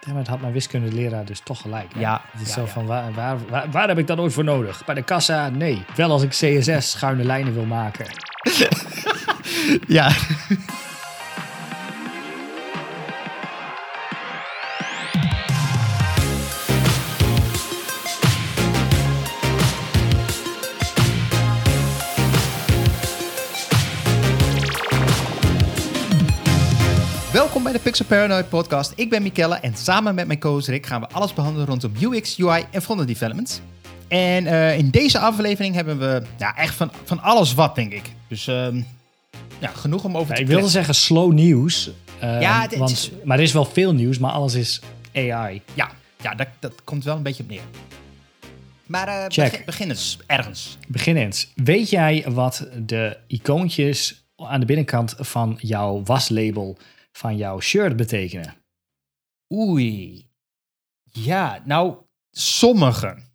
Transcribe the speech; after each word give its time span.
Ja, 0.00 0.10
maar 0.12 0.18
het 0.20 0.28
had 0.28 0.40
mijn 0.40 0.52
wiskundeleraar 0.52 1.24
dus 1.24 1.40
toch 1.40 1.60
gelijk. 1.60 1.94
hè? 1.94 2.00
Ja, 2.00 2.20
Het 2.30 2.40
is 2.40 2.48
ja, 2.48 2.54
zo 2.54 2.60
ja. 2.60 2.66
van, 2.66 2.86
waar, 2.86 3.12
waar, 3.12 3.36
waar, 3.48 3.70
waar 3.70 3.88
heb 3.88 3.98
ik 3.98 4.06
dat 4.06 4.18
ooit 4.18 4.32
voor 4.32 4.44
nodig? 4.44 4.84
Bij 4.84 4.94
de 4.94 5.02
kassa? 5.02 5.48
Nee. 5.48 5.84
Wel 5.96 6.10
als 6.10 6.22
ik 6.22 6.28
CSS 6.30 6.90
schuine 6.90 7.24
lijnen 7.24 7.54
wil 7.54 7.64
maken. 7.64 8.06
Ja. 9.86 10.10
De 27.82 27.86
Pixel 27.86 28.04
Paranoid 28.06 28.48
podcast. 28.48 28.92
Ik 28.96 29.10
ben 29.10 29.22
Mikelle 29.22 29.54
en 29.54 29.74
samen 29.76 30.14
met 30.14 30.26
mijn 30.26 30.38
co-host 30.38 30.68
Rick 30.68 30.86
gaan 30.86 31.00
we 31.00 31.08
alles 31.08 31.32
behandelen 31.34 31.66
rondom 31.66 31.92
UX, 32.00 32.38
UI 32.40 32.64
en 32.70 32.82
frontend 32.82 33.08
development. 33.08 33.62
En 34.08 34.46
eh, 34.46 34.78
in 34.78 34.90
deze 34.90 35.18
aflevering 35.18 35.74
hebben 35.74 35.98
we 35.98 36.22
ja, 36.38 36.56
echt 36.56 36.74
van, 36.74 36.90
van 37.04 37.20
alles 37.22 37.54
wat, 37.54 37.74
denk 37.74 37.92
ik. 37.92 38.12
Dus 38.28 38.46
ehm, 38.46 38.82
ja, 39.58 39.68
genoeg 39.68 40.04
om 40.04 40.16
over 40.16 40.28
Ja, 40.30 40.34
te 40.36 40.40
ik 40.42 40.46
wilde 40.48 40.68
zeggen 40.68 40.94
slow 40.94 41.32
nieuws. 41.32 41.90
eh, 42.20 42.40
Ja, 42.40 42.66
dit 42.66 42.78
want, 42.78 42.90
is- 42.90 43.10
Maar 43.24 43.36
er 43.36 43.42
is 43.42 43.52
wel 43.52 43.64
veel 43.64 43.94
nieuws, 43.94 44.18
maar 44.18 44.30
alles 44.32 44.54
is 44.54 44.80
AI. 45.14 45.62
Ja, 45.74 45.90
ja 46.22 46.34
dat, 46.34 46.46
dat 46.58 46.72
komt 46.84 47.04
wel 47.04 47.16
een 47.16 47.22
beetje 47.22 47.42
op 47.42 47.48
neer. 47.48 47.62
Maar 48.86 49.08
eh, 49.08 49.26
begin, 49.36 49.62
begin 49.66 49.88
eens 49.88 50.18
ergens. 50.26 50.78
Begin 50.88 51.16
eens. 51.16 51.48
Weet 51.54 51.90
jij 51.90 52.24
wat 52.28 52.66
de 52.76 53.16
icoontjes 53.26 54.24
aan 54.36 54.60
de 54.60 54.66
binnenkant 54.66 55.14
van 55.18 55.58
jouw 55.60 56.02
waslabel 56.04 56.76
van 57.12 57.36
jouw 57.36 57.60
shirt 57.60 57.96
betekenen? 57.96 58.54
Oei. 59.52 60.28
Ja, 61.02 61.62
nou, 61.64 61.96
sommige. 62.30 63.28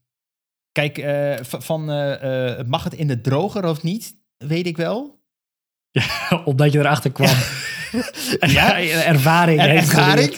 Kijk, 0.72 0.98
eh, 0.98 1.44
van 1.44 1.90
eh, 1.90 2.58
eh, 2.60 2.66
mag 2.68 2.84
het 2.84 2.94
in 2.94 3.08
de 3.08 3.22
droger 3.22 3.66
of 3.66 3.84
niet, 3.84 4.18
weet 4.38 4.66
ik 4.66 4.78
wel. 4.78 5.24
Omdat 6.46 6.72
je 6.72 6.80
erachter 6.80 7.12
kwam. 7.12 7.36
Ja. 8.40 8.82
ervaring. 8.82 9.62
Er- 9.62 9.70
heeft 9.70 9.88
ervaring. 9.90 10.34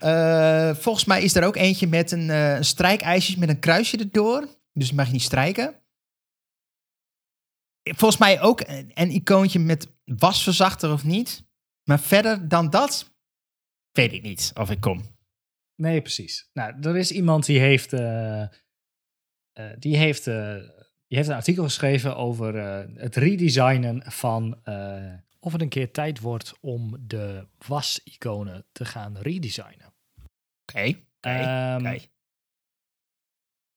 Eh, 0.00 0.74
volgens 0.74 1.04
mij 1.04 1.22
is 1.22 1.34
er 1.34 1.44
ook 1.44 1.56
eentje 1.56 1.86
met 1.86 2.10
een, 2.10 2.64
strijkijsjes 2.64 3.36
met 3.36 3.48
een 3.48 3.58
kruisje 3.58 3.96
erdoor. 3.98 4.40
Dus 4.72 4.86
die 4.86 4.96
mag 4.96 5.06
je 5.06 5.12
niet 5.12 5.22
strijken. 5.22 5.74
Volgens 7.82 8.20
mij 8.20 8.40
ook 8.40 8.60
een, 8.60 8.90
een 8.94 9.10
icoontje 9.10 9.58
met 9.58 9.92
wasverzachter 10.04 10.92
of 10.92 11.04
niet. 11.04 11.44
Maar 11.84 12.00
verder 12.00 12.48
dan 12.48 12.70
dat, 12.70 13.14
weet 13.92 14.12
ik 14.12 14.22
niet 14.22 14.50
of 14.54 14.70
ik 14.70 14.80
kom. 14.80 15.02
Nee, 15.74 16.00
precies. 16.00 16.50
Nou, 16.52 16.80
er 16.80 16.96
is 16.96 17.12
iemand 17.12 17.46
die 17.46 17.60
heeft, 17.60 17.92
eh, 17.92 18.46
die 19.78 19.96
heeft, 19.96 20.26
eh, 20.26 20.56
die 21.06 21.16
heeft 21.16 21.28
een 21.28 21.34
artikel 21.34 21.64
geschreven 21.64 22.16
over 22.16 22.54
het 22.98 23.16
redesignen 23.16 24.12
van 24.12 24.60
of 25.38 25.52
het 25.52 25.60
een 25.60 25.68
keer 25.68 25.90
tijd 25.90 26.20
wordt 26.20 26.54
om 26.60 26.96
de 27.06 27.46
was-iconen 27.66 28.66
te 28.72 28.84
gaan 28.84 29.18
redesignen. 29.18 29.94
Oké, 30.62 30.88
oké, 30.88 30.96
Ehm, 31.20 31.86
oké. 31.86 31.98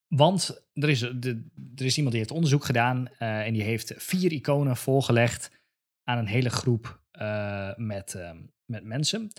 Want 0.08 0.66
er 0.74 0.90
is, 0.90 1.00
de, 1.00 1.48
er 1.76 1.86
is 1.86 1.96
iemand 1.96 2.12
die 2.12 2.24
heeft 2.24 2.36
onderzoek 2.36 2.66
gedaan 2.66 3.08
en 3.18 3.54
die 3.54 3.64
heeft 3.64 3.94
vier 3.98 4.32
iconen 4.32 4.78
voorgelegd 4.78 5.52
aan 6.04 6.18
een 6.18 6.28
hele 6.28 6.50
groep 6.50 7.05
met, 7.76 8.16
ehm, 8.16 8.38
met 8.66 8.84
mensen. 8.84 9.32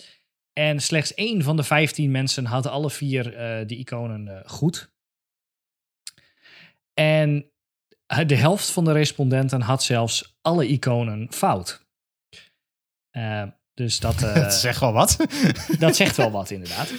En 0.52 0.80
slechts 0.80 1.14
één 1.14 1.42
van 1.42 1.56
de 1.56 1.62
vijftien 1.62 2.10
mensen 2.10 2.44
had 2.44 2.66
alle 2.66 2.91
vier 2.91 3.34
eh, 3.34 3.66
die 3.66 3.78
iconen 3.78 4.28
eh, 4.28 4.48
goed. 4.48 4.91
En 6.94 7.50
eh, 8.06 8.27
de 8.27 8.34
helft 8.34 8.70
van 8.70 8.84
de 8.84 8.92
respondenten 8.92 9.60
had 9.60 9.82
zelfs 9.82 10.37
alle 10.41 10.66
iconen 10.66 11.32
fout. 11.32 11.87
Eh, 13.10 13.42
dus 13.75 14.00
dat, 14.00 14.22
eh, 14.22 14.34
Dat 14.34 14.54
zegt 14.54 14.81
wel 14.81 14.93
wat. 14.93 15.16
dat 15.78 15.97
zegt 15.97 16.16
wel 16.16 16.31
wat, 16.31 16.50
inderdaad. 16.50 16.93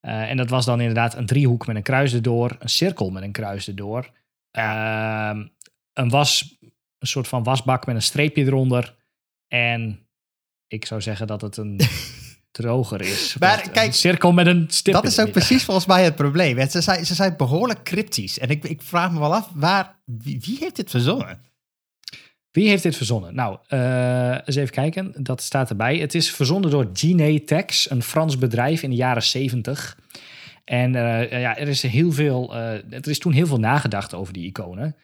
Eh, 0.00 0.30
en 0.30 0.36
dat 0.36 0.50
was 0.50 0.64
dan 0.64 0.80
inderdaad 0.80 1.14
een 1.14 1.26
driehoek 1.26 1.66
met 1.66 1.76
een 1.76 1.82
kruis 1.82 2.14
erdoor, 2.14 2.56
een 2.58 2.68
cirkel 2.68 3.10
met 3.10 3.22
een 3.22 3.32
kruis 3.32 3.68
erdoor, 3.68 4.10
ehm, 4.50 5.46
een 5.92 6.08
was, 6.08 6.56
een 6.98 7.06
soort 7.06 7.28
van 7.28 7.42
wasbak 7.42 7.86
met 7.86 7.94
een 7.94 8.02
streepje 8.02 8.44
eronder. 8.44 8.96
En 9.48 10.08
ik 10.66 10.84
zou 10.84 11.00
zeggen 11.00 11.26
dat 11.26 11.40
het 11.40 11.56
een 11.56 11.80
droger 12.50 13.00
is. 13.00 13.36
Maar 13.38 13.70
kijk, 13.70 13.86
een 13.86 13.92
cirkel 13.92 14.32
met 14.32 14.46
een 14.46 14.66
stip. 14.68 14.94
Dat 14.94 15.04
is 15.04 15.20
ook 15.20 15.30
precies 15.30 15.64
volgens 15.64 15.86
mij 15.86 16.04
het 16.04 16.16
probleem. 16.16 16.70
Ze 16.70 16.80
zijn, 16.80 17.06
ze 17.06 17.14
zijn 17.14 17.36
behoorlijk 17.36 17.82
cryptisch. 17.82 18.38
En 18.38 18.48
ik, 18.48 18.64
ik 18.64 18.82
vraag 18.82 19.12
me 19.12 19.18
wel 19.18 19.34
af, 19.34 19.50
waar, 19.54 20.00
wie, 20.04 20.40
wie 20.40 20.56
heeft 20.60 20.76
dit 20.76 20.90
verzonnen? 20.90 21.46
Wie 22.50 22.68
heeft 22.68 22.82
dit 22.82 22.96
verzonnen? 22.96 23.34
Nou, 23.34 23.58
eh, 23.66 24.30
eens 24.30 24.56
even 24.56 24.70
kijken. 24.70 25.14
Dat 25.16 25.42
staat 25.42 25.70
erbij. 25.70 25.96
Het 25.96 26.14
is 26.14 26.30
verzonnen 26.30 26.70
door 26.70 26.90
Ginetex, 26.92 27.90
een 27.90 28.02
Frans 28.02 28.38
bedrijf 28.38 28.82
in 28.82 28.90
de 28.90 28.96
jaren 28.96 29.22
70. 29.22 29.98
En 30.68 30.94
eh, 30.94 31.40
ja, 31.40 31.56
er 31.56 31.68
is 31.68 31.82
heel 31.82 32.12
veel. 32.12 32.54
eh, 32.54 32.72
er 32.92 33.08
is 33.08 33.18
toen 33.18 33.32
heel 33.32 33.46
veel 33.46 33.58
nagedacht 33.58 34.14
over 34.14 34.32
die 34.32 34.46
iconen. 34.46 34.96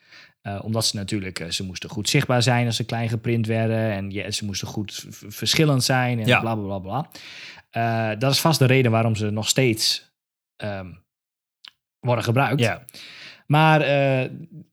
Eh, 0.42 0.60
omdat 0.62 0.86
ze 0.86 0.97
natuurlijk, 0.97 1.38
eh, 1.41 1.50
ze 1.50 1.64
moesten 1.64 1.91
goed 1.91 2.08
zichtbaar 2.08 2.42
zijn 2.42 2.66
als 2.66 2.76
ze 2.76 2.84
klein 2.84 3.08
geprint 3.08 3.47
werden. 3.47 3.91
En 3.92 4.10
ja, 4.10 4.30
ze 4.30 4.44
moesten 4.44 4.69
goed 4.69 5.06
verschillend 5.28 5.84
zijn 5.84 6.20
en 6.20 6.26
Ja. 6.26 6.41
bla 6.41 6.54
bla 6.54 6.78
bla 6.78 7.08
bla. 7.70 8.14
Dat 8.16 8.32
is 8.32 8.41
vast 8.41 8.58
de 8.58 8.64
reden 8.66 8.91
waarom 8.91 9.16
ze 9.16 9.30
nog 9.30 9.48
steeds 9.48 10.12
ehm, 10.56 10.86
worden 12.00 12.24
gebruikt. 12.24 12.60
Ja. 12.60 12.84
Maar 13.47 13.80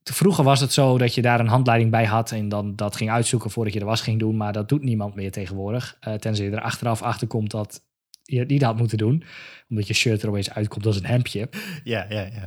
vroeger 0.03 0.43
was 0.43 0.59
het 0.59 0.73
zo 0.73 0.97
dat 0.97 1.15
je 1.15 1.21
daar 1.21 1.39
een 1.39 1.47
handleiding 1.47 1.91
bij 1.91 2.05
had 2.05 2.31
en 2.31 2.49
dan 2.49 2.75
dat 2.75 2.95
ging 2.95 3.09
uitzoeken 3.11 3.51
voordat 3.51 3.73
je 3.73 3.79
de 3.79 3.85
was 3.85 4.01
ging 4.01 4.19
doen. 4.19 4.37
Maar 4.37 4.53
dat 4.53 4.69
doet 4.69 4.83
niemand 4.83 5.15
meer 5.15 5.31
tegenwoordig. 5.31 5.97
Tenzij 6.19 6.45
je 6.45 6.51
er 6.51 6.61
achteraf 6.61 7.01
achter 7.01 7.27
komt 7.27 7.51
dat 7.51 7.81
je 8.23 8.45
niet 8.45 8.61
had 8.61 8.77
moeten 8.77 8.97
doen. 8.97 9.23
Omdat 9.69 9.87
je 9.87 9.93
shirt 9.93 10.21
er 10.21 10.29
opeens 10.29 10.49
uitkomt 10.53 10.85
als 10.85 10.95
een 10.97 11.05
hemdje. 11.05 11.49
Ja, 11.83 12.05
ja, 12.09 12.21
ja. 12.21 12.45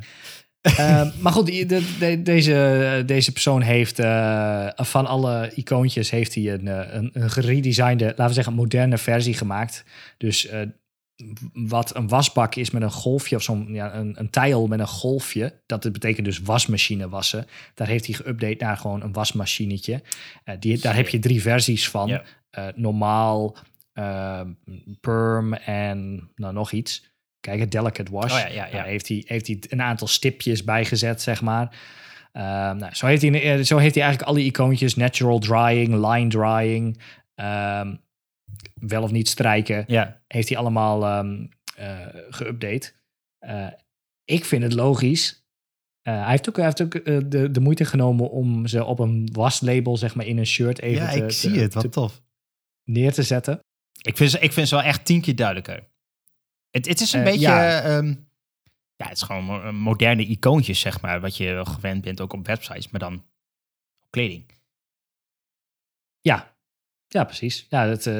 Eh, 0.61 1.11
maar 1.21 1.33
goed, 1.33 1.47
die- 1.47 1.67
de- 1.67 1.97
de- 1.99 2.23
deze, 2.23 3.03
deze 3.07 3.33
persoon 3.33 3.61
heeft 3.62 3.99
eh, 3.99 4.69
van 4.75 5.07
alle 5.07 5.51
icoontjes 5.55 6.11
heeft 6.11 6.34
hij 6.34 6.53
een, 6.53 6.69
eh, 6.69 6.95
een, 6.95 7.11
een 7.13 7.31
geredesignde, 7.31 8.05
laten 8.05 8.27
we 8.27 8.33
zeggen, 8.33 8.53
moderne 8.55 8.99
versie 8.99 9.34
gemaakt. 9.34 9.84
Dus 10.19 10.47
eh, 10.47 10.61
wat 11.53 11.97
een 11.97 12.09
wasbak 12.09 12.55
is 12.55 12.71
met 12.71 12.83
een 12.83 12.91
golfje 12.91 13.37
of 13.37 13.43
zo'n 13.43 13.67
ja, 13.75 13.95
een, 13.95 14.15
een 14.19 14.31
tijl 14.31 14.67
met 14.67 14.79
een 14.79 14.87
golfje, 14.87 15.61
dat 15.67 15.93
betekent 15.93 16.27
dus 16.27 16.41
wasmachine 16.41 17.09
wassen. 17.09 17.47
Daar 17.75 17.87
heeft 17.89 18.07
hij 18.07 18.15
geüpdate 18.23 18.59
naar 18.59 18.77
gewoon 18.77 19.03
een 19.03 19.13
wasmachinetje. 19.13 20.03
Die, 20.59 20.79
daar 20.79 20.97
heb 20.97 21.09
je 21.09 21.19
drie 21.19 21.43
versies 21.43 21.89
van. 21.89 22.09
Ja. 22.09 22.23
Normaal, 22.75 23.57
perm 25.00 25.53
en 25.55 26.31
nou, 26.34 26.53
nog 26.53 26.72
iets. 26.72 27.12
Kijk, 27.41 27.60
het 27.60 27.71
delicate 27.71 28.12
wash. 28.12 28.32
Oh 28.32 28.38
ja, 28.38 28.47
ja, 28.47 28.66
ja. 28.66 28.71
Daar 28.72 28.84
heeft 28.87 29.09
hij, 29.09 29.22
heeft 29.27 29.47
hij 29.47 29.59
een 29.69 29.82
aantal 29.82 30.06
stipjes 30.06 30.65
bijgezet, 30.65 31.22
zeg 31.22 31.43
maar. 31.43 31.77
Ehm, 32.33 32.77
nou, 32.77 32.94
zo, 32.94 33.06
heeft 33.06 33.22
hij, 33.22 33.43
eh, 33.59 33.65
zo 33.65 33.77
heeft 33.78 33.94
hij 33.94 34.04
eigenlijk 34.04 34.22
alle 34.22 34.44
icoontjes. 34.44 34.94
Natural 34.94 35.38
drying, 35.38 36.06
line 36.06 36.28
drying. 36.28 37.00
ehm, 37.34 37.94
wel 38.75 39.03
of 39.03 39.10
niet 39.10 39.28
strijken. 39.28 39.84
ja. 39.87 40.22
Heeft 40.27 40.49
hij 40.49 40.59
allemaal 40.59 41.04
ehm 41.04 41.47
eh, 41.77 42.06
geüpdate. 42.31 42.93
Eh, 43.38 43.66
ik 44.25 44.44
vind 44.44 44.62
het 44.62 44.72
logisch. 44.72 45.43
Hij 46.03 46.31
heeft 46.31 46.49
ook, 46.49 46.56
hij 46.56 46.65
heeft 46.65 46.83
ook 46.83 47.04
de, 47.31 47.50
de 47.50 47.60
moeite 47.60 47.84
genomen 47.84 48.31
om 48.31 48.66
ze 48.66 48.84
op 48.84 48.99
een 48.99 49.28
waslabel, 49.33 49.97
zeg 49.97 50.15
maar, 50.15 50.27
in 50.27 50.38
een 50.38 50.47
shirt 50.47 50.81
even 50.81 51.03
ja, 51.04 51.10
te, 51.10 51.25
ik 51.25 51.31
zie 51.31 51.53
te- 51.53 51.59
het. 51.59 51.75
Wat 51.75 51.93
tof. 51.93 52.22
neer 52.84 53.12
te 53.12 53.22
zetten. 53.22 53.60
Ik 54.06 54.16
vind, 54.16 54.31
ze, 54.31 54.38
ik 54.38 54.53
vind 54.53 54.69
ze 54.69 54.75
wel 54.75 54.84
echt 54.84 55.04
tien 55.04 55.20
keer 55.20 55.37
duidelijker. 55.37 55.88
Het, 56.70 56.87
het 56.87 57.00
is 57.00 57.12
een 57.12 57.19
Eh, 57.20 57.25
beetje... 57.25 57.41
ja. 57.41 57.81
ehm, 57.82 58.06
ja, 58.97 59.06
het 59.09 59.16
is 59.16 59.22
gewoon 59.22 59.45
mo- 59.45 59.72
moderne 59.72 60.24
icoontjes, 60.27 60.80
zeg 60.80 61.01
maar. 61.01 61.21
Wat 61.21 61.36
je 61.36 61.60
gewend 61.66 62.03
bent, 62.03 62.21
ook 62.21 62.33
op 62.33 62.47
websites. 62.47 62.89
Maar 62.91 63.01
dan 63.01 63.15
op 63.15 64.10
kleding. 64.10 64.53
Ja, 66.21 66.56
ja 67.06 67.24
precies. 67.24 67.66
Ja, 67.68 67.86
het, 67.86 68.06
eh, 68.06 68.15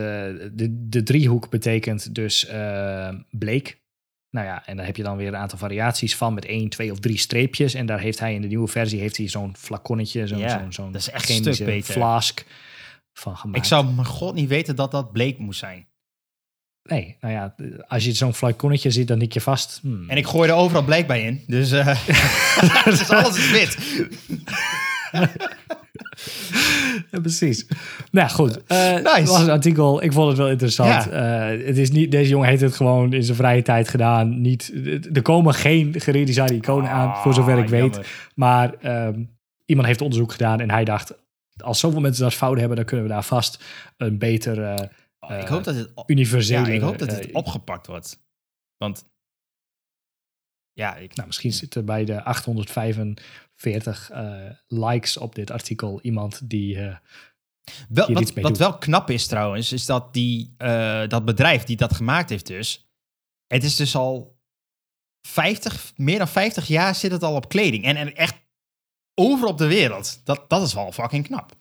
de, 0.53 0.89
de 0.89 1.03
driehoek 1.03 1.51
betekent 1.51 2.15
dus 2.15 2.47
eh, 2.47 3.15
bleek. 3.31 3.83
Nou 4.31 4.47
ja, 4.47 4.67
en 4.67 4.77
daar 4.77 4.87
heb 4.87 4.97
je 4.97 5.03
dan 5.03 5.17
weer 5.17 5.29
een 5.29 5.37
aantal 5.37 5.59
variaties 5.59 6.17
van 6.17 6.35
met 6.35 6.45
één, 6.45 6.69
twee 6.69 6.91
of 6.93 6.99
drie 7.01 7.19
streepjes. 7.19 7.75
En 7.75 7.87
daar 7.87 8.01
heeft 8.01 8.19
hij 8.19 8.35
in 8.35 8.41
de 8.43 8.49
nieuwe 8.49 8.69
versie 8.69 9.01
heeft 9.01 9.17
hij 9.17 9.29
zo'n 9.29 9.57
flaconnetje, 9.57 10.27
zo'n 10.27 10.39
Ja, 10.39 10.59
zo'n 10.61 10.73
zo'n 10.73 10.93
dat 10.93 11.01
is 11.01 11.11
echt 11.11 11.29
een 11.29 11.55
stuk 11.55 11.67
beter. 11.67 11.93
flask 11.95 12.45
van 13.15 13.37
gemaakt. 13.37 13.59
Ik 13.59 13.65
zou 13.65 13.85
mijn 13.87 14.07
god 14.07 14.35
niet 14.35 14.49
weten 14.49 14.77
dat 14.77 14.91
dat 14.91 15.13
bleek 15.13 15.39
moest 15.39 15.59
zijn. 15.59 15.87
Nee, 16.83 17.17
nou 17.21 17.35
ja, 17.35 17.55
als 17.89 18.05
je 18.05 18.13
zo'n 18.13 18.35
flaconnetje 18.35 18.91
ziet, 18.91 19.09
dan 19.09 19.19
dik 19.19 19.33
je 19.33 19.41
vast. 19.41 19.79
hmm. 19.83 20.11
En 20.11 20.17
ik 20.17 20.27
gooi 20.27 20.49
er 20.49 20.55
overal 20.55 20.85
bleek 20.85 21.07
bij 21.07 21.23
in. 21.23 21.43
Dus, 21.47 21.69
dus 22.85 23.11
alles 23.11 23.37
is 23.37 23.51
wit. 23.51 23.77
Ja, 27.11 27.21
precies. 27.21 27.67
Nou 28.11 28.31
goed, 28.31 28.65
eh 28.67 28.93
Nice. 28.95 29.09
het 29.11 29.29
was 29.29 29.41
een 29.43 29.51
artikel. 29.51 30.03
Ik 30.03 30.13
vond 30.13 30.29
het 30.29 30.37
wel 30.39 30.51
interessant. 30.51 31.09
Eh, 31.11 31.47
het 31.67 31.79
is 31.79 31.91
niet, 31.91 32.11
deze 32.11 32.31
jongen 32.31 32.49
heeft 32.49 32.61
het 32.63 32.75
gewoon 32.77 33.13
in 33.13 33.23
zijn 33.23 33.37
vrije 33.37 33.63
tijd 33.63 33.89
gedaan. 33.89 34.41
Niet, 34.41 34.73
er 35.13 35.23
komen 35.23 35.55
geen 35.55 35.95
geredesignede 36.01 36.55
iconen 36.55 36.91
aan, 36.91 37.17
voor 37.17 37.35
zover 37.35 37.59
ik 37.59 37.65
Ah, 37.65 37.71
weet. 37.71 38.01
Maar 38.35 38.75
ehm, 38.81 39.23
iemand 39.65 39.87
heeft 39.87 40.01
onderzoek 40.01 40.33
gedaan 40.33 40.61
en 40.61 40.71
hij 40.71 40.85
dacht... 40.85 41.15
als 41.57 41.81
zoveel 41.81 42.01
mensen 42.01 42.23
dat 42.23 42.35
fout 42.35 42.59
hebben, 42.59 42.77
dan 42.77 42.85
kunnen 42.87 43.07
we 43.07 43.13
daar 43.13 43.25
vast 43.25 43.65
een 43.97 44.19
beter 44.19 44.63
eh, 44.65 44.89
Oh, 45.19 45.39
ik 45.39 45.47
hoop 45.47 45.65
dat 45.65 45.75
het, 45.75 45.93
universele... 46.07 46.67
ja, 46.67 46.73
ik 46.73 46.81
hoop 46.81 46.99
dat 46.99 47.11
het 47.11 47.27
eh, 47.27 47.35
opgepakt 47.35 47.87
wordt. 47.87 48.23
Want 48.77 49.05
ja, 50.73 50.97
ik, 50.97 51.15
Nou, 51.15 51.27
misschien 51.27 51.53
zit 51.53 51.75
er 51.75 51.85
bij 51.85 52.05
de 52.05 52.23
845 52.23 54.11
eh, 54.11 54.51
likes 54.67 55.17
op 55.17 55.35
dit 55.35 55.51
artikel 55.51 56.01
iemand 56.01 56.51
die... 56.51 56.79
eh, 56.79 56.97
Wel, 57.89 58.13
wat, 58.13 58.33
wat 58.33 58.43
doet. 58.45 58.59
wel 58.59 58.79
knap 58.79 59.11
is 59.11 59.27
trouwens, 59.27 59.73
is 59.73 59.87
dat 59.87 60.13
die, 60.13 60.55
eh, 60.57 61.09
dat 61.09 61.25
bedrijf 61.25 61.65
die 61.65 61.77
dat 61.77 61.95
gemaakt 61.95 62.31
heeft 62.31 62.47
dus... 62.47 62.89
Het 63.47 63.65
is 63.65 63.77
dus 63.77 63.97
al 63.97 64.39
50, 65.27 65.93
meer 65.97 66.19
dan 66.19 66.29
50 66.29 66.67
jaar 66.67 66.95
zit 66.95 67.11
het 67.13 67.23
al 67.23 67.35
op 67.35 67.49
kleding. 67.49 67.85
En, 67.85 67.97
en 67.97 68.15
echt 68.15 68.44
over 69.15 69.47
op 69.49 69.59
de 69.59 69.67
wereld. 69.67 70.21
Dat, 70.27 70.51
dat 70.51 70.63
is 70.63 70.75
wel 70.75 70.93
fucking 70.93 71.25
knap. 71.27 71.57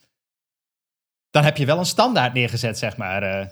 Dan 1.30 1.44
heb 1.44 1.58
je 1.58 1.66
wel 1.66 1.78
een 1.80 1.86
standaard 1.86 2.34
neergezet, 2.34 2.78
zeg 2.78 2.98
maar. 2.98 3.24
eh. 3.24 3.48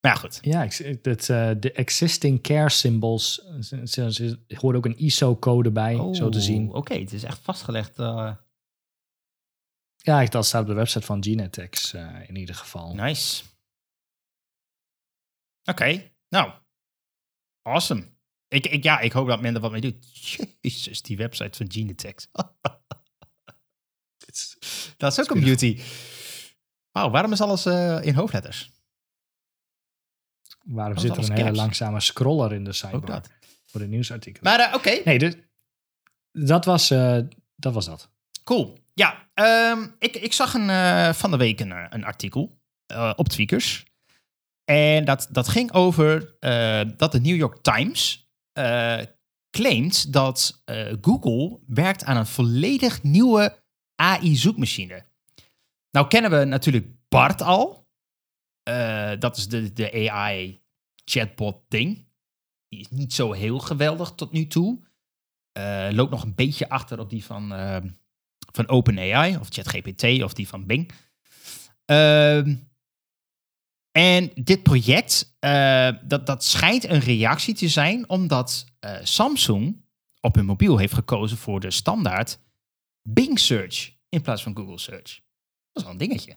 Maar 0.00 0.12
ja, 0.12 0.14
goed. 0.14 0.38
Ja, 0.42 0.68
dat, 1.02 1.28
eh, 1.28 1.50
de 1.60 1.72
existing 1.72 2.42
care 2.42 2.70
symbols. 2.70 3.38
Er 4.46 4.58
hoort 4.60 4.76
ook 4.76 4.84
een 4.84 4.98
ISO-code 4.98 5.70
bij, 5.72 6.14
zo 6.14 6.28
te 6.28 6.40
zien. 6.40 6.68
Oh, 6.68 6.74
Oké, 6.74 6.94
het 6.94 7.12
is 7.12 7.22
echt 7.22 7.38
vastgelegd. 7.38 7.98
eh, 7.98 8.36
Ja, 9.96 10.24
dat 10.24 10.46
staat 10.46 10.60
op 10.62 10.66
de 10.68 10.74
website 10.74 11.06
van 11.06 11.22
Genetics 11.24 11.92
eh, 11.92 12.28
in 12.28 12.36
ieder 12.36 12.54
geval. 12.54 12.94
nice. 12.94 13.44
Oké, 15.70 16.10
nou. 16.28 16.52
Awesome. 17.62 18.13
Ik, 18.54 18.66
ik, 18.66 18.82
ja, 18.82 18.98
ik 19.00 19.12
hoop 19.12 19.26
dat 19.28 19.40
men 19.40 19.54
er 19.54 19.60
wat 19.60 19.70
mee 19.70 19.80
doet. 19.80 20.06
Jezus, 20.60 21.02
die 21.02 21.16
website 21.16 21.56
van 21.56 21.72
Genetex. 21.72 22.28
dat 24.96 25.12
is 25.12 25.20
ook 25.20 25.30
een 25.30 25.40
beauty. 25.40 25.80
Wauw, 26.90 27.10
waarom 27.10 27.32
is 27.32 27.40
alles 27.40 27.66
eh, 27.66 27.98
in 28.02 28.14
hoofdletters? 28.14 28.70
Waarom 30.64 30.98
zit 30.98 31.16
er 31.16 31.24
een 31.30 31.32
hele 31.36 31.52
langzame 31.52 32.00
scroller 32.00 32.52
in 32.52 32.64
de 32.64 32.70
Ook 32.70 32.74
sidebar 32.76 33.06
dat. 33.06 33.30
voor 33.66 33.80
de 33.80 33.86
nieuwsartikelen? 33.86 34.52
Maar 34.52 34.68
eh, 34.68 34.74
oké, 34.74 35.00
Nee, 35.04 35.18
dus, 35.18 35.34
dat, 36.32 36.64
was, 36.64 36.90
eh, 36.90 37.18
dat 37.56 37.74
was 37.74 37.86
dat. 37.86 38.10
cool. 38.44 38.78
Ja, 38.94 39.28
ehm, 39.34 39.86
ik, 39.98 40.16
ik 40.16 40.32
zag 40.32 40.54
een, 40.54 40.70
eh, 40.70 41.12
van 41.12 41.30
de 41.30 41.36
week 41.36 41.60
een, 41.60 41.94
een 41.94 42.04
artikel 42.04 42.58
eh, 42.86 43.12
op 43.16 43.28
Tweakers. 43.28 43.84
En 44.64 45.04
dat, 45.04 45.28
dat 45.30 45.48
ging 45.48 45.72
over 45.72 46.36
eh, 46.40 46.80
dat 46.96 47.12
de 47.12 47.20
New 47.20 47.36
York 47.36 47.62
Times 47.62 48.23
eh, 48.54 49.00
claimt 49.50 50.12
dat 50.12 50.62
eh, 50.64 50.92
Google 51.00 51.60
werkt 51.66 52.04
aan 52.04 52.16
een 52.16 52.26
volledig 52.26 53.02
nieuwe 53.02 53.62
AI-zoekmachine. 53.94 55.04
Nou 55.90 56.08
kennen 56.08 56.30
we 56.30 56.44
natuurlijk 56.44 56.86
BART 57.08 57.42
al. 57.42 57.88
Eh, 58.62 59.12
dat 59.18 59.36
is 59.36 59.48
de, 59.48 59.72
de 59.72 60.10
AI-chatbot-ding. 60.10 62.06
Die 62.68 62.80
is 62.80 62.90
niet 62.90 63.12
zo 63.12 63.32
heel 63.32 63.58
geweldig 63.58 64.12
tot 64.12 64.32
nu 64.32 64.46
toe. 64.46 64.82
Loopt 65.90 66.10
nog 66.10 66.22
een 66.22 66.34
beetje 66.34 66.68
achter 66.68 66.98
op 66.98 67.10
die 67.10 67.24
van, 67.24 67.48
van 68.52 68.68
OpenAI 68.68 69.36
of 69.36 69.48
ChatGPT 69.50 70.22
of 70.22 70.32
die 70.32 70.48
van 70.48 70.66
Bing. 70.66 70.90
Ehm, 71.84 72.56
en 73.96 74.30
dit 74.34 74.62
project, 74.62 75.36
eh, 75.38 75.88
dat, 76.04 76.26
dat 76.26 76.44
schijnt 76.44 76.88
een 76.88 77.00
reactie 77.00 77.54
te 77.54 77.68
zijn 77.68 78.08
omdat 78.08 78.64
eh, 78.80 78.96
Samsung 79.02 79.84
op 80.20 80.34
hun 80.34 80.44
mobiel 80.44 80.78
heeft 80.78 80.94
gekozen 80.94 81.36
voor 81.36 81.60
de 81.60 81.70
standaard 81.70 82.38
Bing 83.02 83.38
Search 83.38 83.92
in 84.08 84.22
plaats 84.22 84.42
van 84.42 84.56
Google 84.56 84.78
Search. 84.78 85.20
Dat 85.72 85.72
is 85.72 85.82
wel 85.82 85.92
een 85.92 85.98
dingetje. 85.98 86.36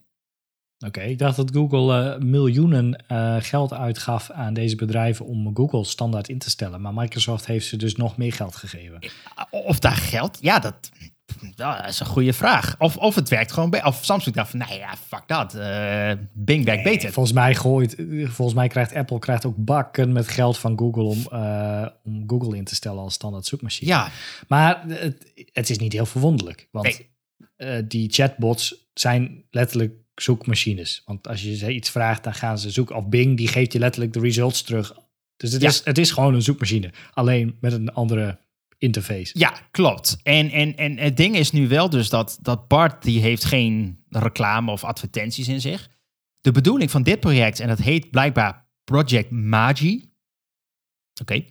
Oké, 0.86 1.02
ik 1.02 1.18
dacht 1.18 1.36
dat 1.36 1.52
Google 1.52 2.14
eh, 2.14 2.22
miljoenen 2.22 3.04
geld 3.44 3.74
uitgaf 3.74 4.32
aan 4.32 4.54
deze 4.54 4.76
bedrijven 4.76 5.26
om 5.26 5.56
Google 5.56 5.84
standaard 5.84 6.30
in 6.30 6.40
te 6.40 6.50
stellen. 6.50 6.82
Maar 6.82 6.94
Microsoft 6.94 7.46
heeft 7.46 7.68
ze 7.68 7.78
dus 7.78 7.96
nog 7.96 8.18
meer 8.18 8.34
geld 8.34 8.56
gegeven. 8.56 9.12
Of 9.52 9.80
daar 9.80 9.96
geld, 9.96 10.38
ja, 10.42 10.60
dat, 10.60 10.90
dat 11.56 11.88
is 11.88 12.00
een 12.00 12.06
goede 12.06 12.34
vraag. 12.34 12.76
Of, 12.80 12.98
of 12.98 13.16
het 13.16 13.30
werkt 13.30 13.52
gewoon 13.52 13.70
bij, 13.70 13.86
of 13.86 14.06
Samsung 14.06 14.36
dacht 14.36 14.50
van, 14.50 14.60
nee 14.60 14.78
ja, 14.78 14.96
fuck 15.08 15.24
dat, 15.28 15.54
eh, 15.56 16.12
Bing 16.34 16.66
werkt 16.66 16.84
beter. 16.84 17.12
Volgens 17.12 17.36
mij, 17.36 17.56
gooit, 17.56 17.96
volgens 18.24 18.54
mij 18.54 18.68
krijgt 18.68 18.94
Apple 18.94 19.20
krijgt 19.20 19.46
ook 19.46 19.56
bakken 19.58 20.12
met 20.12 20.28
geld 20.28 20.58
van 20.58 20.78
Google 20.78 21.04
om, 21.04 21.26
eh, 21.32 21.88
om 22.04 22.24
Google 22.28 22.58
in 22.58 22.64
te 22.64 22.76
stellen 22.76 23.00
als 23.02 23.14
standaard 23.14 23.46
zoekmachine. 23.46 23.92
Ja, 23.92 24.10
Maar 24.48 24.84
het, 24.88 25.32
het 25.52 25.70
is 25.70 25.78
niet 25.78 25.94
heel 25.94 26.06
verwonderlijk. 26.06 26.68
Want 26.72 26.86
Nee. 26.86 27.10
eh, 27.56 27.84
die 27.88 28.10
chatbots 28.14 28.90
zijn 28.94 29.44
letterlijk 29.52 29.94
zoekmachines. 30.16 31.02
Want 31.06 31.28
als 31.28 31.42
je 31.44 31.56
ze 31.56 31.74
iets 31.74 31.90
vraagt, 31.90 32.24
dan 32.24 32.34
gaan 32.34 32.60
ze 32.60 32.70
zoeken. 32.70 32.96
Of 32.96 33.08
Bing, 33.08 33.38
die 33.38 33.48
geeft 33.48 33.74
je 33.74 33.80
letterlijk 33.80 34.14
de 34.14 34.20
results 34.20 34.62
terug. 34.62 34.94
Dus 35.38 35.52
het, 35.52 35.62
Ja. 35.62 35.68
is, 35.68 35.82
het 35.84 35.98
is 35.98 36.12
gewoon 36.12 36.34
een 36.34 36.42
zoekmachine. 36.42 36.92
Alleen 37.14 37.58
met 37.62 37.74
een 37.74 37.94
andere 37.94 38.40
interface. 38.78 39.40
Ja, 39.40 39.54
klopt. 39.72 40.18
En, 40.24 40.52
en, 40.52 40.76
en 40.76 40.98
het 40.98 41.18
ding 41.18 41.36
is 41.36 41.52
nu 41.52 41.68
wel 41.68 41.90
dus 41.90 42.10
dat, 42.10 42.38
dat 42.42 42.68
Bart 42.68 43.04
die 43.04 43.20
heeft 43.22 43.46
geen 43.46 44.04
reclame 44.10 44.72
of 44.72 44.84
advertenties 44.84 45.48
in 45.48 45.62
zich. 45.62 45.90
De 46.42 46.52
bedoeling 46.52 46.92
van 46.92 47.04
dit 47.04 47.20
project, 47.20 47.60
en 47.60 47.68
dat 47.68 47.80
heet 47.80 48.10
blijkbaar 48.12 48.66
Project 48.84 49.30
Magi. 49.32 50.12
Oké. 51.22 51.44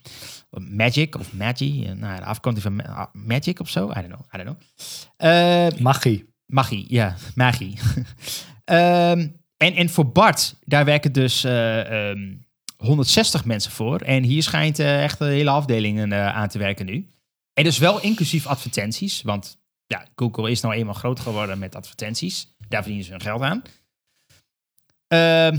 Magic 0.50 1.16
of 1.16 1.32
Magi. 1.32 1.84
eh, 1.84 1.92
Nou, 1.92 2.16
de 2.16 2.24
afkorting 2.24 2.62
van 2.62 2.74
ma- 2.76 2.82
ah, 2.94 3.06
Magic 3.12 3.60
of 3.60 3.68
zo. 3.70 3.90
I 3.90 3.94
don't 3.94 4.06
know. 4.06 4.20
I 4.34 4.44
don't 4.44 4.56
know. 4.56 4.60
Eh, 5.16 5.80
Magie. 5.80 6.34
Magie, 6.46 6.84
ja, 6.88 7.16
magie. 7.34 7.78
Ehm, 8.64 9.28
en, 9.56 9.74
en 9.74 9.88
voor 9.88 10.12
Bart, 10.12 10.56
daar 10.64 10.84
werken 10.84 11.12
dus 11.12 11.44
eh, 11.44 12.08
ehm, 12.10 12.34
160 12.76 13.44
mensen 13.44 13.70
voor. 13.72 14.00
En 14.00 14.22
hier 14.22 14.42
schijnt 14.42 14.78
echt 14.78 15.20
een 15.20 15.28
hele 15.28 15.50
afdeling 15.50 16.12
aan 16.14 16.48
te 16.48 16.58
werken 16.58 16.86
nu. 16.86 17.08
En 17.58 17.64
dus 17.64 17.78
wel 17.78 18.00
inclusief 18.00 18.46
advertenties. 18.46 19.22
Want 19.22 19.58
ja, 19.86 20.06
Google 20.14 20.50
is 20.50 20.60
nou 20.60 20.74
eenmaal 20.74 20.94
groot 20.94 21.20
geworden 21.20 21.58
met 21.58 21.74
advertenties. 21.74 22.54
Daar 22.68 22.80
verdienen 22.82 23.04
ze 23.04 23.10
hun 23.10 23.20
geld 23.20 23.40
aan. 23.40 23.62
Ehm, 25.06 25.58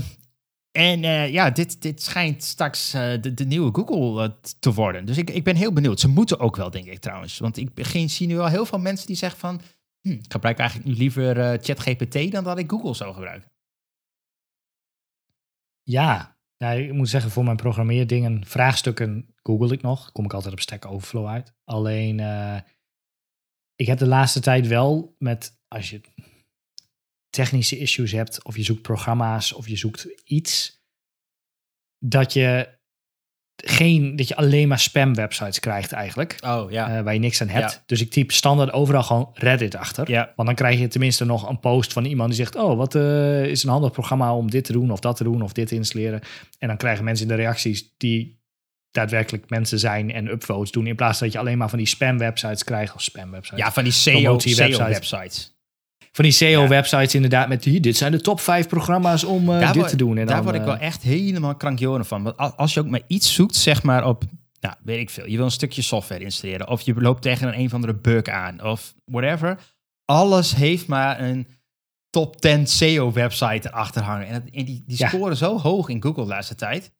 en 0.70 1.04
eh, 1.04 1.32
ja, 1.32 1.50
dit, 1.50 1.82
dit 1.82 2.02
schijnt 2.02 2.42
straks 2.42 2.94
eh, 2.94 3.20
de, 3.20 3.44
nieuwe 3.44 3.74
Google 3.74 4.22
eh, 4.22 4.30
te 4.58 4.72
worden. 4.72 5.04
Dus 5.04 5.16
ik, 5.16 5.30
ik 5.30 5.44
ben 5.44 5.56
heel 5.56 5.72
benieuwd. 5.72 6.00
Ze 6.00 6.08
moeten 6.08 6.40
ook 6.40 6.56
wel, 6.56 6.70
denk 6.70 6.86
ik 6.86 6.98
trouwens. 6.98 7.38
Want 7.38 7.56
ik 7.56 7.74
begin, 7.74 8.10
zie 8.10 8.26
nu 8.26 8.38
al 8.38 8.48
heel 8.48 8.66
veel 8.66 8.78
mensen 8.78 9.06
die 9.06 9.16
zeggen 9.16 9.40
van... 9.40 9.60
Hm, 10.00 10.10
ik 10.10 10.32
gebruik 10.32 10.58
eigenlijk 10.58 10.88
nu 10.88 10.94
liever 10.96 11.58
ChatGPT 11.62 12.32
dan 12.32 12.44
dat 12.44 12.58
ik 12.58 12.70
Google 12.70 12.94
zou 12.94 13.14
gebruiken. 13.14 13.50
Ja. 15.82 16.36
Nou, 16.58 16.80
ik 16.80 16.92
moet 16.92 17.08
zeggen, 17.08 17.30
voor 17.30 17.44
mijn 17.44 17.56
programmeerdingen, 17.56 18.46
vraagstukken 18.46 19.34
google 19.48 19.72
ik 19.72 19.82
nog. 19.82 20.12
Kom 20.12 20.24
ik 20.24 20.32
altijd 20.32 20.52
op 20.52 20.60
Stack 20.60 20.84
Overflow 20.86 21.26
uit. 21.26 21.52
Alleen, 21.64 22.20
eh, 22.20 22.56
ik 23.74 23.86
heb 23.86 23.98
de 23.98 24.06
laatste 24.06 24.40
tijd 24.40 24.66
wel 24.66 25.14
met, 25.18 25.58
als 25.68 25.90
je 25.90 26.00
technische 27.30 27.78
issues 27.78 28.12
hebt, 28.12 28.44
of 28.44 28.56
je 28.56 28.62
zoekt 28.62 28.82
programma's, 28.82 29.52
of 29.52 29.68
je 29.68 29.76
zoekt 29.76 30.06
iets, 30.24 30.82
dat 31.98 32.32
je 32.32 32.76
geen, 33.64 34.16
dat 34.16 34.28
je 34.28 34.36
alleen 34.36 34.68
maar 34.68 34.78
spam 34.78 35.14
websites 35.14 35.60
krijgt 35.60 35.92
eigenlijk, 35.92 36.38
Oh, 36.44 36.70
ja. 36.70 36.96
eh, 36.96 37.02
waar 37.04 37.12
je 37.14 37.18
niks 37.20 37.40
aan 37.40 37.48
hebt. 37.48 37.72
Ja. 37.72 37.82
Dus 37.86 38.00
ik 38.00 38.10
typ 38.10 38.32
standaard 38.32 38.72
overal 38.72 39.02
gewoon 39.02 39.30
Reddit 39.34 39.74
achter. 39.74 40.10
ja. 40.10 40.32
Want 40.36 40.48
dan 40.48 40.56
krijg 40.56 40.78
je 40.78 40.88
tenminste 40.88 41.24
nog 41.24 41.48
een 41.48 41.60
post 41.60 41.92
van 41.92 42.04
iemand 42.04 42.28
die 42.28 42.38
zegt: 42.38 42.54
Oh, 42.56 42.76
wat 42.76 42.94
eh, 42.94 43.44
is 43.44 43.62
een 43.62 43.70
handig 43.70 43.92
programma 43.92 44.34
om 44.34 44.50
dit 44.50 44.64
te 44.64 44.72
doen, 44.72 44.90
of 44.90 45.00
dat 45.00 45.16
te 45.16 45.24
doen, 45.24 45.42
of 45.42 45.52
dit 45.52 45.68
te 45.68 45.74
installeren. 45.74 46.20
En 46.58 46.68
dan 46.68 46.76
krijgen 46.76 47.04
mensen 47.04 47.28
in 47.28 47.36
de 47.36 47.42
reacties 47.42 47.94
die 47.96 48.37
daadwerkelijk 48.90 49.50
mensen 49.50 49.78
zijn 49.78 50.12
en 50.12 50.26
upvotes 50.28 50.70
doen. 50.70 50.86
In 50.86 50.96
plaats 50.96 51.18
dat 51.18 51.32
je 51.32 51.38
alleen 51.38 51.58
maar 51.58 51.68
van 51.68 51.78
die 51.78 51.86
spam-websites 51.86 52.64
krijgt, 52.64 52.94
of 52.94 53.02
spam-websites. 53.02 53.58
ja, 53.64 53.72
van 53.72 53.84
die 53.84 53.92
SEO, 53.92 54.20
Promotie-websites. 54.20 54.76
SEO-websites. 54.76 55.56
Van 56.12 56.24
die 56.24 56.32
SEO-websites 56.32 57.14
inderdaad 57.14 57.48
met 57.48 57.62
die, 57.62 57.80
dit 57.80 57.96
zijn 57.96 58.12
de 58.12 58.20
top 58.20 58.40
5 58.40 58.68
programma's 58.68 59.24
om 59.24 59.50
eh, 59.52 59.66
dit 59.66 59.76
word- 59.76 59.88
te 59.88 59.96
doen. 59.96 60.18
En 60.18 60.26
daar 60.26 60.34
dan, 60.36 60.44
word 60.44 60.54
ik 60.56 60.60
eh, 60.60 60.66
wel 60.66 60.76
echt 60.76 61.02
helemaal 61.02 61.54
krankjoren 61.56 62.04
van. 62.06 62.22
Want 62.22 62.36
al- 62.36 62.54
als 62.54 62.74
je 62.74 62.80
ook 62.80 62.86
maar 62.88 63.00
iets 63.06 63.34
zoekt, 63.34 63.56
zeg 63.56 63.82
maar 63.82 64.06
op, 64.06 64.24
nou, 64.60 64.74
weet 64.84 64.98
ik 65.00 65.10
veel. 65.10 65.26
Je 65.28 65.36
wil 65.36 65.44
een 65.44 65.50
stukje 65.50 65.82
software 65.82 66.24
installeren. 66.24 66.68
Of 66.68 66.80
je 66.80 66.94
loopt 66.94 67.22
tegen 67.22 67.48
een, 67.48 67.58
een 67.58 67.66
of 67.66 67.74
andere 67.74 67.94
bug 67.94 68.22
aan. 68.24 68.62
Of 68.64 68.94
whatever. 69.04 69.58
Alles 70.04 70.54
heeft 70.54 70.86
maar 70.86 71.20
een 71.20 71.46
top 72.10 72.40
10 72.40 72.66
SEO-website 72.66 73.68
erachter 73.68 74.02
hangen. 74.02 74.26
En, 74.26 74.32
dat- 74.32 74.42
en 74.52 74.64
die, 74.64 74.84
die 74.86 74.98
Ja. 74.98 75.08
scoren 75.08 75.36
zo 75.36 75.58
hoog 75.58 75.88
in 75.88 76.02
Google 76.02 76.22
de 76.22 76.28
laatste 76.28 76.54
tijd. 76.54 76.92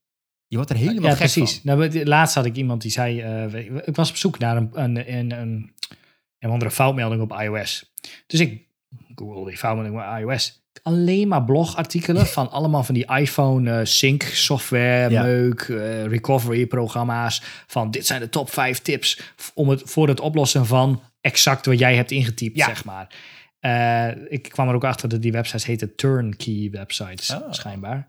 Je 0.49 0.57
wordt 0.57 0.71
er 0.71 0.77
helemaal 0.77 1.03
ja, 1.03 1.09
gek 1.11 1.19
precies. 1.19 1.61
van. 1.65 1.79
Nou, 1.79 2.05
laatst 2.05 2.35
had 2.35 2.45
ik 2.45 2.57
iemand 2.57 2.83
die 2.83 2.91
zei, 2.91 3.21
eh, 3.21 3.55
ik 3.87 3.97
was 3.97 4.11
op 4.11 4.17
zoek 4.17 4.39
naar 4.39 4.57
een, 4.57 4.71
een, 4.73 5.13
een, 5.15 5.31
een, 5.41 5.73
een 6.39 6.51
andere 6.51 6.71
foutmelding 6.71 7.23
op 7.23 7.41
iOS. 7.41 7.93
Dus 8.27 8.41
ik 8.41 8.67
Google 9.15 9.45
die 9.49 9.57
fout 9.59 9.91
met 9.93 10.21
iOS. 10.21 10.63
Alleen 10.83 11.29
maar 11.29 11.45
blogartikelen 11.45 12.27
van 12.37 12.51
allemaal 12.51 12.85
van 12.85 12.95
die 12.95 13.07
iPhone 13.17 13.79
eh, 13.79 13.85
sync 13.85 14.23
software, 14.23 15.11
Ja. 15.11 15.23
meuk, 15.23 15.61
eh, 15.61 16.05
recovery 16.05 16.67
programma's. 16.67 17.43
Van 17.67 17.91
dit 17.91 18.07
zijn 18.07 18.21
de 18.21 18.29
top 18.29 18.51
5 18.51 18.79
tips 18.79 19.21
om 19.55 19.69
het, 19.69 19.83
voor 19.85 20.09
het 20.09 20.21
oplossen 20.21 20.67
van 20.67 21.03
exact 21.21 21.67
wat 21.67 21.79
jij 21.79 21.97
hebt 21.97 22.11
ingetypt, 22.11 22.57
Ja. 22.57 22.65
zeg 22.67 22.85
maar. 22.85 23.07
Ik 24.29 24.43
kwam 24.43 24.69
er 24.69 24.75
ook 24.75 24.85
achter 24.85 25.09
dat 25.09 25.23
die 25.23 25.33
websites 25.33 25.65
heten 25.65 25.95
turnkey 25.97 26.69
websites, 26.73 27.31
Oh. 27.31 27.53
schijnbaar. 27.53 28.09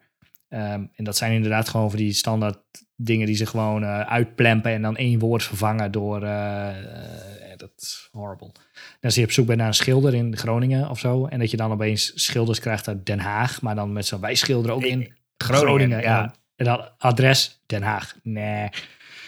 Ehm, 0.49 0.83
en 0.95 1.03
dat 1.03 1.17
zijn 1.17 1.31
inderdaad 1.33 1.69
gewoon 1.69 1.89
voor 1.89 1.99
die 1.99 2.13
standaard 2.13 2.57
dingen 2.95 3.25
die 3.25 3.35
ze 3.35 3.45
gewoon 3.45 3.83
eh, 3.83 3.99
uitplempen 3.99 4.71
en 4.71 4.81
dan 4.81 4.97
één 4.97 5.19
woord 5.19 5.43
vervangen 5.43 5.91
door. 5.91 6.23
eh, 6.23 6.69
eh, 6.69 7.57
dat 7.57 7.71
is 7.75 8.07
horrible. 8.11 8.51
En 8.73 8.99
als 9.01 9.15
je 9.15 9.23
op 9.23 9.31
zoek 9.31 9.45
bent 9.45 9.57
naar 9.59 9.67
een 9.67 9.73
schilder 9.73 10.13
in 10.13 10.37
Groningen 10.37 10.89
of 10.89 10.99
zo, 10.99 11.25
en 11.25 11.39
dat 11.39 11.51
je 11.51 11.57
dan 11.57 11.71
opeens 11.71 12.11
schilders 12.15 12.59
krijgt 12.59 12.87
uit 12.87 13.05
Den 13.05 13.19
Haag, 13.19 13.61
maar 13.61 13.75
dan 13.75 13.93
met 13.93 14.05
zo'n 14.05 14.19
wij 14.21 14.35
schilderen 14.35 14.75
ook 14.75 14.83
in 14.83 15.13
Groningen. 15.37 16.01
ja. 16.01 16.21
En, 16.21 16.25
dan, 16.25 16.35
en 16.55 16.65
dan 16.65 16.89
adres 16.97 17.61
Den 17.65 17.81
Haag. 17.83 18.15
Nee, 18.23 18.69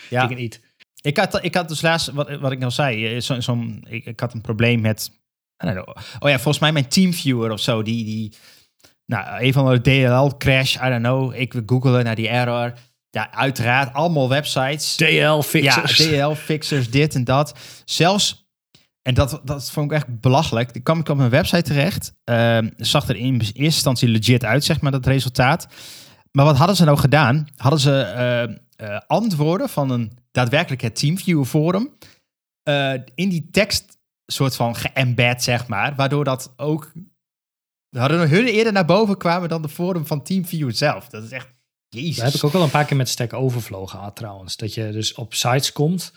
Ja. 0.09 0.29
ik 0.29 0.37
niet. 0.37 0.61
Ik 1.01 1.17
had, 1.17 1.43
ik 1.43 1.55
had 1.55 1.67
dus 1.67 1.81
laatst, 1.81 2.07
wat, 2.11 2.39
wat 2.39 2.51
ik 2.51 2.63
al 2.63 2.71
zei, 2.71 3.15
eh, 3.15 3.21
zo, 3.21 3.39
zo'n- 3.39 3.85
ik, 3.89 4.05
ik 4.05 4.19
had 4.19 4.33
een 4.33 4.41
probleem 4.41 4.81
met, 4.81 5.11
oh 6.19 6.29
ja, 6.29 6.35
volgens 6.35 6.59
mij 6.59 6.71
mijn 6.71 6.87
Teamviewer 6.87 7.51
of 7.51 7.59
zo, 7.59 7.81
die, 7.83 8.03
die 8.05 8.33
nou, 9.11 9.43
een 9.43 9.53
van 9.53 9.71
de 9.71 9.81
DLL 9.81 10.37
crash, 10.37 10.75
I 10.75 10.89
don't 10.89 11.03
know. 11.03 11.35
Ik 11.35 11.53
wil 11.53 11.63
googelen 11.65 12.03
naar 12.03 12.15
die 12.15 12.27
error. 12.27 12.73
Ja, 13.09 13.31
uiteraard, 13.31 13.93
allemaal 13.93 14.29
websites. 14.29 14.95
DL 14.95 15.41
fixers. 15.41 15.97
Ja, 15.97 16.27
DL 16.27 16.33
fixers, 16.33 16.89
dit 16.89 17.15
en 17.15 17.23
dat. 17.23 17.53
Zelfs, 17.85 18.49
en 19.01 19.13
dat, 19.13 19.41
dat 19.43 19.71
vond 19.71 19.91
ik 19.91 19.97
echt 19.97 20.19
belachelijk. 20.19 20.73
Dan 20.73 20.83
kwam 20.83 20.99
ik 20.99 21.09
op 21.09 21.19
een 21.19 21.29
website 21.29 21.61
terecht. 21.61 22.13
Ehm, 22.23 22.69
zag 22.77 23.07
er 23.07 23.15
in 23.15 23.33
eerste 23.33 23.53
instantie 23.53 24.07
legit 24.07 24.43
uit, 24.43 24.63
zeg 24.63 24.81
maar, 24.81 24.91
dat 24.91 25.05
resultaat. 25.05 25.67
Maar 26.31 26.45
wat 26.45 26.57
hadden 26.57 26.75
ze 26.75 26.85
nou 26.85 26.97
gedaan? 26.97 27.47
Hadden 27.55 27.79
ze 27.79 28.01
eh, 28.01 28.43
eh, 28.43 29.01
antwoorden 29.07 29.69
van 29.69 29.89
een 29.89 30.17
daadwerkelijk 30.31 30.81
het 30.81 30.95
TeamViewer 30.95 31.45
forum 31.45 31.89
eh, 32.63 32.93
in 33.15 33.29
die 33.29 33.49
tekst 33.51 33.97
soort 34.25 34.55
van 34.55 34.75
geëmbed, 34.75 35.43
zeg 35.43 35.67
maar. 35.67 35.95
Waardoor 35.95 36.23
dat 36.23 36.53
ook... 36.55 36.91
Hadden 37.97 38.29
hun 38.29 38.45
eerder 38.45 38.73
naar 38.73 38.85
boven 38.85 39.17
kwamen 39.17 39.49
dan 39.49 39.61
de 39.61 39.69
forum 39.69 40.05
van 40.05 40.23
TeamViewer 40.23 40.73
zelf. 40.73 41.07
Dat 41.09 41.23
is 41.23 41.31
echt... 41.31 41.47
Jezus. 41.89 42.15
Dat 42.15 42.25
heb 42.25 42.33
ik 42.33 42.43
ook 42.43 42.53
al 42.53 42.63
een 42.63 42.69
paar 42.69 42.85
keer 42.85 42.97
met 42.97 43.09
Stack 43.09 43.33
Overflow 43.33 43.87
gehad 43.89 44.15
trouwens. 44.15 44.57
Dat 44.57 44.73
je 44.73 44.91
dus 44.91 45.13
op 45.13 45.33
sites 45.33 45.71
komt 45.71 46.11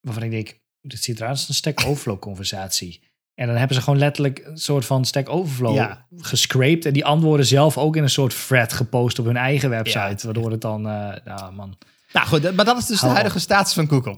waarvan 0.00 0.22
ik 0.22 0.30
denk, 0.30 0.60
dit 0.80 1.02
ziet 1.02 1.16
eruit 1.16 1.32
als 1.32 1.48
een 1.48 1.54
Stack 1.54 1.80
Overflow 1.86 2.18
conversatie. 2.18 3.00
En 3.34 3.46
dan 3.46 3.56
hebben 3.56 3.76
ze 3.76 3.82
gewoon 3.82 3.98
letterlijk 3.98 4.42
een 4.44 4.58
soort 4.58 4.84
van 4.84 5.04
Stack 5.04 5.28
Overflow 5.28 5.74
Ja. 5.74 6.06
gescraped. 6.16 6.84
En 6.86 6.92
die 6.92 7.04
antwoorden 7.04 7.46
zelf 7.46 7.78
ook 7.78 7.96
in 7.96 8.02
een 8.02 8.10
soort 8.10 8.46
thread 8.46 8.72
gepost 8.72 9.18
op 9.18 9.24
hun 9.24 9.36
eigen 9.36 9.70
website. 9.70 9.98
Ja. 9.98 10.16
Waardoor 10.22 10.50
het 10.50 10.60
dan, 10.60 10.82
nou 10.82 11.52
man. 11.52 11.78
Nou 12.12 12.26
goed, 12.26 12.54
maar 12.54 12.64
dat 12.64 12.78
is 12.78 12.86
dus 12.86 13.00
de 13.00 13.06
huidige 13.06 13.38
status 13.38 13.72
van 13.72 13.88
Google. 13.88 14.16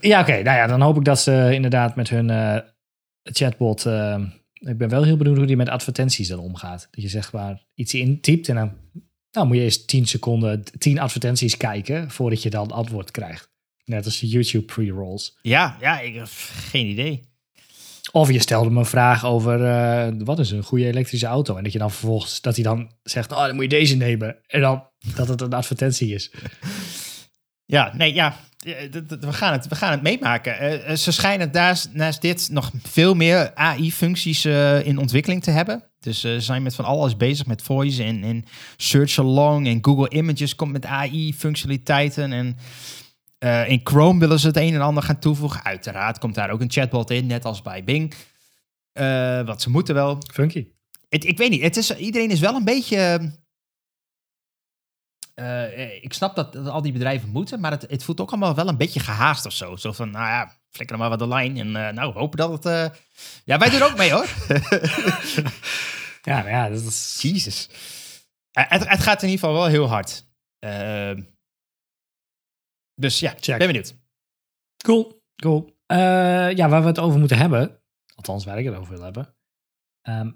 Ja, 0.00 0.20
oké. 0.20 0.32
nou 0.32 0.56
ja, 0.56 0.66
dan 0.66 0.80
hoop 0.80 0.96
ik 0.96 1.04
dat 1.04 1.20
ze 1.20 1.48
inderdaad 1.52 1.96
met 1.96 2.08
hun 2.08 2.30
eh, 2.30 2.56
chatbot... 3.22 3.86
eh, 3.86 4.20
ik 4.58 4.78
ben 4.78 4.88
wel 4.88 5.02
heel 5.02 5.16
benieuwd 5.16 5.36
hoe 5.36 5.46
die 5.46 5.56
met 5.56 5.68
advertenties 5.68 6.28
dan 6.28 6.38
omgaat. 6.38 6.88
Dat 6.90 7.02
je 7.02 7.08
zeg 7.08 7.32
maar 7.32 7.64
iets 7.74 7.94
intypt 7.94 8.48
en 8.48 8.54
dan 8.54 8.72
nou, 9.30 9.46
moet 9.46 9.56
je 9.56 9.62
eerst 9.62 9.88
10 9.88 10.06
seconden, 10.06 10.64
10 10.78 10.98
advertenties 10.98 11.56
kijken 11.56 12.10
voordat 12.10 12.42
je 12.42 12.50
dan 12.50 12.70
antwoord 12.70 13.10
krijgt. 13.10 13.50
Net 13.84 14.04
als 14.04 14.18
de 14.18 14.28
YouTube 14.28 14.64
pre-rolls. 14.64 15.38
Ja, 15.42 15.76
ja, 15.80 16.00
ik 16.00 16.14
heb 16.14 16.28
geen 16.70 16.86
idee. 16.86 17.26
Of 18.12 18.32
je 18.32 18.38
stelde 18.38 18.70
me 18.70 18.78
een 18.78 18.86
vraag 18.86 19.24
over 19.24 19.64
eh, 19.64 20.12
wat 20.18 20.38
is 20.38 20.50
een 20.50 20.62
goede 20.62 20.86
elektrische 20.86 21.26
auto. 21.26 21.56
En 21.56 21.62
dat 21.62 21.72
je 21.72 21.78
dan 21.78 21.90
vervolgens, 21.90 22.40
dat 22.40 22.54
hij 22.54 22.64
dan 22.64 22.92
zegt, 23.02 23.32
oh, 23.32 23.46
dan 23.46 23.54
moet 23.54 23.64
je 23.64 23.68
deze 23.68 23.96
nemen. 23.96 24.36
En 24.46 24.60
dan 24.60 24.88
dat 25.14 25.28
het 25.28 25.40
een 25.40 25.52
advertentie 25.52 26.14
is. 26.14 26.30
Ja, 27.64 27.92
nee, 27.96 28.14
ja, 28.14 28.36
we 28.58 29.32
gaan 29.32 29.52
het, 29.52 29.68
we 29.68 29.74
gaan 29.74 29.90
het 29.90 30.02
meemaken. 30.02 30.58
Eh, 30.58 30.90
eh, 30.90 30.96
ze 30.96 31.12
schijnen 31.12 31.48
naast, 31.52 31.88
naast 31.92 32.20
dit 32.20 32.48
nog 32.50 32.70
veel 32.82 33.14
meer 33.14 33.54
AI-functies 33.54 34.44
eh, 34.44 34.86
in 34.86 34.98
ontwikkeling 34.98 35.42
te 35.42 35.50
hebben. 35.50 35.88
Dus 36.00 36.24
eh, 36.24 36.32
ze 36.32 36.40
zijn 36.40 36.62
met 36.62 36.74
van 36.74 36.84
alles 36.84 37.16
bezig 37.16 37.46
met 37.46 37.62
voice 37.62 38.04
en, 38.04 38.22
en 38.24 38.44
search 38.76 39.18
along. 39.18 39.66
En 39.66 39.78
Google 39.84 40.10
Images 40.10 40.54
komt 40.54 40.72
met 40.72 40.86
AI-functionaliteiten. 40.86 42.32
En 42.32 42.56
eh, 43.38 43.68
in 43.68 43.80
Chrome 43.84 44.18
willen 44.18 44.38
ze 44.38 44.46
het 44.46 44.56
een 44.56 44.74
en 44.74 44.80
ander 44.80 45.02
gaan 45.02 45.18
toevoegen. 45.18 45.64
Uiteraard 45.64 46.18
komt 46.18 46.34
daar 46.34 46.50
ook 46.50 46.60
een 46.60 46.70
chatbot 46.70 47.10
in, 47.10 47.26
net 47.26 47.44
als 47.44 47.62
bij 47.62 47.84
Bing. 47.84 48.14
Eh, 48.92 49.46
wat 49.46 49.62
ze 49.62 49.70
moeten 49.70 49.94
wel. 49.94 50.18
Funky. 50.32 50.66
Het, 51.08 51.24
ik 51.24 51.38
weet 51.38 51.50
niet, 51.50 51.62
het 51.62 51.76
is, 51.76 51.96
iedereen 51.96 52.30
is 52.30 52.40
wel 52.40 52.54
een 52.54 52.64
beetje. 52.64 53.30
Eh, 55.38 56.02
ik 56.04 56.12
snap 56.12 56.36
dat, 56.36 56.52
dat 56.52 56.66
al 56.68 56.82
die 56.82 56.92
bedrijven 56.92 57.28
moeten, 57.28 57.60
maar 57.60 57.70
het, 57.70 57.82
het 57.90 58.04
voelt 58.04 58.20
ook 58.20 58.30
allemaal 58.30 58.54
wel 58.54 58.68
een 58.68 58.76
beetje 58.76 59.00
gehaast 59.00 59.46
of 59.46 59.52
zo. 59.52 59.76
Zo 59.76 59.92
van, 59.92 60.10
nou 60.10 60.26
ja, 60.26 60.52
flikker 60.70 60.94
er 60.96 61.00
maar 61.02 61.10
wat 61.10 61.18
de 61.18 61.28
lijn. 61.28 61.56
En 61.56 61.76
eh, 61.86 61.92
nou, 61.94 62.12
hopen 62.12 62.38
dat 62.38 62.50
het. 62.52 62.66
eh, 62.66 62.98
Ja, 63.44 63.58
wij 63.58 63.70
doen 63.70 63.82
ook 63.82 63.96
mee 63.96 64.12
hoor. 64.12 64.26
Ja, 66.22 66.48
ja, 66.48 66.68
dat 66.68 66.80
is... 66.82 67.18
Jezus. 67.22 67.68
Eh, 68.50 68.64
het, 68.68 68.88
het 68.88 69.00
gaat 69.00 69.22
in 69.22 69.28
ieder 69.28 69.44
geval 69.44 69.60
wel 69.60 69.66
heel 69.70 69.88
hard. 69.88 70.26
Eh, 70.58 71.10
dus 72.94 73.20
ja, 73.20 73.34
Check. 73.40 73.58
ben 73.58 73.66
benieuwd. 73.66 73.94
Cool, 74.84 75.22
cool. 75.36 75.76
Eh, 75.86 75.96
ja, 76.56 76.68
waar 76.68 76.80
we 76.80 76.86
het 76.86 76.98
over 76.98 77.18
moeten 77.18 77.38
hebben, 77.38 77.80
althans 78.14 78.44
waar 78.44 78.58
ik 78.58 78.64
het 78.64 78.74
over 78.76 78.94
wil 78.94 79.02
hebben. 79.02 79.34
Ehm, 80.02 80.30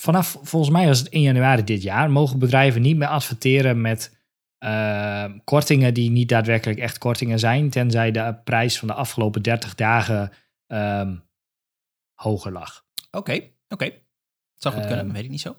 vanaf, 0.00 0.38
volgens 0.42 0.72
mij 0.72 0.86
was 0.86 0.98
het 0.98 1.08
1 1.08 1.22
januari 1.22 1.64
dit 1.64 1.82
jaar, 1.82 2.10
mogen 2.10 2.38
bedrijven 2.38 2.82
niet 2.82 2.96
meer 2.96 3.08
adverteren 3.08 3.80
met 3.80 4.21
ehm, 4.62 5.38
kortingen 5.44 5.94
die 5.94 6.10
niet 6.10 6.28
daadwerkelijk 6.28 6.78
echt 6.78 6.98
kortingen 6.98 7.38
zijn, 7.38 7.70
tenzij 7.70 8.10
de 8.10 8.34
prijs 8.44 8.78
van 8.78 8.88
de 8.88 8.94
afgelopen 8.94 9.42
30 9.42 9.74
dagen 9.74 10.32
ehm, 10.66 11.16
hoger 12.14 12.52
lag. 12.52 12.84
Oké, 13.10 13.40
oké. 13.68 13.84
Het 13.84 14.62
zou 14.62 14.74
goed 14.74 14.86
kunnen, 14.86 15.04
Ehm, 15.04 15.14
weet 15.14 15.24
ik 15.24 15.30
niet 15.30 15.40
zo. 15.40 15.56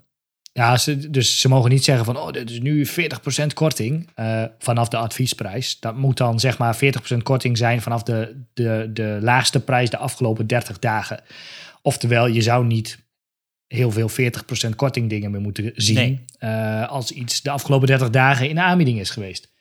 Ja, 0.54 0.78
ze, 0.78 1.10
dus 1.10 1.40
ze 1.40 1.48
mogen 1.48 1.70
niet 1.70 1.84
zeggen 1.84 2.06
van, 2.06 2.18
oh, 2.18 2.32
dit 2.32 2.50
is 2.50 2.60
nu 2.60 2.88
40% 2.88 3.54
korting 3.54 4.10
eh, 4.16 4.44
vanaf 4.60 4.88
de 4.88 4.98
adviesprijs. 4.98 5.80
Dat 5.80 5.96
moet 5.96 6.18
dan 6.18 6.40
zeg 6.40 6.58
maar 6.58 6.76
40% 7.14 7.18
korting 7.24 7.58
zijn 7.58 7.82
vanaf 7.82 8.04
de, 8.04 8.44
de, 8.54 8.90
de 8.94 9.18
laagste 9.22 9.60
prijs 9.60 9.90
de 9.90 9.98
afgelopen 9.98 10.48
30 10.48 10.80
dagen. 10.80 11.24
Oftewel, 11.82 12.28
je 12.28 12.42
zou 12.42 12.66
niet 12.66 13.03
heel 13.76 13.92
veel 13.92 14.10
40% 14.10 14.76
korting 14.76 15.10
dingen 15.10 15.32
meer 15.32 15.42
moeten 15.42 15.72
zien 15.76 15.96
Nee. 15.96 16.26
eh, 16.38 16.88
als 16.90 17.12
iets 17.12 17.42
de 17.42 17.50
afgelopen 17.50 17.88
30 17.88 18.10
dagen 18.10 18.50
in 18.50 18.56
de 18.56 18.62
aanbieding 18.62 19.00
is 19.00 19.10
geweest. 19.10 19.52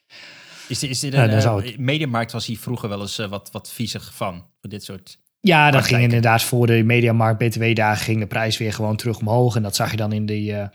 Is, 0.68 0.78
dit- 0.78 0.90
is 0.90 1.00
dit 1.00 1.14
een, 1.14 1.30
eh, 1.30 1.76
Mediamarkt 1.78 2.32
was 2.32 2.46
hier 2.46 2.58
vroeger 2.58 2.88
wel 2.88 3.00
eens 3.00 3.18
eh, 3.18 3.28
wat, 3.28 3.48
wat 3.52 3.72
viezig 3.72 4.12
van, 4.14 4.44
voor 4.60 4.70
dit 4.70 4.84
soort... 4.84 5.18
Ja, 5.40 5.70
dat 5.70 5.84
ging 5.86 6.02
inderdaad 6.02 6.42
voor 6.42 6.66
de 6.66 6.82
Mediamarkt 6.82 7.38
BTW-dagen 7.38 8.04
ging 8.04 8.20
de 8.20 8.26
prijs 8.26 8.58
weer 8.58 8.72
gewoon 8.72 8.96
terug 8.96 9.18
omhoog. 9.18 9.56
En 9.56 9.62
dat 9.62 9.76
zag 9.76 9.90
je 9.90 9.96
dan 9.96 10.12
in 10.12 10.26
de 10.26 10.52
eh 10.52 10.66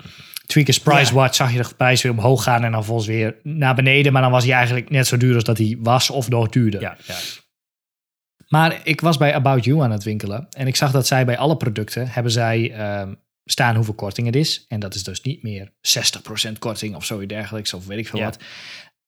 Tweakers 0.46 0.80
Price 0.80 1.12
Ja. 1.14 1.14
Watch, 1.20 1.36
zag 1.36 1.52
je 1.52 1.62
de 1.62 1.70
prijs 1.78 2.02
weer 2.02 2.12
omhoog 2.12 2.44
gaan 2.44 2.64
en 2.64 2.72
dan 2.72 2.86
volgens 2.86 3.08
weer 3.08 3.36
naar 3.44 3.76
beneden. 3.76 4.14
Maar 4.14 4.22
dan 4.22 4.32
was 4.32 4.44
hij 4.44 4.54
eigenlijk 4.54 4.90
net 4.90 5.08
zo 5.08 5.18
duur 5.18 5.36
als 5.36 5.44
dat 5.44 5.58
hij 5.58 5.78
was 5.80 6.10
of 6.10 6.30
nog 6.30 6.50
duurder. 6.50 6.82
Ja, 6.82 6.98
ja. 7.08 7.16
Maar 8.48 8.80
ik 8.84 9.02
was 9.02 9.18
bij 9.18 9.34
About 9.36 9.64
You 9.66 9.82
aan 9.82 9.92
het 9.92 10.04
winkelen 10.04 10.48
en 10.50 10.68
ik 10.68 10.76
zag 10.76 10.92
dat 10.92 11.08
zij 11.08 11.26
bij 11.26 11.38
alle 11.38 11.58
producten 11.58 12.08
hebben 12.08 12.32
zij 12.32 12.72
ehm, 12.72 13.14
staan 13.52 13.76
hoeveel 13.76 13.94
korting 13.94 14.28
het 14.28 14.36
is. 14.36 14.66
En 14.68 14.80
dat 14.80 14.96
is 14.96 15.04
dus 15.04 15.22
niet 15.22 15.44
meer 15.44 15.72
60% 16.50 16.52
korting 16.60 16.96
of 16.96 17.06
zoiets 17.06 17.34
dergelijks 17.34 17.74
of 17.74 17.86
weet 17.86 17.98
ik 17.98 18.08
veel 18.08 18.20
Ja. 18.20 18.26
wat. 18.26 18.40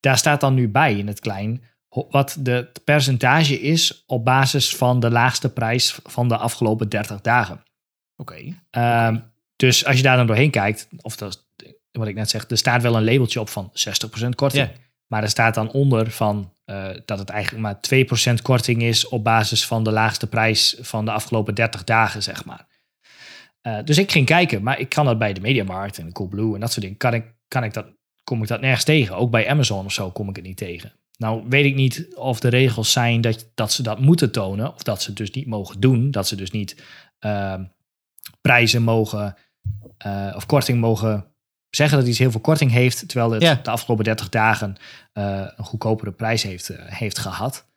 Daar 0.00 0.18
staat 0.18 0.40
dan 0.40 0.54
nu 0.54 0.68
bij 0.68 0.94
in 0.98 1.06
het 1.06 1.20
klein 1.20 1.62
wat 2.10 2.36
de 2.40 2.50
het 2.50 2.84
percentage 2.84 3.60
is 3.60 4.04
op 4.06 4.24
basis 4.24 4.76
van 4.76 5.00
de 5.00 5.10
laagste 5.10 5.52
prijs 5.52 5.98
van 6.02 6.28
de 6.28 6.36
afgelopen 6.36 6.88
30 6.88 7.20
dagen. 7.20 7.62
Oké. 8.16 8.34
Ehm, 8.70 9.18
Dus 9.56 9.84
als 9.84 9.96
je 9.96 10.02
daar 10.02 10.16
dan 10.16 10.26
doorheen 10.26 10.50
kijkt, 10.50 10.88
of 10.96 11.16
dat 11.16 11.48
wat 11.92 12.06
ik 12.08 12.14
net 12.14 12.30
zeg, 12.30 12.50
er 12.50 12.56
staat 12.58 12.82
wel 12.82 12.96
een 12.96 13.04
labeltje 13.04 13.40
op 13.40 13.48
van 13.48 13.70
60% 13.72 14.34
korting. 14.34 14.68
Maar 15.06 15.22
er 15.22 15.28
staat 15.28 15.54
dan 15.54 15.70
onder 15.70 16.10
van 16.10 16.54
eh, 16.64 16.88
dat 17.04 17.18
het 17.18 17.28
eigenlijk 17.28 17.62
maar 17.62 17.80
2% 17.80 18.42
korting 18.42 18.82
is 18.82 19.08
op 19.08 19.24
basis 19.24 19.66
van 19.66 19.82
de 19.84 19.90
laagste 19.90 20.26
prijs 20.26 20.76
van 20.80 21.04
de 21.04 21.10
afgelopen 21.10 21.54
30 21.54 21.84
dagen, 21.84 22.22
zeg 22.22 22.44
maar. 22.44 22.66
Eh, 23.60 23.78
dus 23.84 23.98
ik 23.98 24.12
ging 24.12 24.26
kijken, 24.26 24.62
maar 24.62 24.78
ik 24.78 24.88
kan 24.88 25.04
dat 25.04 25.18
bij 25.18 25.32
de 25.32 25.40
Mediamarkt 25.40 25.98
en 25.98 26.06
de 26.06 26.12
Coolblue 26.12 26.54
en 26.54 26.60
dat 26.60 26.70
soort 26.70 26.82
dingen, 26.82 26.96
kan 26.96 27.14
ik, 27.14 27.24
kan 27.48 27.64
ik 27.64 27.74
dat, 27.74 27.86
kom 28.24 28.42
ik 28.42 28.48
dat 28.48 28.60
nergens 28.60 28.84
tegen. 28.84 29.16
Ook 29.16 29.30
bij 29.30 29.48
Amazon 29.48 29.84
of 29.84 29.92
zo 29.92 30.10
kom 30.10 30.28
ik 30.28 30.36
het 30.36 30.44
niet 30.44 30.56
tegen. 30.56 30.92
Nou 31.16 31.44
weet 31.48 31.64
ik 31.64 31.74
niet 31.74 32.14
of 32.14 32.40
de 32.40 32.48
regels 32.48 32.92
zijn 32.92 33.20
dat, 33.20 33.50
dat 33.54 33.72
ze 33.72 33.82
dat 33.82 34.00
moeten 34.00 34.32
tonen, 34.32 34.74
of 34.74 34.82
dat 34.82 35.02
ze 35.02 35.08
het 35.08 35.16
dus 35.18 35.30
niet 35.30 35.46
mogen 35.46 35.80
doen. 35.80 36.10
Dat 36.10 36.28
ze 36.28 36.36
dus 36.36 36.50
niet 36.50 36.82
ehm, 37.18 37.64
prijzen 38.40 38.82
mogen, 38.82 39.36
eh, 39.98 40.32
of 40.36 40.46
korting 40.46 40.80
mogen 40.80 41.24
zeggen 41.70 41.98
dat 41.98 42.06
iets 42.06 42.18
heel 42.18 42.30
veel 42.30 42.40
korting 42.40 42.70
heeft, 42.70 43.08
terwijl 43.08 43.30
het 43.30 43.42
Ja. 43.42 43.54
de 43.62 43.70
afgelopen 43.70 44.04
30 44.04 44.28
dagen 44.28 44.76
eh, 45.12 45.46
een 45.56 45.64
goedkopere 45.64 46.12
prijs 46.12 46.42
heeft, 46.42 46.70
heeft 46.74 47.18
gehad. 47.18 47.68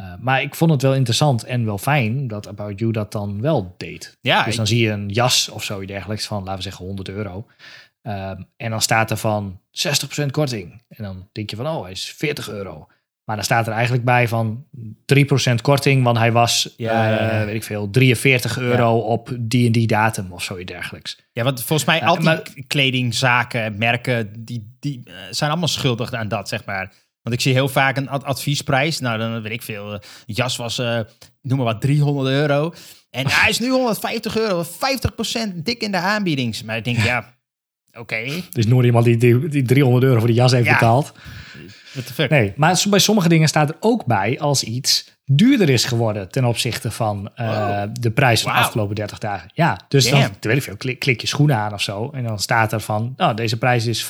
Uh, 0.00 0.12
maar 0.20 0.42
ik 0.42 0.54
vond 0.54 0.70
het 0.70 0.82
wel 0.82 0.94
interessant 0.94 1.44
en 1.44 1.64
wel 1.64 1.78
fijn 1.78 2.28
dat 2.28 2.48
About 2.48 2.78
You 2.78 2.92
dat 2.92 3.12
dan 3.12 3.40
wel 3.40 3.74
deed. 3.76 4.18
Ja, 4.20 4.44
dus 4.44 4.56
dan 4.56 4.66
zie 4.66 4.82
je 4.82 4.90
een 4.90 5.08
jas 5.08 5.48
of 5.48 5.64
zoiets 5.64 5.92
dergelijks 5.92 6.26
van, 6.26 6.38
laten 6.38 6.56
we 6.56 6.62
zeggen, 6.62 6.84
100 6.84 7.08
euro. 7.08 7.46
Um, 8.02 8.46
en 8.56 8.70
dan 8.70 8.80
staat 8.80 9.10
er 9.10 9.16
van 9.16 9.60
60% 9.70 10.26
korting. 10.30 10.82
En 10.88 11.04
dan 11.04 11.28
denk 11.32 11.50
je 11.50 11.56
van, 11.56 11.66
oh, 11.66 11.82
hij 11.82 11.90
is 11.90 12.14
40 12.16 12.48
euro. 12.48 12.86
Maar 13.24 13.36
dan 13.36 13.44
staat 13.44 13.66
er 13.66 13.72
eigenlijk 13.72 14.04
bij 14.04 14.28
van 14.28 14.64
3% 15.50 15.54
korting, 15.62 16.04
want 16.04 16.18
hij 16.18 16.32
was, 16.32 16.74
ja, 16.76 17.10
ja, 17.10 17.44
weet 17.44 17.54
ik 17.54 17.64
veel, 17.64 17.90
43 17.90 18.58
euro 18.58 18.98
op 18.98 19.36
die 19.38 19.66
en 19.66 19.72
die 19.72 19.86
datum 19.86 20.32
of 20.32 20.42
zoiets 20.42 20.72
dergelijks. 20.72 21.18
Ja, 21.32 21.44
want 21.44 21.62
volgens 21.62 21.88
mij 21.88 22.04
al 22.04 22.18
die 22.18 22.64
kledingzaken, 22.66 23.78
merken, 23.78 24.44
die, 24.44 24.76
die 24.80 25.02
uh, 25.04 25.14
zijn 25.30 25.50
allemaal 25.50 25.68
schuldig 25.68 26.12
aan 26.12 26.28
dat, 26.28 26.48
zeg 26.48 26.64
maar. 26.64 26.92
Want 27.26 27.38
ik 27.38 27.44
zie 27.44 27.52
heel 27.52 27.68
vaak 27.68 27.96
een 27.96 28.08
ad 28.08 28.24
adviesprijs. 28.24 29.00
Nou, 29.00 29.18
dan 29.18 29.42
weet 29.42 29.52
ik 29.52 29.62
veel. 29.62 29.92
Uh, 29.92 29.98
jas 30.26 30.56
was, 30.56 30.76
noem 31.42 31.56
maar 31.56 31.64
wat, 31.64 31.80
300 31.80 32.28
euro. 32.28 32.72
En 33.10 33.26
hij 33.28 33.50
is 33.50 33.58
nu 33.58 33.68
150 33.68 34.36
euro, 34.36 34.64
50% 34.64 34.68
dik 35.54 35.82
in 35.82 35.90
de 35.90 35.96
aanbiedings. 35.96 36.62
Maar 36.62 36.76
ik 36.76 36.84
denk, 36.84 36.98
ja, 36.98 37.18
oké. 37.90 38.00
Okay. 38.00 38.44
Is 38.52 38.66
nooit 38.66 38.86
iemand 38.86 39.04
die, 39.04 39.16
die, 39.16 39.48
die 39.48 39.62
300 39.62 40.04
euro 40.04 40.18
voor 40.18 40.28
de 40.28 40.34
jas 40.34 40.52
heeft 40.52 40.68
betaald. 40.68 41.12
Nee, 42.28 42.52
maar 42.56 42.84
bij 42.90 42.98
sommige 42.98 43.28
dingen 43.28 43.48
staat 43.48 43.68
er 43.68 43.76
ook 43.80 44.04
bij 44.04 44.40
als 44.40 44.62
iets 44.62 45.15
duurder 45.30 45.68
is 45.68 45.84
geworden 45.84 46.28
ten 46.30 46.44
opzichte 46.44 46.90
van 46.90 47.30
uh, 47.40 47.82
de 47.92 48.10
prijs 48.10 48.42
van 48.42 48.52
de 48.52 48.58
afgelopen 48.58 48.94
30 48.94 49.18
dagen. 49.18 49.50
Ja, 49.54 49.80
dus 49.88 50.10
Damn. 50.10 50.22
dan 50.22 50.32
weet 50.40 50.56
ik 50.56 50.62
veel, 50.62 50.76
klik, 50.76 50.98
klik, 50.98 51.20
je 51.20 51.26
schoenen 51.26 51.56
aan 51.56 51.72
of 51.72 51.82
zo. 51.82 52.10
En 52.10 52.24
dan 52.24 52.38
staat 52.38 52.72
er 52.72 52.80
van, 52.80 53.14
nou, 53.16 53.34
deze 53.34 53.58
prijs 53.58 53.86
is 53.86 54.04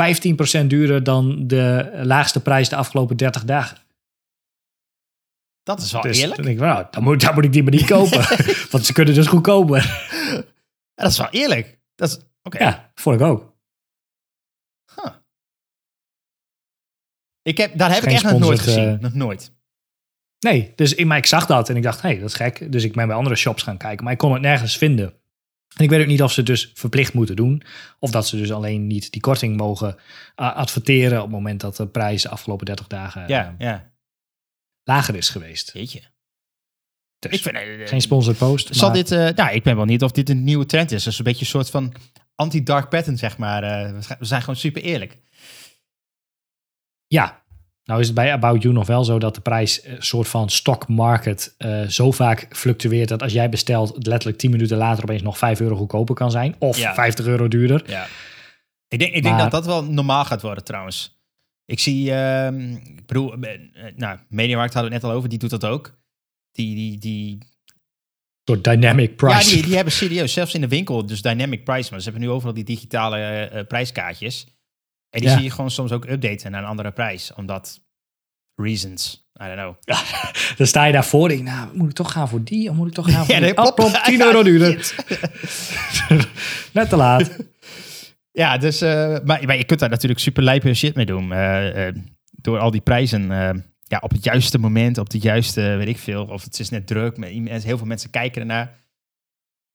15% 0.63 0.67
duurder 0.67 1.03
dan 1.03 1.47
de 1.47 1.91
laagste 2.03 2.41
prijs 2.41 2.69
de 2.69 2.77
afgelopen 2.77 3.17
30 3.17 3.45
dagen. 3.45 3.79
Dat 5.63 5.81
is 5.81 5.93
wel 5.93 6.03
dus 6.03 6.19
eerlijk. 6.19 6.37
Dan 6.37 6.45
denk 6.45 6.59
ik, 6.59 6.65
nou, 6.65 6.87
dan 6.91 7.03
moet, 7.03 7.21
dan 7.21 7.35
moet 7.35 7.45
ik 7.45 7.53
die 7.53 7.63
maar 7.63 7.73
niet 7.73 7.87
kopen. 7.87 8.25
want 8.71 8.87
ze 8.87 8.93
kunnen 8.93 9.15
dus 9.15 9.27
goedkoper. 9.27 10.09
Dat 10.95 11.11
is 11.11 11.19
wel 11.19 11.31
eerlijk. 11.31 11.79
Dat 11.95 12.09
is, 12.09 12.19
oké. 12.43 12.65
Ja, 12.65 12.91
vond 12.95 13.21
ik 13.21 13.27
ook. 13.27 13.55
Ik 17.43 17.57
heb, 17.57 17.79
daar 17.79 17.93
heb 17.93 18.03
ik 18.03 18.11
echt 18.11 18.23
nog 18.23 18.39
nooit 18.39 18.61
gezien. 18.61 18.93
Uh, 18.93 18.99
nog 18.99 19.15
nooit. 19.15 19.53
Nee, 20.47 20.73
dus 20.75 20.95
ik, 20.95 21.07
maar 21.07 21.17
ik 21.17 21.27
zag 21.27 21.47
dat 21.47 21.69
en 21.69 21.77
ik 21.77 21.83
dacht, 21.83 22.03
hé, 22.03 22.09
hey, 22.09 22.19
dat 22.19 22.29
is 22.29 22.35
gek. 22.35 22.73
Dus 22.73 22.85
ik 22.85 22.95
ben 22.95 23.07
bij 23.07 23.17
andere 23.17 23.37
shops 23.37 23.63
gaan 23.63 23.77
kijken, 23.77 24.05
maar 24.05 24.13
ik 24.13 24.19
kon 24.19 24.33
het 24.33 24.43
nergens 24.43 24.79
vinden. 24.79 25.15
En 25.77 25.85
ik 25.85 25.91
weet 25.91 26.01
ook 26.01 26.07
niet 26.07 26.23
of 26.23 26.33
ze 26.33 26.41
het 26.41 26.49
dus 26.49 26.71
verplicht 26.75 27.13
moeten 27.13 27.37
doen. 27.37 27.63
Of 27.99 28.11
dat 28.11 28.29
ze 28.29 28.37
dus 28.37 28.53
alleen 28.53 28.87
niet 28.87 29.13
die 29.13 29.21
korting 29.21 29.57
mogen 29.57 29.97
adverteren 30.35 31.17
op 31.17 31.23
het 31.23 31.33
moment 31.33 31.61
dat 31.61 31.77
de 31.77 31.87
prijs 31.87 32.23
de 32.23 32.29
afgelopen 32.29 32.67
30 32.67 32.87
dagen 32.87 33.29
ja, 33.29 33.55
uh, 33.59 33.67
ja. 33.67 33.93
lager 34.85 35.17
is 35.17 35.29
geweest. 35.29 35.73
Weet 35.73 35.93
je. 35.93 36.03
Dus, 37.19 37.33
ik 37.33 37.43
vind, 37.43 37.57
uh, 37.57 37.87
geen 37.87 38.01
sponsored 38.01 38.39
post. 38.39 38.75
Zal 38.75 38.93
dit, 38.93 39.11
nou, 39.11 39.51
ik 39.51 39.63
ben 39.63 39.77
wel 39.77 39.85
niet 39.85 40.03
of 40.03 40.13
dit 40.13 40.29
een 40.29 40.45
nieuwe 40.45 40.67
trend 40.67 40.93
is. 40.93 41.05
Dat 41.05 41.13
is 41.13 41.19
een 41.19 41.25
beetje 41.25 41.41
een 41.41 41.47
soort 41.47 41.71
van 41.71 41.95
anti-dark 42.35 42.89
pattern, 42.89 43.19
zeg 43.19 43.39
maar. 43.39 43.63
we 44.19 44.25
zijn 44.25 44.41
gewoon 44.41 44.57
super 44.57 44.83
eerlijk. 44.83 45.19
Ja, 47.07 47.45
nou 47.87 48.01
is 48.01 48.07
het 48.07 48.15
bij 48.15 48.33
About 48.33 48.63
You 48.63 48.75
nog 48.75 48.87
wel 48.87 49.05
zo 49.05 49.19
dat 49.19 49.35
de 49.35 49.41
prijs 49.41 49.85
een 49.85 50.03
soort 50.03 50.29
van 50.29 50.51
stock 50.51 50.89
market 50.89 51.55
uh, 51.59 51.83
zo 51.83 52.11
vaak 52.11 52.47
fluctueert 52.51 53.09
dat 53.09 53.23
als 53.23 53.33
jij 53.33 53.49
bestelt, 53.49 54.07
letterlijk 54.07 54.39
10 54.39 54.51
minuten 54.51 54.77
later 54.77 55.03
opeens 55.03 55.23
nog 55.23 55.39
5 55.39 55.61
euro 55.61 55.77
goedkoper 55.77 56.15
kan 56.15 56.31
zijn. 56.31 56.55
Of 56.59 56.79
ja. 56.79 56.95
50 56.95 57.27
euro 57.27 57.49
duurder. 57.49 57.83
Ja. 57.87 58.07
Ik 58.89 58.99
denk, 58.99 59.15
ik 59.15 59.23
denk 59.23 59.39
dat 59.39 59.51
dat 59.51 59.67
wel 59.67 59.85
normaal 59.85 60.25
gaat 60.25 60.43
worden 60.43 60.65
trouwens. 60.65 61.21
Ik 61.65 61.79
zie, 61.79 62.11
uh, 62.11 62.47
ik 62.47 63.07
bedoel, 63.07 63.33
eh, 63.33 63.59
nou, 63.97 64.19
Mediamarkt 64.29 64.75
hadden 64.75 64.91
we 64.91 64.97
het 64.97 65.05
net 65.05 65.13
al 65.13 65.19
over, 65.19 65.29
die 65.29 65.39
doet 65.39 65.51
dat 65.51 65.65
ook. 65.65 65.99
Die, 66.53 66.75
die, 66.75 66.99
die... 66.99 67.39
Door 68.45 68.63
dynamic 68.63 69.17
price. 69.17 69.49
Ja, 69.49 69.55
die, 69.55 69.63
die 69.63 69.75
hebben 69.75 69.93
serieus, 69.93 70.33
zelfs 70.33 70.55
in 70.55 70.61
de 70.61 70.69
winkel, 70.69 71.07
dus 71.07 71.23
dynamic 71.23 71.65
price. 71.65 71.91
Maar 71.91 72.01
ze 72.01 72.11
hebben 72.11 72.29
nu 72.29 72.35
overal 72.35 72.55
die 72.55 72.65
digitale 72.65 73.51
uh, 73.55 73.67
prijskaartjes. 73.67 74.47
En 75.11 75.21
die 75.21 75.31
zie 75.31 75.43
je 75.43 75.51
gewoon 75.51 75.71
soms 75.71 75.93
ook 75.93 76.05
updaten 76.05 76.51
naar 76.51 76.63
een 76.63 76.69
andere 76.69 76.93
prijs. 76.93 77.35
Omdat 77.35 77.81
reasons. 78.55 79.29
I 79.43 79.45
don't 79.45 79.59
know. 79.59 79.75
Ja, 79.81 80.03
dan 80.59 80.67
sta 80.67 80.85
je 80.85 80.93
daarvoor 80.93 81.43
nou, 81.43 81.77
moet 81.77 81.89
ik 81.89 81.95
toch 81.95 82.13
gaan 82.13 82.29
voor 82.29 82.45
die? 82.45 82.71
Of 82.71 82.77
moet 82.77 82.89
ik 82.89 82.95
toch 82.95 83.11
gaan 83.13 83.25
voor 83.25 83.35
ja, 83.35 83.41
nee, 83.41 83.57
oh, 83.57 84.05
10 84.05 84.21
euro 84.21 84.43
duurder. 84.43 84.95
Net 86.73 86.89
te 86.89 86.97
laat. 86.97 87.37
Ja, 88.33 88.59
dus, 88.59 88.83
uh, 88.83 89.17
maar, 89.25 89.43
maar, 89.47 89.57
je 89.57 89.65
kunt 89.65 89.81
daar 89.81 89.89
natuurlijk 89.89 90.21
super 90.21 90.43
lijpe 90.43 90.75
shit 90.75 90.95
mee 90.95 91.07
doen. 91.07 91.33
Uh, 91.33 91.87
uh, 91.87 91.95
door 92.31 92.59
al 92.59 92.71
die 92.71 92.81
prijzen 92.81 93.27
ja, 93.89 93.99
op 94.01 94.11
het 94.11 94.25
juiste 94.25 94.59
moment, 94.59 94.99
op 94.99 95.11
de 95.11 95.19
juiste, 95.19 95.61
weet 95.61 95.89
ik 95.89 95.99
veel. 95.99 96.25
Of 96.25 96.45
het 96.45 96.59
is 96.59 96.71
net 96.71 96.87
druk, 96.87 97.17
heel 97.27 97.79
veel 97.79 97.87
mensen 97.87 98.11
kijken 98.11 98.41
ernaar. 98.41 98.75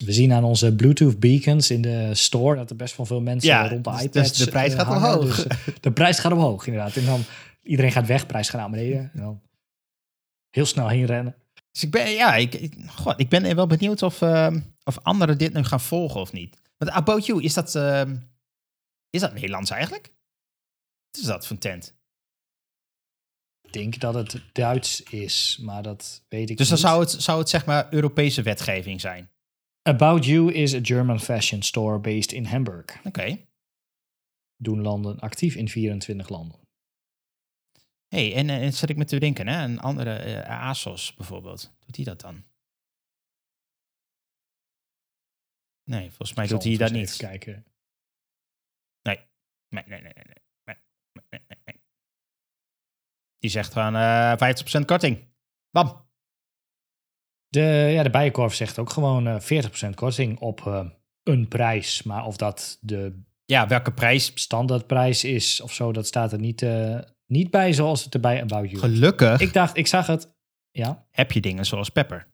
We 0.06 0.12
zien 0.12 0.34
aan 0.34 0.44
onze 0.44 0.76
Bluetooth 0.76 1.20
beacons 1.20 1.72
in 1.72 1.82
de 1.82 2.16
store 2.16 2.56
dat 2.56 2.70
er 2.70 2.76
best 2.76 2.98
wel 2.98 3.06
veel 3.06 3.22
mensen 3.22 3.50
ja, 3.50 3.68
rond 3.68 3.84
de 3.84 3.92
dus, 3.92 4.02
iPads 4.02 4.30
dus 4.30 4.38
de 4.38 4.52
prijs 4.52 4.74
gaat 4.74 4.88
omhoog. 4.88 5.46
Dus, 5.46 5.46
de 5.82 5.92
prijs 5.92 6.20
gaat 6.20 6.32
omhoog, 6.32 6.68
inderdaad. 6.68 6.96
En 6.96 7.06
dan 7.06 7.24
iedereen 7.64 7.92
gaat 7.92 8.08
weg, 8.08 8.26
prijs 8.26 8.50
gaat 8.50 8.62
naar 8.62 8.70
beneden. 8.70 9.12
En 9.14 9.22
dan 9.22 9.42
heel 10.50 10.66
snel 10.66 10.88
heen 10.88 11.06
rennen. 11.06 11.36
Dus 11.72 11.84
ik 11.84 11.92
ben, 11.92 12.12
ja, 12.12 12.36
ik, 12.36 12.54
ik, 12.54 12.74
God, 12.88 13.20
ik 13.20 13.30
ben 13.30 13.56
wel 13.56 13.68
benieuwd 13.68 14.02
of, 14.02 14.22
uh, 14.22 14.56
of 14.84 15.00
anderen 15.02 15.38
dit 15.38 15.54
nu 15.54 15.64
gaan 15.64 15.82
volgen 15.82 16.22
of 16.22 16.32
niet. 16.32 16.58
Want 16.78 16.92
About 16.92 17.26
You, 17.26 17.44
is 17.44 17.54
dat, 17.54 17.76
uh, 17.76 18.02
is 19.10 19.22
dat 19.22 19.34
Nederlands 19.34 19.70
eigenlijk? 19.70 20.12
Wat 21.12 21.22
is 21.22 21.28
dat 21.28 21.48
voor 21.48 21.58
tent? 21.58 21.94
Ik 23.62 23.74
denk 23.74 24.00
dat 24.00 24.14
het 24.14 24.42
Duits 24.52 25.04
is, 25.04 25.60
maar 25.62 25.84
dat 25.84 26.24
weet 26.30 26.50
ik 26.50 26.58
dus 26.58 26.58
niet. 26.58 26.58
Dus 26.58 26.68
dan 26.68 26.78
zou 26.78 27.00
het, 27.00 27.24
zou 27.24 27.40
het 27.40 27.50
zeg 27.50 27.66
maar 27.66 27.94
Europese 27.94 28.42
wetgeving 28.42 29.02
zijn? 29.02 29.30
About 29.84 30.26
You 30.26 30.52
is 30.52 30.74
a 30.74 30.80
German 30.80 31.20
fashion 31.20 31.62
store 31.62 32.00
based 32.00 32.32
in 32.32 32.46
Hamburg. 32.46 32.98
Oké. 32.98 33.08
Okay. 33.08 33.48
Doen 34.56 34.82
landen 34.82 35.20
actief 35.20 35.56
in 35.56 35.70
24 35.70 36.30
landen. 36.30 36.60
hey, 38.08 38.36
en, 38.36 38.50
en 38.50 38.74
zat 38.74 38.90
ik 38.90 38.98
me 38.98 39.06
te 39.06 39.20
denken, 39.20 39.48
hè? 39.48 39.64
een 39.64 39.80
andere 39.80 40.26
uh, 40.26 40.50
ASOS 40.50 41.14
bijvoorbeeld. 41.14 41.74
Doet 41.86 41.96
hij 41.96 42.06
dat 42.06 42.22
dan? 42.22 42.44
Nee, 45.84 46.08
volgens 46.08 46.34
mij 46.34 46.48
doet 46.48 46.64
hij 46.64 46.78
dat 46.78 46.92
niet. 46.92 47.18
Kijken. 47.18 47.66
Nee. 49.02 49.20
Nee, 49.70 49.84
nee, 49.88 50.02
nee, 50.02 50.14
nee. 50.14 50.24
nee. 50.64 50.76
nee, 51.30 51.42
nee, 51.48 51.58
nee. 51.66 51.82
Die 53.38 53.50
zegt 53.50 53.74
gewoon 53.74 53.96
uh, 53.96 54.32
eh, 54.32 54.82
50% 54.82 54.86
korting. 54.86 55.28
Bam. 55.70 56.10
De, 57.52 57.90
ja, 57.92 58.04
de 58.04 58.10
Bijenkorf 58.10 58.54
zegt 58.54 58.80
ook 58.80 58.90
gewoon 58.90 59.28
uh, 59.28 59.58
eh, 59.58 59.66
40% 59.88 59.90
korting 59.94 60.40
op 60.40 60.64
uh, 60.68 60.86
een 61.24 61.48
prijs. 61.48 62.04
Maar 62.04 62.26
of 62.26 62.38
dat 62.38 62.78
de 62.82 63.24
ja, 63.46 63.68
welke 63.68 63.92
prijs? 63.92 64.32
standaardprijs 64.36 65.24
is 65.24 65.62
of 65.62 65.74
zo, 65.74 65.92
dat 65.92 66.08
staat 66.08 66.32
er 66.32 66.40
niet, 66.40 66.62
uh, 66.62 67.00
niet 67.28 67.50
bij 67.50 67.74
zoals 67.74 68.04
het 68.04 68.14
erbij 68.14 68.42
About 68.42 68.70
You 68.70 68.82
Gelukkig. 68.82 69.40
Ik 69.40 69.54
dacht, 69.54 69.78
ik 69.78 69.88
zag 69.88 70.08
het. 70.08 70.34
Ja. 70.72 71.06
Heb 71.12 71.32
je 71.32 71.42
dingen 71.42 71.66
zoals 71.66 71.90
Pepper? 71.90 72.28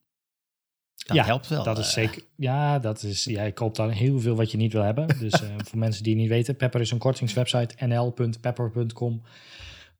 Dat 0.95 1.15
ja, 1.15 1.23
helpt 1.23 1.47
wel. 1.47 1.63
Dat 1.63 1.77
is 1.77 1.93
zeker. 1.93 2.23
Ja, 2.35 2.79
dat 2.79 3.03
is. 3.03 3.23
Jij 3.23 3.51
koopt 3.51 3.75
dan 3.75 3.89
heel 3.89 4.19
veel 4.19 4.35
wat 4.35 4.51
je 4.51 4.57
niet 4.57 4.73
wil 4.73 4.83
hebben. 4.83 5.07
Dus 5.19 5.41
voor 5.57 5.77
mensen 5.77 6.03
die 6.03 6.15
niet 6.15 6.29
weten, 6.29 6.55
Pepper 6.55 6.81
is 6.81 6.91
een 6.91 6.97
kortingswebsite 6.97 7.85
nl.pepper.com. 7.85 9.21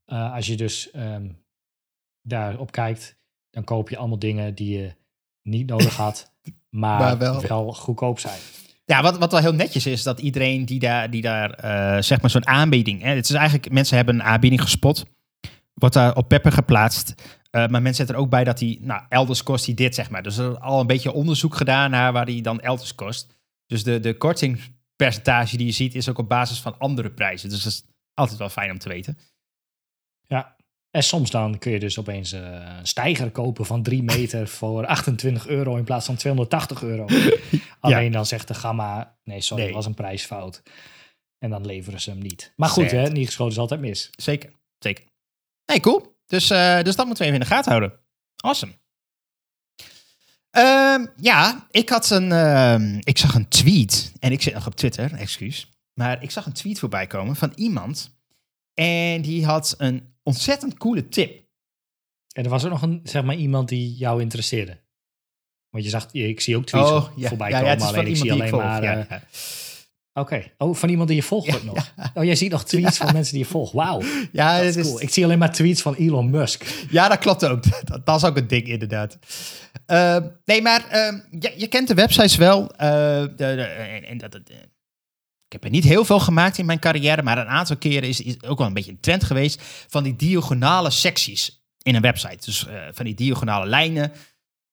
als 0.05 0.47
je 0.47 0.55
dus 0.55 0.89
um, 0.95 1.43
daarop 2.21 2.71
kijkt, 2.71 3.19
dan 3.49 3.63
koop 3.63 3.89
je 3.89 3.97
allemaal 3.97 4.19
dingen 4.19 4.55
die 4.55 4.77
je 4.77 4.95
niet 5.47 5.67
nodig 5.67 5.95
had, 5.95 6.31
maar, 6.69 7.17
wel. 7.17 7.73
goedkoop 7.73 8.19
zijn. 8.19 8.39
Ja, 8.85 9.01
wat, 9.01 9.17
wat 9.17 9.31
wel 9.31 9.41
heel 9.41 9.53
netjes 9.53 9.85
is, 9.85 10.03
dat 10.03 10.19
iedereen 10.19 10.65
die 10.65 10.79
daar, 10.79 11.09
die 11.09 11.21
daar 11.21 11.65
uh, 11.65 12.01
zeg 12.01 12.21
maar 12.21 12.29
zo'n 12.29 12.47
aanbieding... 12.47 13.01
Hè, 13.01 13.15
het 13.15 13.29
is 13.29 13.35
eigenlijk, 13.35 13.71
mensen 13.71 13.95
hebben 13.95 14.15
een 14.15 14.23
aanbieding 14.23 14.61
gespot, 14.61 15.05
wordt 15.73 15.95
daar 15.95 16.15
op 16.15 16.27
Pepper 16.27 16.51
geplaatst. 16.51 17.13
Uh, 17.17 17.67
maar 17.67 17.69
mensen 17.69 17.95
zetten 17.95 18.15
er 18.15 18.21
ook 18.21 18.29
bij 18.29 18.43
dat 18.43 18.59
hij, 18.59 18.77
nou, 18.81 19.01
elders 19.09 19.43
kost 19.43 19.65
hij 19.65 19.75
dit, 19.75 19.95
zeg 19.95 20.09
maar. 20.09 20.23
Dus 20.23 20.37
er 20.37 20.51
is 20.51 20.59
al 20.59 20.79
een 20.79 20.87
beetje 20.87 21.11
onderzoek 21.11 21.55
gedaan 21.55 21.91
naar 21.91 22.13
waar 22.13 22.25
hij 22.25 22.41
dan 22.41 22.59
elders 22.59 22.95
kost. 22.95 23.35
Dus 23.65 23.83
de, 23.83 23.99
de 23.99 24.17
kortingpercentage 24.17 25.57
die 25.57 25.65
je 25.65 25.71
ziet, 25.71 25.95
is 25.95 26.09
ook 26.09 26.17
op 26.17 26.29
basis 26.29 26.59
van 26.59 26.79
andere 26.79 27.11
prijzen. 27.11 27.49
Dus 27.49 27.63
dat 27.63 27.71
is 27.71 27.83
altijd 28.13 28.39
wel 28.39 28.49
fijn 28.49 28.71
om 28.71 28.77
te 28.77 28.89
weten. 28.89 29.17
Ja, 30.21 30.55
en 30.97 31.03
soms 31.03 31.31
dan 31.31 31.57
kun 31.57 31.71
je 31.71 31.79
dus 31.79 31.99
opeens 31.99 32.33
uh, 32.33 32.41
een 32.77 32.87
stijger 32.87 33.31
kopen 33.31 33.65
van 33.65 33.83
3 33.83 34.03
meter 34.13 34.47
voor 34.47 34.85
28 34.85 35.47
euro 35.47 35.75
in 35.75 35.83
plaats 35.83 36.05
van 36.05 36.15
280 36.15 36.83
euro. 36.83 37.05
Alleen 37.79 38.11
dan 38.11 38.25
zegt 38.25 38.47
de 38.47 38.53
gamma, 38.53 39.17
nee 39.23 39.41
sorry, 39.41 39.65
dat 39.65 39.73
was 39.73 39.85
een 39.85 39.93
prijsfout. 39.93 40.63
En 41.39 41.49
dan 41.49 41.65
leveren 41.65 42.01
ze 42.01 42.09
hem 42.09 42.19
niet. 42.19 42.53
Maar 42.55 42.69
goed, 42.69 42.91
hè, 42.91 43.09
niet 43.09 43.25
geschoten 43.25 43.53
is 43.53 43.59
altijd 43.59 43.79
mis. 43.79 44.09
Zeker, 44.11 44.51
zeker. 44.79 45.05
Nee, 45.65 45.79
cool. 45.79 46.15
Dus, 46.25 46.51
uh, 46.51 46.81
dus 46.81 46.95
dat 46.95 47.05
moeten 47.05 47.23
we 47.23 47.29
even 47.29 47.41
in 47.41 47.47
de 47.47 47.55
gaten 47.55 47.71
houden. 47.71 47.99
Awesome. 48.35 48.71
Uh, 50.57 51.05
ja, 51.15 51.67
ik 51.71 51.89
had 51.89 52.09
een, 52.09 52.29
uh, 52.29 52.97
ik 52.99 53.17
zag 53.17 53.35
een 53.35 53.47
tweet 53.47 54.13
en 54.19 54.31
ik 54.31 54.41
zit 54.41 54.53
nog 54.53 54.67
op 54.67 54.75
Twitter, 54.75 55.13
excuus. 55.13 55.71
Maar 55.93 56.23
ik 56.23 56.31
zag 56.31 56.45
een 56.45 56.53
tweet 56.53 56.79
voorbij 56.79 57.07
komen 57.07 57.35
van 57.35 57.51
iemand 57.55 58.15
en 58.73 59.21
die 59.21 59.45
had 59.45 59.75
een 59.77 60.15
ontzettend 60.27 60.77
coole 60.77 61.07
tip. 61.07 61.45
En 62.33 62.43
er 62.43 62.49
was 62.49 62.63
ook 62.65 62.71
nog 62.71 62.81
een, 62.81 62.99
zeg 63.03 63.23
maar, 63.23 63.35
iemand 63.35 63.69
die 63.69 63.93
jou 63.93 64.21
interesseerde. 64.21 64.77
Want 65.69 65.83
je 65.83 65.89
zag, 65.89 66.07
ik 66.11 66.41
zie 66.41 66.55
ook 66.57 66.65
tweets 66.65 66.91
Oh, 66.91 67.09
ja, 67.15 67.27
voorbij 67.27 67.49
ja, 67.49 67.57
ja, 67.59 67.63
komen, 67.63 67.79
van 67.79 67.87
alleen 67.87 68.07
ik 68.07 68.15
zie 68.17 68.25
ik 68.25 68.31
alleen 68.31 68.49
volg. 68.49 68.61
maar... 68.63 68.83
ja, 68.83 68.97
eh, 68.97 69.09
ja. 69.09 69.21
Oké. 70.13 70.51
Oh, 70.57 70.75
van 70.75 70.89
iemand 70.89 71.07
die 71.07 71.17
je 71.17 71.23
volgt 71.23 71.63
nog. 71.63 71.93
Oh, 72.13 72.23
jij 72.23 72.35
ziet 72.35 72.51
nog 72.51 72.65
tweets 72.73 72.97
van 72.97 73.13
mensen 73.13 73.33
die 73.33 73.43
je 73.43 73.49
volgt. 73.49 73.73
Wauw, 73.73 74.01
Ja, 74.31 74.57
dat 74.57 74.65
is 74.65 74.75
is, 74.75 74.85
cool. 74.85 75.01
Ik 75.01 75.09
zie 75.09 75.23
alleen 75.23 75.39
maar 75.39 75.51
tweets 75.51 75.81
van 75.81 75.95
Elon 75.95 76.29
Musk. 76.29 76.85
ja, 76.89 77.07
dat 77.07 77.17
klopt 77.17 77.45
ook. 77.45 77.63
Dat, 78.03 78.15
is 78.15 78.23
ook 78.23 78.37
een 78.37 78.47
ding, 78.47 78.67
inderdaad. 78.67 79.17
Eh, 79.85 80.17
nee, 80.45 80.61
maar 80.61 80.87
eh, 80.89 81.17
je, 81.39 81.53
je 81.57 81.67
kent 81.67 81.87
de 81.87 81.93
websites 81.93 82.35
wel. 82.35 82.71
eh, 82.75 84.09
en, 84.09 84.17
dat, 84.17 84.39
ik 85.47 85.53
heb 85.53 85.63
er 85.63 85.69
niet 85.69 85.83
heel 85.83 86.05
veel 86.05 86.19
gemaakt 86.19 86.57
in 86.57 86.65
mijn 86.65 86.79
carrière, 86.79 87.23
maar 87.23 87.37
een 87.37 87.47
aantal 87.47 87.77
keren 87.77 88.09
is, 88.09 88.21
is 88.21 88.43
ook 88.43 88.57
wel 88.57 88.67
een 88.67 88.73
beetje 88.73 88.91
een 88.91 88.99
trend 88.99 89.23
geweest 89.23 89.61
van 89.87 90.03
die 90.03 90.15
diagonale 90.15 90.89
secties 90.89 91.61
in 91.81 91.95
een 91.95 92.01
website. 92.01 92.45
Dus 92.45 92.67
eh, 92.67 92.81
van 92.91 93.05
die 93.05 93.15
diagonale 93.15 93.65
lijnen. 93.65 94.11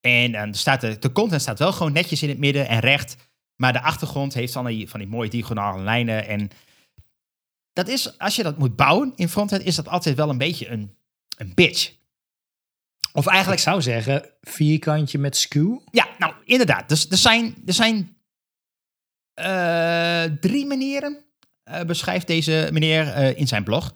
En 0.01 0.35
eh, 0.35 0.41
er 0.41 0.55
staat 0.55 0.81
de, 0.81 0.99
de 0.99 1.13
content 1.13 1.43
staat 1.43 1.59
wel 1.59 1.73
gewoon 1.73 1.93
netjes 1.93 2.23
in 2.23 2.29
het 2.29 2.39
midden 2.39 2.69
en 2.69 2.81
recht. 2.81 3.17
Maar 3.57 3.73
de 3.73 3.81
achtergrond 3.81 4.35
heeft 4.35 4.53
dan 4.53 4.67
die, 4.67 4.89
van 4.89 5.01
die 5.01 5.09
mooie 5.09 5.31
diagonale 5.31 5.83
lijnen. 5.83 6.27
En 6.27 6.51
dat 7.73 7.89
is, 7.89 8.19
als 8.19 8.37
je 8.37 8.43
dat 8.43 8.59
moet 8.59 8.77
bouwen 8.77 9.13
in 9.17 9.29
frontend, 9.29 9.65
is 9.65 9.75
dat 9.75 9.89
altijd 9.89 10.17
wel 10.17 10.31
een 10.31 10.39
beetje 10.39 10.69
een, 10.69 10.95
een 11.37 11.55
bitch. 11.55 11.93
Of 13.13 13.27
Ik 13.27 13.33
eigenlijk, 13.33 13.61
zou 13.61 13.83
zeggen, 13.83 14.31
vierkantje 14.41 15.19
met 15.19 15.37
skew. 15.37 15.79
ja, 15.91 16.09
nou 16.19 16.35
inderdaad. 16.45 16.89
Dus 16.89 17.09
er 17.09 17.17
zijn, 17.17 17.55
er 17.67 17.73
zijn 17.73 17.97
eh, 17.97 18.14
drie 20.41 20.67
manieren, 20.67 21.25
eh, 21.65 21.83
beschrijft 21.83 22.27
deze 22.27 22.69
meneer 22.73 23.09
eh, 23.09 23.39
in 23.39 23.47
zijn 23.49 23.65
blog. 23.65 23.93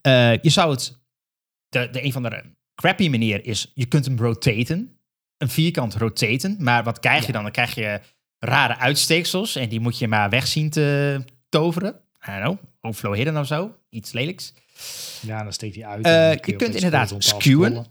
Eh, 0.00 0.32
je 0.42 0.50
zou 0.50 0.70
het, 0.70 0.98
de, 1.68 1.88
de 1.90 2.04
een 2.04 2.12
van 2.12 2.22
de 2.22 2.42
crappy 2.74 3.08
manier 3.08 3.46
is, 3.46 3.70
je 3.74 3.86
kunt 3.86 4.04
hem 4.04 4.18
rotaten. 4.18 4.92
Een 5.36 5.48
vierkant 5.48 5.94
rotaten. 5.94 6.56
Maar 6.58 6.84
wat 6.84 6.98
krijg 7.00 7.20
je 7.20 7.26
Ja. 7.26 7.32
dan? 7.32 7.42
Dan 7.42 7.52
krijg 7.52 7.74
je 7.74 8.00
rare 8.38 8.76
uitsteeksels 8.76 9.56
en 9.56 9.68
die 9.68 9.80
moet 9.80 9.98
je 9.98 10.08
maar 10.08 10.30
weg 10.30 10.46
zien 10.46 10.70
te 10.70 11.20
toveren. 11.48 12.00
I 12.28 12.30
don't 12.30 12.42
know, 12.42 12.58
overflow 12.80 13.14
hidden 13.14 13.36
of 13.36 13.46
zo. 13.46 13.76
Iets 13.90 14.12
lelijks. 14.12 14.54
Ja, 15.20 15.42
dan 15.42 15.52
steekt 15.52 15.74
hij 15.74 15.86
uit. 15.86 16.04
Eh, 16.04 16.44
je 16.46 16.56
kunt 16.56 16.74
inderdaad 16.74 17.14
skewen. 17.18 17.86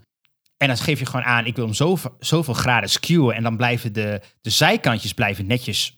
En 0.58 0.68
dan 0.68 0.78
geef 0.78 1.00
je 1.00 1.06
gewoon 1.06 1.26
aan, 1.26 1.46
ik 1.46 1.56
wil 1.56 1.66
hem 1.66 1.74
zoveel, 1.74 2.16
zoveel 2.20 2.54
graden 2.54 2.90
skewen. 2.90 3.36
En 3.36 3.44
dan 3.44 3.58
blijven 3.58 3.94
de, 3.94 4.22
de 4.42 4.50
zijkantjes 4.50 5.14
blijven 5.14 5.46
netjes 5.46 5.92
eh, 5.92 5.98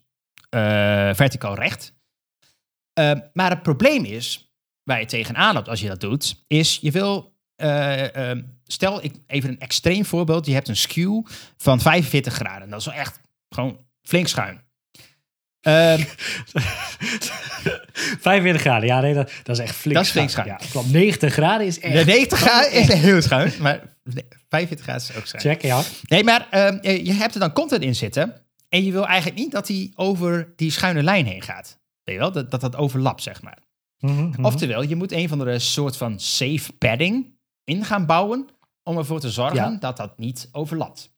verticaal 1.16 1.56
recht. 1.56 1.94
Eh, 2.94 3.12
maar 3.34 3.50
het 3.50 3.64
probleem 3.64 4.06
is, 4.06 4.52
waar 4.84 5.00
je 5.00 5.06
tegenaan 5.06 5.54
loopt 5.54 5.70
als 5.70 5.80
je 5.80 5.88
dat 5.88 6.00
doet, 6.02 6.44
is 6.48 6.78
je 6.82 6.92
wil... 6.92 7.34
eh, 7.56 8.32
eh, 8.32 8.38
stel, 8.66 9.04
ik, 9.04 9.14
even 9.28 9.50
een 9.50 9.60
extreem 9.60 10.06
voorbeeld. 10.06 10.46
Je 10.46 10.54
hebt 10.54 10.68
een 10.68 10.76
skew 10.76 11.26
van 11.58 11.80
45 11.82 12.34
graden. 12.34 12.70
Dat 12.70 12.80
is 12.80 12.86
wel 12.86 12.94
echt 12.96 13.20
gewoon 13.50 13.86
flink 14.02 14.28
schuin. 14.28 14.62
Ehm, 15.62 16.04
45 18.20 18.62
graden, 18.62 18.88
ja, 18.88 19.00
nee, 19.00 19.14
dat, 19.14 19.32
dat 19.44 19.58
is 19.58 19.64
echt 19.64 19.76
flink 19.76 19.96
Dat 19.96 20.06
is 20.06 20.12
flink 20.12 20.30
schuin. 20.30 20.48
schuin. 20.48 20.62
Ja, 20.64 20.72
klopt. 20.72 20.92
90 20.92 21.34
graden 21.34 21.68
is 21.68 21.80
echt... 21.80 21.94
de 21.94 22.06
90 22.06 22.40
graden 22.40 22.72
is 22.72 22.94
heel 22.94 23.22
schuin, 23.22 23.54
maar 23.60 23.82
45 24.50 24.86
graden 24.86 25.10
is 25.10 25.16
ook 25.16 25.26
schuin. 25.26 25.44
Check, 25.44 25.62
ja. 25.62 25.82
Nee, 26.02 26.24
maar 26.24 26.48
ehm, 26.50 26.78
je 26.82 27.06
je 27.06 27.14
hebt 27.14 27.34
er 27.34 27.40
dan 27.40 27.54
content 27.54 27.82
in 27.84 27.96
zitten. 27.96 28.34
En 28.69 28.84
je 28.84 28.91
wil 28.91 29.05
eigenlijk 29.08 29.39
niet 29.39 29.51
dat 29.51 29.67
die 29.67 29.91
over 29.95 30.53
die 30.55 30.71
schuine 30.71 31.03
lijn 31.03 31.25
heen 31.25 31.41
gaat. 31.41 31.79
Weet 32.03 32.15
je 32.15 32.21
wel? 32.21 32.32
Dat 32.32 32.51
dat, 32.51 32.62
dat 32.62 32.75
overlapt, 32.75 33.23
zeg 33.23 33.41
maar. 33.41 33.58
Mhm, 33.99 34.27
mhm. 34.27 34.45
Oftewel, 34.45 34.82
je 34.82 34.95
moet 34.95 35.12
een 35.12 35.27
van 35.29 35.39
de 35.39 35.60
soort 35.60 35.97
van 35.97 36.19
safe 36.19 36.73
padding 36.77 37.38
in 37.63 37.86
gaan 37.86 38.05
bouwen. 38.05 38.47
Om 38.84 38.97
ervoor 38.97 39.19
te 39.19 39.32
zorgen 39.32 39.55
Ja. 39.55 39.77
dat 39.79 39.97
dat 39.97 40.17
niet 40.17 40.49
overlapt. 40.51 41.17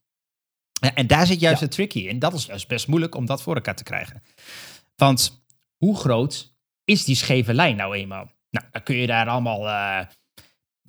En 0.95 1.07
daar 1.07 1.25
zit 1.25 1.39
juist 1.39 1.59
Ja. 1.61 1.65
de 1.67 1.73
tricky 1.73 1.99
in. 1.99 2.19
Dat 2.19 2.33
is 2.33 2.45
juist 2.45 2.67
best 2.67 2.87
moeilijk 2.87 3.15
om 3.15 3.25
dat 3.25 3.41
voor 3.41 3.55
elkaar 3.55 3.75
te 3.75 3.83
krijgen. 3.83 4.23
Want 4.95 5.43
hoe 5.77 5.97
groot 5.97 6.55
is 6.83 7.05
die 7.05 7.15
scheve 7.15 7.53
lijn 7.53 7.75
nou 7.75 7.95
eenmaal? 7.95 8.31
Nou, 8.49 8.65
dan 8.71 8.83
kun 8.83 8.95
je 8.95 9.07
daar 9.07 9.27
allemaal 9.27 9.67
eh, 9.67 10.07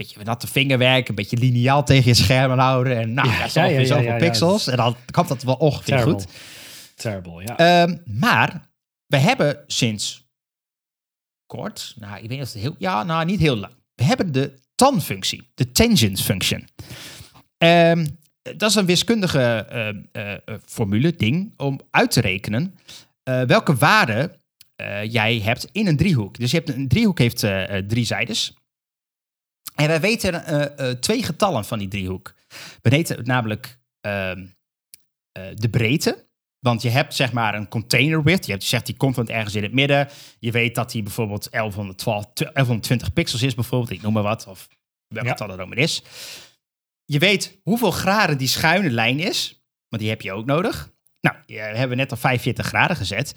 beetje 0.03 0.19
met 0.19 0.27
natte 0.27 0.47
vingerwerk, 0.47 1.09
een 1.09 1.15
beetje 1.15 1.37
lineaal 1.37 1.85
tegen 1.85 2.07
je 2.07 2.15
scherm 2.15 2.59
houden. 2.59 2.97
En 2.97 3.15
nou, 3.15 3.29
Ja, 3.29 3.39
dat 3.39 3.47
is 3.47 3.53
ja, 3.53 3.65
ja, 3.65 3.85
zoveel 3.85 4.17
pixels. 4.17 4.67
En 4.67 4.77
dan 4.77 4.97
komt 5.11 5.29
dat 5.29 5.43
wel 5.43 5.55
ongeveer 5.55 5.97
Terrible. 5.97 6.13
goed. 6.13 6.27
Terrible, 6.95 7.43
ja. 7.43 7.57
Ehm, 7.57 7.97
maar 8.05 8.71
we 9.07 9.17
hebben 9.17 9.65
sinds 9.67 10.31
kort, 11.47 11.95
nou, 11.99 12.15
ik 12.15 12.21
weet 12.21 12.31
niet 12.31 12.41
of 12.41 12.53
het 12.53 12.63
heel, 12.63 12.75
ja, 12.79 13.03
nou, 13.03 13.25
niet 13.25 13.41
heel 13.41 13.57
lang. 13.57 13.73
We 13.95 14.05
hebben 14.05 14.33
de 14.33 14.59
tan-functie, 14.75 15.51
de 15.55 15.73
tangent 15.73 16.21
function. 16.21 16.69
Ehm, 17.59 18.07
dat 18.43 18.71
is 18.71 18.75
een 18.75 18.87
wiskundige 18.87 19.67
ehm, 19.69 20.03
eh, 20.13 20.33
eh, 20.33 20.39
formule, 20.65 21.17
ding, 21.17 21.53
om 21.57 21.81
uit 21.91 22.11
te 22.11 22.21
rekenen 22.21 22.75
eh, 23.23 23.43
welke 23.43 23.75
waarde 23.75 24.41
jij 25.09 25.41
hebt 25.41 25.69
in 25.73 25.87
een 25.87 25.97
driehoek. 25.97 26.39
Dus 26.39 26.51
je 26.51 26.57
hebt 26.57 26.69
een 26.69 26.89
driehoek 26.89 27.19
heeft 27.19 27.47
drie 27.89 28.05
zijdes. 28.05 28.55
En 29.75 29.89
wij 29.89 30.01
weten 30.01 30.45
eh, 30.45 30.91
eh, 30.91 30.97
twee 30.99 31.23
getallen 31.23 31.65
van 31.65 31.79
die 31.79 31.89
driehoek. 31.89 32.35
We 32.83 32.91
weten 32.91 33.25
namelijk 33.25 33.79
ehm, 34.01 34.47
eh, 35.33 35.43
de 35.55 35.69
breedte. 35.71 36.31
Want 36.59 36.83
je 36.83 36.89
hebt 36.89 37.15
zeg 37.15 37.33
maar 37.33 37.55
een 37.55 37.69
container 37.69 38.23
width. 38.23 38.47
Je 38.47 38.53
hebt, 38.53 38.65
zegt 38.65 38.87
die 38.87 38.97
content 38.97 39.31
ergens 39.31 39.55
in 39.55 39.63
het 39.63 39.73
midden. 39.73 40.09
Je 40.39 40.51
weet 40.51 40.75
dat 40.75 40.91
die 40.91 41.03
bijvoorbeeld 41.03 41.49
1112, 41.51 42.25
1120 42.35 43.13
pixels 43.13 43.43
is 43.43 43.55
bijvoorbeeld. 43.55 43.91
Ik 43.91 44.03
noem 44.03 44.13
maar 44.13 44.23
wat. 44.23 44.47
Of 44.47 44.69
welk 45.09 45.25
Ja. 45.27 45.31
getal 45.31 45.49
dat 45.49 45.59
ook 45.59 45.69
maar 45.69 45.79
is. 45.79 46.03
Je 47.05 47.19
weet 47.19 47.59
hoeveel 47.63 47.91
graden 47.91 48.39
die 48.39 48.49
schuine 48.49 48.91
lijn 48.91 49.21
is. 49.21 49.65
Want 49.89 50.03
die 50.03 50.11
heb 50.11 50.23
je 50.23 50.33
ook 50.33 50.47
nodig. 50.47 50.93
Nou, 51.21 51.37
die 51.47 51.59
hebben 51.59 51.89
we 51.89 51.95
net 51.95 52.13
op 52.13 52.19
45 52.19 52.67
graden 52.67 52.97
gezet. 52.97 53.35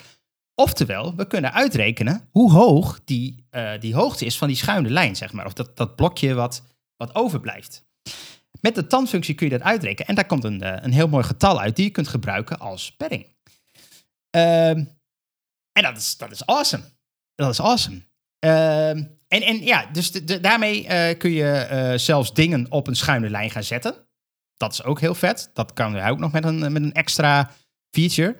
Oftewel, 0.56 1.16
we 1.16 1.28
kunnen 1.28 1.54
uitrekenen 1.54 2.30
hoe 2.32 2.52
hoog 2.52 3.00
die, 3.06 3.46
eh, 3.50 3.80
die 3.80 3.96
hoogte 3.96 4.26
is 4.26 4.38
van 4.38 4.48
die 4.48 4.58
schuine 4.58 4.90
lijn, 4.90 5.16
zeg 5.16 5.32
maar. 5.34 5.46
Of 5.46 5.54
dat, 5.54 5.78
dat 5.78 5.96
blokje 5.96 6.34
wat, 6.34 6.64
wat 6.98 7.16
overblijft. 7.16 7.86
Met 8.62 8.76
de 8.76 8.88
tandfunctie 8.88 9.36
kun 9.36 9.50
je 9.50 9.58
dat 9.58 9.68
uitrekenen. 9.68 10.08
En 10.08 10.16
daar 10.16 10.26
komt 10.26 10.44
een, 10.44 10.62
eh, 10.62 10.84
een 10.84 10.92
heel 10.92 11.08
mooi 11.08 11.24
getal 11.24 11.62
uit 11.62 11.76
die 11.76 11.86
je 11.86 11.92
kunt 11.92 12.08
gebruiken 12.08 12.60
als 12.60 12.96
padding. 12.96 13.36
Ehm, 14.30 14.86
en 15.72 15.84
dat 15.84 15.98
is, 15.98 16.18
dat 16.18 16.32
is 16.32 16.46
awesome. 16.46 16.84
Dat 17.36 17.50
is 17.50 17.60
awesome. 17.60 18.02
Ehm, 18.40 19.04
en, 19.28 19.42
en 19.42 19.64
ja, 19.64 19.86
dus 19.92 20.12
daarmee 20.22 20.88
eh, 20.88 21.18
kun 21.18 21.32
je 21.32 21.94
zelfs 21.98 22.34
dingen 22.34 22.72
op 22.72 22.88
een 22.88 22.96
schuine 22.96 23.30
lijn 23.30 23.50
gaan 23.50 23.64
zetten. 23.64 24.08
Dat 24.58 24.74
is 24.74 24.84
ook 24.84 25.00
heel 25.00 25.16
vet. 25.16 25.50
Dat 25.54 25.74
kan 25.74 26.00
ook 26.00 26.20
nog 26.20 26.32
met 26.32 26.46
een, 26.46 26.60
met 26.60 26.84
een 26.84 26.94
extra 26.94 27.52
feature. 27.90 28.38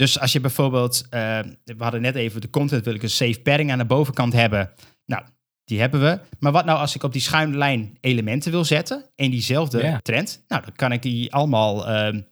Dus 0.00 0.18
als 0.18 0.32
je 0.32 0.40
bijvoorbeeld, 0.40 1.06
eh, 1.10 1.38
we 1.64 1.82
hadden 1.82 2.00
net 2.00 2.14
even 2.14 2.40
de 2.40 2.50
content, 2.50 2.84
wil 2.84 2.94
ik 2.94 3.02
een 3.02 3.10
safe 3.10 3.40
padding 3.40 3.70
aan 3.70 3.78
de 3.78 3.84
bovenkant 3.84 4.32
hebben. 4.32 4.72
Nou, 5.04 5.24
die 5.64 5.80
hebben 5.80 6.00
we. 6.00 6.20
Maar 6.38 6.52
wat 6.52 6.64
nou 6.64 6.78
als 6.78 6.94
ik 6.94 7.02
op 7.02 7.12
die 7.12 7.20
schuine 7.20 7.56
lijn 7.56 7.98
elementen 8.00 8.50
wil 8.50 8.64
zetten 8.64 9.10
en 9.16 9.30
diezelfde 9.30 10.00
trend? 10.02 10.44
Nou, 10.48 10.62
dan 10.62 10.72
kan 10.72 10.92
ik 10.92 11.02
die 11.02 11.32
allemaal, 11.32 11.86
ehm, 11.86 12.22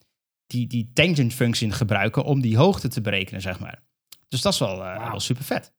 die, 0.46 0.66
die 0.66 0.90
tangent 0.92 1.34
function 1.34 1.72
gebruiken 1.72 2.24
om 2.24 2.40
die 2.40 2.56
hoogte 2.56 2.88
te 2.88 3.00
berekenen, 3.00 3.40
zeg 3.40 3.60
maar. 3.60 3.82
Dus 4.28 4.40
dat 4.40 4.52
is 4.52 4.58
wel, 4.58 4.76
Wauw. 4.76 5.10
wel 5.10 5.20
super 5.20 5.44
vet. 5.44 5.72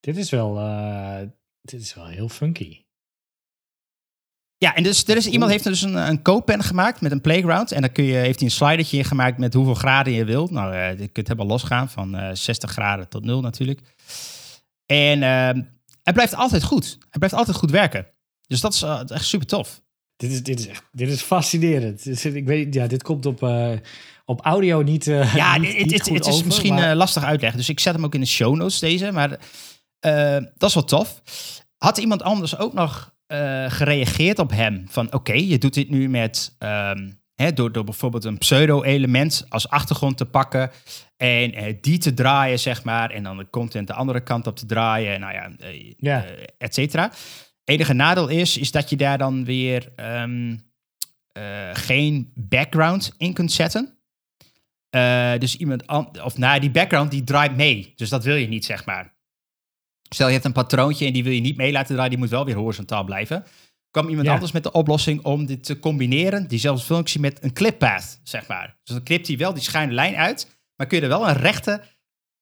Dit 0.00 0.16
is 0.16 0.30
wel, 0.30 0.58
eh, 0.58 1.28
dit 1.60 1.80
is 1.80 1.94
wel 1.94 2.06
heel 2.06 2.28
funky. 2.28 2.83
Ja, 4.64 4.74
en 4.74 4.82
dus 4.82 5.04
er 5.04 5.16
is 5.16 5.26
iemand 5.26 5.50
heeft 5.50 5.64
dus 5.64 5.82
een, 5.82 5.94
een 5.94 6.22
co-pen 6.22 6.62
gemaakt 6.62 7.00
met 7.00 7.12
een 7.12 7.20
playground. 7.20 7.72
En 7.72 7.80
dan 7.80 7.92
kun 7.92 8.04
je, 8.04 8.12
heeft 8.14 8.38
hij 8.38 8.48
een 8.48 8.54
slidertje 8.54 9.04
gemaakt 9.04 9.38
met 9.38 9.54
hoeveel 9.54 9.74
graden 9.74 10.12
je 10.12 10.24
wilt. 10.24 10.50
Nou, 10.50 10.74
eh, 10.74 10.98
je 10.98 11.08
kunt 11.08 11.28
helemaal 11.28 11.48
losgaan 11.48 11.90
van 11.90 12.14
eh 12.14 12.30
60 12.34 12.70
graden 12.70 13.08
tot 13.08 13.24
0 13.24 13.40
natuurlijk. 13.40 13.80
En 14.86 15.22
ehm 15.22 15.62
het 16.02 16.14
blijft 16.14 16.34
altijd 16.34 16.62
goed. 16.62 16.84
Het 17.10 17.18
blijft 17.18 17.34
altijd 17.34 17.56
goed 17.56 17.70
werken. 17.70 18.06
Dus 18.46 18.60
dat 18.60 18.74
is 18.74 18.82
eh, 18.82 19.00
echt 19.08 19.24
super 19.24 19.46
tof. 19.46 19.82
Dit 20.16 20.30
is, 20.32 20.42
dit 20.42 20.58
is 20.58 20.66
echt, 20.66 20.82
dit 20.92 21.08
is 21.08 21.22
fascinerend. 21.22 22.04
Dit 22.04 22.14
is- 22.16 22.24
ik 22.24 22.46
weet, 22.46 22.74
ja, 22.74 22.86
dit 22.86 23.02
komt 23.02 23.26
op, 23.26 23.48
op 24.24 24.40
audio 24.40 24.82
niet, 24.82 25.04
Ja, 25.04 25.58
niet, 25.58 25.76
het, 25.76 25.86
niet 25.86 26.08
het, 26.08 26.26
is 26.26 26.32
over, 26.32 26.46
misschien 26.46 26.74
maar- 26.74 26.96
lastig 26.96 27.24
uitleggen. 27.24 27.58
Dus 27.58 27.68
ik 27.68 27.80
zet 27.80 27.94
hem 27.94 28.04
ook 28.04 28.14
in 28.14 28.20
de 28.20 28.26
show 28.26 28.56
notes 28.56 28.78
deze. 28.78 29.12
Maar 29.12 29.38
dat 30.58 30.68
is 30.68 30.74
wel 30.74 30.84
tof. 30.84 31.22
Had 31.78 31.98
iemand 31.98 32.22
anders 32.22 32.58
ook 32.58 32.72
nog 32.72 33.13
eh, 33.40 33.70
gereageerd 33.70 34.38
op 34.38 34.50
hem? 34.50 34.84
Van 34.88 35.12
oké, 35.12 35.32
je 35.32 35.58
doet 35.58 35.74
dit 35.74 35.90
nu 35.90 36.08
met... 36.08 36.54
ehm, 36.58 37.10
hè, 37.34 37.52
door, 37.52 37.72
door 37.72 37.84
bijvoorbeeld 37.84 38.24
een 38.24 38.38
pseudo-element 38.38 39.44
als 39.48 39.68
achtergrond 39.68 40.16
te 40.16 40.24
pakken. 40.26 40.70
En 41.16 41.54
eh, 41.54 41.74
die 41.80 41.98
te 41.98 42.14
draaien, 42.14 42.58
zeg 42.58 42.84
maar. 42.84 43.10
En 43.10 43.22
dan 43.22 43.36
de 43.36 43.50
content 43.50 43.86
de 43.86 43.94
andere 43.94 44.20
kant 44.22 44.46
op 44.46 44.56
te 44.56 44.66
draaien. 44.66 45.20
Nou 45.20 45.32
ja, 45.32 45.50
eh, 45.58 45.92
Ja. 45.96 46.24
et 46.58 46.74
cetera. 46.74 47.12
Enige 47.64 47.92
nadeel 47.92 48.28
is, 48.28 48.58
is 48.58 48.70
dat 48.70 48.90
je 48.90 48.96
daar 48.96 49.18
dan 49.18 49.44
weer 49.44 49.92
ehm, 49.96 50.56
eh, 51.32 51.42
geen 51.72 52.32
background 52.34 53.14
in 53.18 53.32
kunt 53.32 53.52
zetten. 53.52 53.98
Dus 55.38 55.56
iemand, 55.56 55.86
an- 55.86 56.22
of 56.22 56.38
nou, 56.38 56.60
die 56.60 56.70
background 56.70 57.10
die 57.10 57.24
draait 57.24 57.56
mee. 57.56 57.92
Dus 57.96 58.08
dat 58.08 58.24
wil 58.24 58.34
je 58.36 58.48
niet, 58.48 58.64
zeg 58.64 58.84
maar. 58.84 59.13
Stel 60.08 60.26
je 60.26 60.32
hebt 60.32 60.44
een 60.44 60.52
patroontje 60.52 61.06
en 61.06 61.12
die 61.12 61.24
wil 61.24 61.32
je 61.32 61.40
niet 61.40 61.56
mee 61.56 61.72
laten 61.72 61.92
draaien, 61.94 62.10
die 62.10 62.18
moet 62.18 62.28
wel 62.30 62.44
weer 62.44 62.54
horizontaal 62.56 63.04
blijven. 63.04 63.44
kwam 63.90 64.08
iemand 64.08 64.26
Ja. 64.26 64.32
anders 64.32 64.52
met 64.52 64.62
de 64.62 64.72
oplossing 64.72 65.24
om 65.24 65.46
dit 65.46 65.64
te 65.64 65.78
combineren, 65.78 66.48
diezelfde 66.48 66.84
functie, 66.84 67.20
met 67.20 67.42
een 67.42 67.52
clippath, 67.52 68.20
zeg 68.22 68.46
maar. 68.46 68.76
Dus 68.84 68.94
dan 68.94 69.04
knipt 69.04 69.26
hij 69.26 69.36
wel 69.36 69.54
die 69.54 69.62
schuine 69.62 69.92
lijn 69.92 70.16
uit, 70.16 70.56
maar 70.76 70.86
kun 70.86 70.96
je 70.96 71.02
er 71.02 71.08
wel 71.08 71.28
een 71.28 71.34
rechte 71.36 71.82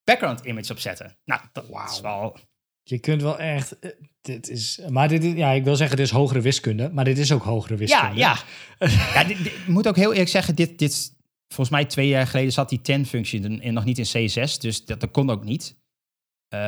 background 0.04 0.40
image 0.44 0.72
op 0.72 0.78
zetten. 0.78 1.16
Nou, 1.24 1.40
dat 1.52 1.64
is 1.90 2.00
wel... 2.00 2.36
Je 2.82 2.98
kunt 2.98 3.22
wel 3.22 3.38
echt. 3.38 3.78
eh, 3.78 3.90
Dit 4.20 4.48
is. 4.48 4.80
Maar 4.88 5.08
dit 5.08 5.24
is. 5.24 5.32
Ja, 5.32 5.50
ik 5.50 5.64
wil 5.64 5.76
zeggen, 5.76 5.96
dit 5.96 6.06
is 6.06 6.12
hogere 6.12 6.40
wiskunde. 6.40 6.90
Maar 6.92 7.04
dit 7.04 7.18
is 7.18 7.32
ook 7.32 7.42
hogere 7.42 7.72
Ja, 7.74 7.78
wiskunde. 7.78 8.16
ja. 8.16 8.36
ja 9.14 9.24
dit, 9.24 9.36
dit- 9.36 9.46
ik 9.46 9.66
moet 9.66 9.88
ook 9.88 9.96
heel 9.96 10.12
eerlijk 10.12 10.30
zeggen, 10.30 10.54
dit, 10.54 10.78
dit, 10.78 11.14
volgens 11.48 11.70
mij 11.70 11.84
twee 11.84 12.08
jaar 12.08 12.26
geleden 12.26 12.52
zat 12.52 12.68
die 12.68 12.78
10-functie 12.78 13.44
en, 13.44 13.60
en 13.60 13.74
nog 13.74 13.84
niet 13.84 13.98
in 13.98 14.30
C6, 14.30 14.56
dus 14.60 14.84
dat, 14.84 15.00
dat 15.00 15.10
kon 15.10 15.30
ook 15.30 15.44
niet. 15.44 15.80
Eh, 16.52 16.58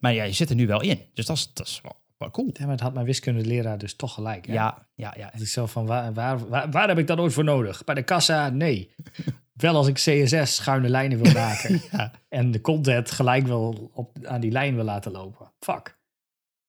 maar 0.00 0.12
ja, 0.12 0.24
je 0.24 0.32
zit 0.32 0.50
er 0.50 0.56
nu 0.56 0.66
wel 0.66 0.82
in, 0.82 1.00
dus 1.14 1.26
dat 1.26 1.36
is, 1.36 1.50
dat 1.52 1.66
is 1.66 1.80
wel, 1.82 1.96
wel 2.18 2.30
cool. 2.30 2.50
Ja, 2.52 2.62
maar 2.62 2.70
het 2.70 2.80
had 2.80 2.94
mijn 2.94 3.06
wiskundeleraar 3.06 3.78
dus 3.78 3.94
toch 3.96 4.14
gelijk. 4.14 4.46
hè? 4.46 4.52
Ja, 4.52 4.86
ja, 4.94 5.14
ja. 5.16 5.30
Dat 5.32 5.40
ik 5.40 5.46
zo 5.46 5.66
van, 5.66 5.86
waar, 5.86 6.12
waar, 6.12 6.48
waar, 6.48 6.70
waar 6.70 6.88
heb 6.88 6.98
ik 6.98 7.06
dat 7.06 7.18
ooit 7.18 7.32
voor 7.32 7.44
nodig? 7.44 7.84
Bij 7.84 7.94
de 7.94 8.02
kassa? 8.02 8.48
Nee. 8.48 8.90
Wel 9.52 9.76
als 9.76 9.86
ik 9.86 9.94
CSS 9.94 10.54
schuine 10.54 10.88
lijnen 10.88 11.22
wil 11.22 11.32
maken. 11.32 11.80
Ja. 11.92 12.12
En 12.28 12.50
de 12.50 12.60
content 12.60 13.10
gelijk 13.10 13.46
wil 13.46 13.90
op, 13.94 14.16
aan 14.24 14.40
die 14.40 14.50
lijn 14.50 14.74
wil 14.74 14.84
laten 14.84 15.12
lopen. 15.12 15.52
Fuck. 15.58 15.98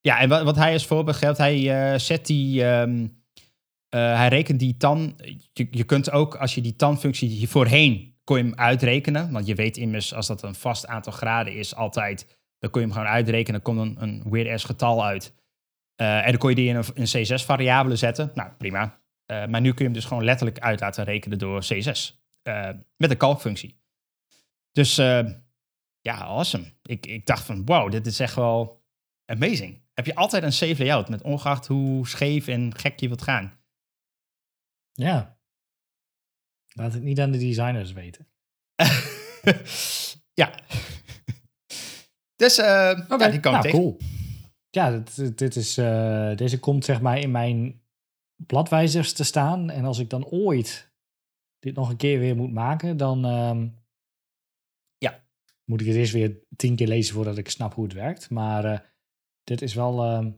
Ja, 0.02 0.20
en 0.20 0.30
wat, 0.30 0.44
wat 0.44 0.56
hij 0.56 0.74
als 0.74 0.86
voorbeeld 0.86 1.16
geldt, 1.18 1.38
hij 1.38 1.92
eh, 1.94 2.00
zet 2.00 2.26
die, 2.26 2.64
ehm, 2.64 3.08
eh, 3.90 4.16
hij 4.16 4.28
rekent 4.28 4.60
die 4.60 4.78
tan. 4.78 5.20
Je, 5.54 5.68
je 5.72 5.84
kunt 5.84 6.12
ook, 6.12 6.36
als 6.36 6.56
je 6.56 6.62
die 6.62 6.76
tan-functie 6.76 7.30
hier 7.30 7.48
voorheen, 7.48 8.16
kon 8.24 8.38
je 8.38 8.44
hem 8.44 8.56
uitrekenen. 8.56 9.32
Want 9.32 9.46
je 9.48 9.56
weet 9.56 9.78
immers, 9.78 10.14
als 10.14 10.28
dat 10.28 10.44
een 10.44 10.56
vast 10.56 10.88
aantal 10.88 11.14
graden 11.14 11.56
is, 11.56 11.76
altijd, 11.76 12.40
dan 12.60 12.70
kon 12.70 12.82
je 12.82 12.88
hem 12.88 12.96
gewoon 12.96 13.12
uitrekenen. 13.12 13.62
Dan 13.62 13.76
komt 13.76 13.98
een, 14.02 14.04
een 14.04 14.32
weird-ass 14.32 14.64
getal 14.64 15.06
uit. 15.06 15.36
Eh, 15.96 16.18
en 16.18 16.30
dan 16.30 16.38
kon 16.38 16.50
je 16.50 16.56
die 16.56 16.70
in 16.70 16.76
een, 16.76 16.86
een 16.94 17.26
C6-variabele 17.26 17.96
zetten. 17.96 18.32
Nou, 18.34 18.52
prima. 18.52 19.02
Eh, 19.26 19.46
maar 19.46 19.62
nu 19.62 19.70
kun 19.70 19.78
je 19.78 19.84
hem 19.84 19.94
dus 19.94 20.06
gewoon 20.06 20.24
letterlijk 20.24 20.60
uit 20.60 20.80
laten 20.80 21.04
rekenen 21.04 21.40
door 21.40 21.64
C6. 21.74 22.16
eh, 22.42 22.70
met 22.98 23.12
een 23.12 23.18
kalkfunctie. 23.18 23.82
Dus 24.72 24.96
ja, 26.02 26.16
awesome. 26.16 26.74
Ik, 26.82 27.06
ik 27.06 27.26
dacht 27.26 27.46
van, 27.46 27.66
wow, 27.66 27.92
dit 27.92 28.06
is 28.06 28.20
echt 28.20 28.36
wel 28.36 28.86
amazing. 29.26 29.82
Heb 29.94 30.06
je 30.06 30.16
altijd 30.16 30.44
een 30.44 30.54
safe 30.54 30.78
layout, 30.78 31.10
met 31.10 31.22
ongeacht 31.22 31.68
hoe 31.68 32.08
scheef 32.08 32.48
en 32.48 32.78
gek 32.78 33.00
je 33.00 33.08
wilt 33.08 33.22
gaan. 33.22 33.60
Ja. 34.92 35.40
Laat 36.74 36.94
het 36.94 37.04
niet 37.04 37.20
aan 37.20 37.32
de 37.32 37.38
designers 37.38 37.92
weten. 37.92 38.28
ja. 40.42 40.60
Dus, 42.38 42.58
eh 42.58 43.00
ja, 43.08 43.30
die 43.30 43.40
kan 43.40 43.52
nou, 43.52 43.64
tegen. 43.64 43.80
cool. 43.80 43.98
Ja, 44.70 44.92
dit, 44.92 45.38
dit 45.38 45.56
is, 45.56 45.78
eh, 45.78 46.36
deze 46.36 46.60
komt 46.60 46.86
zeg 46.86 47.02
maar 47.02 47.20
in 47.20 47.32
mijn 47.32 47.82
bladwijzers 48.36 49.14
te 49.14 49.24
staan. 49.24 49.70
En 49.70 49.86
als 49.86 50.00
ik 50.00 50.10
dan 50.10 50.26
ooit 50.26 50.92
dit 51.60 51.76
nog 51.76 51.90
een 51.90 51.98
keer 51.98 52.20
weer 52.20 52.36
moet 52.36 52.54
maken, 52.54 52.98
dan 52.98 53.26
ehm, 53.26 53.68
Ja. 54.98 55.24
moet 55.66 55.82
ik 55.82 55.88
het 55.88 55.96
eerst 55.96 56.14
weer 56.14 56.40
tien 56.56 56.76
keer 56.76 56.88
lezen 56.88 57.14
voordat 57.16 57.38
ik 57.38 57.50
snap 57.50 57.74
hoe 57.74 57.84
het 57.84 57.94
werkt. 57.94 58.30
Maar 58.30 58.66
eh, 58.66 58.80
dit 59.44 59.62
is 59.62 59.74
wel, 59.74 60.04
ehm, 60.04 60.32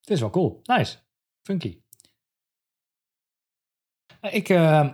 dit 0.00 0.10
is 0.10 0.20
wel 0.20 0.30
cool. 0.30 0.60
Nice. 0.62 0.98
Funky. 1.46 1.80
Ik, 4.20 4.48
eh, 4.48 4.92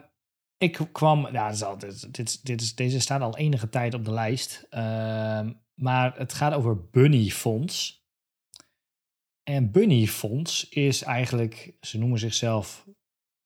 ik 0.58 0.88
kwam, 0.92 1.32
ja, 1.32 1.74
dit 1.76 2.18
is 2.18 2.40
dit, 2.40 2.60
is, 2.60 2.74
deze 2.74 3.00
staat 3.00 3.20
al 3.20 3.36
enige 3.36 3.68
tijd 3.68 3.94
op 3.94 4.04
de 4.04 4.12
lijst. 4.12 4.66
Ehm, 4.70 5.52
maar 5.78 6.18
het 6.18 6.32
gaat 6.32 6.52
over 6.52 6.88
Bunny 6.90 7.28
Fonds. 7.28 8.06
En 9.42 9.70
Bunny 9.70 10.06
Fonds 10.06 10.68
is 10.68 11.02
eigenlijk, 11.02 11.76
ze 11.80 11.98
noemen 11.98 12.18
zichzelf, 12.18 12.86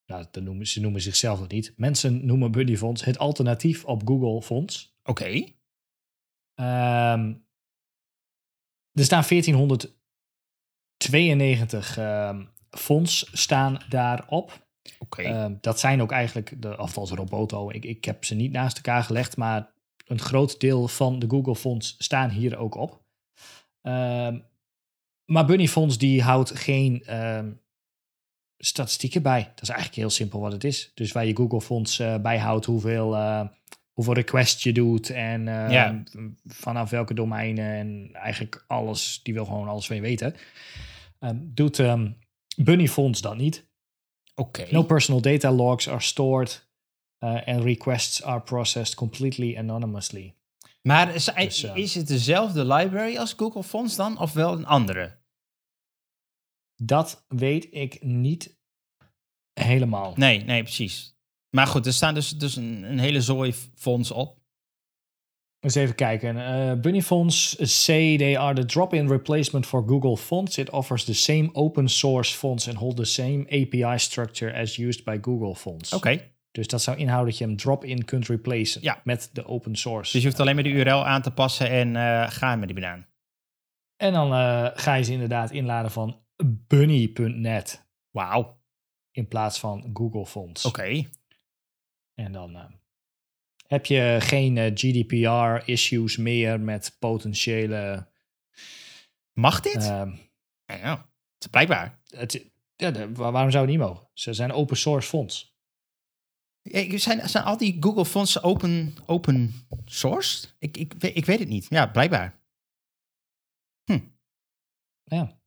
nou, 0.07 0.27
dat 0.31 0.42
noemen, 0.42 0.66
ze 0.66 0.81
noemen 0.81 1.01
zichzelf 1.01 1.38
nog 1.38 1.49
niet. 1.49 1.73
Mensen 1.77 2.27
noemen 2.27 2.53
Bunny 2.53 2.77
Fonds 2.77 3.05
het 3.05 3.18
alternatief 3.18 3.85
op 3.85 4.09
Google 4.09 4.42
Fonds. 4.42 4.97
Oké. 5.03 5.45
Ehm, 6.55 7.35
er 8.92 9.05
staan 9.05 9.25
1492 9.29 11.97
ehm, 11.97 12.45
fonds 12.71 13.31
staan 13.33 13.79
daarop. 13.88 14.66
Oké. 14.99 15.23
Ehm, 15.23 15.57
dat 15.61 15.81
zijn 15.81 16.03
ook 16.03 16.12
eigenlijk, 16.12 16.62
de, 16.62 16.77
althans 16.77 17.11
Roboto, 17.11 17.71
ik, 17.71 17.85
ik 17.85 18.05
heb 18.05 18.25
ze 18.25 18.35
niet 18.35 18.53
naast 18.53 18.77
elkaar 18.77 19.03
gelegd, 19.03 19.37
maar 19.37 19.73
een 20.07 20.19
groot 20.19 20.61
deel 20.61 20.88
van 20.88 21.19
de 21.19 21.29
Google 21.29 21.57
Fonds 21.57 21.95
staan 21.99 22.31
hier 22.31 22.57
ook 22.57 22.75
op. 22.75 23.03
Ehm, 23.83 24.38
maar 25.25 25.47
Bunny 25.47 25.69
Fonds 25.69 25.99
die 25.99 26.23
houdt 26.23 26.59
geen 26.59 27.03
ehm, 27.05 27.53
statistieken 28.59 29.23
bij. 29.23 29.43
Dat 29.55 29.62
is 29.62 29.69
eigenlijk 29.69 29.99
heel 29.99 30.11
simpel 30.11 30.41
wat 30.41 30.53
het 30.53 30.65
is. 30.65 30.91
Dus 30.95 31.12
waar 31.12 31.27
je 31.27 31.37
Google 31.37 31.61
Fonds 31.61 31.99
eh, 31.99 32.17
bijhoudt 32.19 32.65
hoeveel, 32.65 33.15
eh, 33.17 33.47
hoeveel 33.93 34.15
requests 34.15 34.62
je 34.62 34.73
doet 34.73 35.11
en 35.11 35.49
ehm, 35.49 35.71
Ja. 35.71 36.03
vanaf 36.45 36.91
welke 36.91 37.15
domeinen 37.15 37.75
en 37.75 38.11
eigenlijk 38.12 38.65
alles, 38.67 39.21
die 39.23 39.35
wil 39.35 39.45
gewoon 39.45 39.69
alles 39.69 39.87
van 39.87 39.97
je 39.97 40.03
weten. 40.03 40.35
Doet 41.35 41.83
Bunny 42.57 42.88
Fonds 42.88 43.21
dat 43.21 43.37
niet. 43.37 43.71
Oké. 44.35 44.67
No 44.71 44.83
personal 44.83 45.21
data 45.21 45.53
logs 45.53 45.88
are 45.88 46.01
stored 46.01 46.51
uh, 46.53 46.72
and 47.23 47.63
requests 47.63 48.23
are 48.23 48.41
processed 48.41 48.95
completely 48.95 49.57
anonymously. 49.57 50.35
Maar 50.83 51.15
is, 51.15 51.25
Dus, 51.25 51.63
eh, 51.63 51.77
is 51.77 51.95
het 51.95 52.09
dezelfde 52.09 52.65
library 52.65 53.17
als 53.17 53.33
Google 53.37 53.63
Fonts 53.63 53.97
dan, 53.97 54.19
of 54.19 54.33
wel 54.33 54.53
een 54.53 54.67
andere? 54.67 55.21
Dat 56.77 57.25
weet 57.29 57.69
ik 57.71 58.03
niet 58.03 58.59
helemaal. 59.53 60.13
Nee, 60.17 60.45
nee, 60.45 60.63
precies. 60.63 61.17
Maar 61.51 61.67
goed, 61.67 61.87
er 61.87 61.93
staan 61.93 62.15
dus, 62.15 62.31
dus 62.31 62.57
een, 62.57 62.83
een 62.83 62.99
hele 62.99 63.21
zooi 63.21 63.53
fonds 63.75 64.11
op. 64.11 64.41
Eens 65.61 65.75
even 65.75 65.95
kijken. 65.95 66.37
Uh, 66.37 66.81
Bunny 66.81 67.03
Fonts 67.03 67.57
say 67.83 68.17
they 68.17 68.39
are 68.39 68.55
the 68.55 68.65
drop-in 68.65 69.09
replacement 69.09 69.67
for 69.67 69.85
Google 69.87 70.17
Fonts. 70.17 70.59
It 70.59 70.71
offers 70.71 71.05
the 71.05 71.15
same 71.15 71.49
open 71.53 71.89
source 71.89 72.37
fonts 72.37 72.69
and 72.69 72.77
hold 72.77 72.97
the 72.97 73.05
same 73.05 73.45
API 73.49 73.99
structure 73.99 74.55
as 74.55 74.77
used 74.77 75.05
by 75.05 75.19
Google 75.21 75.55
Fonts. 75.55 75.93
Oké. 75.93 76.32
Dus 76.53 76.67
dat 76.67 76.83
zou 76.83 76.97
inhouden 76.97 77.29
dat 77.31 77.38
je 77.38 77.45
hem 77.47 77.57
drop-in 77.57 78.05
kunt 78.05 78.27
replacen 78.29 78.83
Ja. 78.83 79.01
met 79.05 79.31
de 79.33 79.45
open 79.45 79.77
source. 79.77 80.12
Dus 80.12 80.21
je 80.23 80.29
hoeft 80.29 80.41
alleen 80.41 80.55
maar 80.55 80.65
de 80.65 80.71
URL 80.71 81.07
aan 81.07 81.23
te 81.23 81.31
passen 81.33 81.69
en 81.71 81.97
eh 81.97 82.31
gaan 82.31 82.59
met 82.59 82.69
die 82.69 82.81
banaan. 82.81 83.07
En 83.97 84.12
dan 84.12 84.33
eh, 84.33 84.69
ga 84.75 84.95
je 84.95 85.03
ze 85.05 85.12
inderdaad 85.12 85.51
inladen 85.51 85.91
van 85.91 86.25
bunny.net 86.45 87.87
Wauw. 88.11 88.61
in 89.11 89.29
plaats 89.29 89.59
van 89.61 89.91
Google 89.93 90.27
Fonts. 90.27 90.65
Oké. 90.65 91.05
En 92.15 92.33
dan 92.33 92.57
eh, 92.57 92.65
heb 93.67 93.87
je 93.87 94.17
geen 94.21 94.57
GDPR-issues 94.79 96.17
meer 96.17 96.61
met 96.61 96.97
potentiële. 96.99 98.11
Mag 99.33 99.61
dit? 99.61 99.85
ja, 99.85 100.12
ja. 100.67 100.91
Het 101.35 101.38
is 101.45 101.47
blijkbaar. 101.47 102.01
het, 102.09 102.51
ja, 102.77 102.91
de- 102.91 103.12
waarom 103.12 103.51
zou 103.51 103.62
het 103.65 103.73
niet 103.73 103.83
mogen? 103.83 104.09
Ze 104.15 104.33
zijn 104.33 104.53
open 104.53 104.77
source 104.77 105.09
fonds. 105.09 105.52
Eh, 106.62 106.98
Zijn, 106.98 107.29
zijn 107.29 107.44
al 107.44 107.57
die 107.57 107.77
Google 107.81 108.05
Fonts 108.05 108.42
open, 108.42 108.94
open 109.07 109.53
source? 109.85 110.48
Ik, 110.59 110.77
ik, 110.77 110.92
weet- 110.98 111.16
ik 111.16 111.25
weet 111.25 111.38
het 111.38 111.48
niet. 111.48 111.66
Ja, 111.68 111.87
blijkbaar. 111.87 112.40
Ja. 115.05 115.40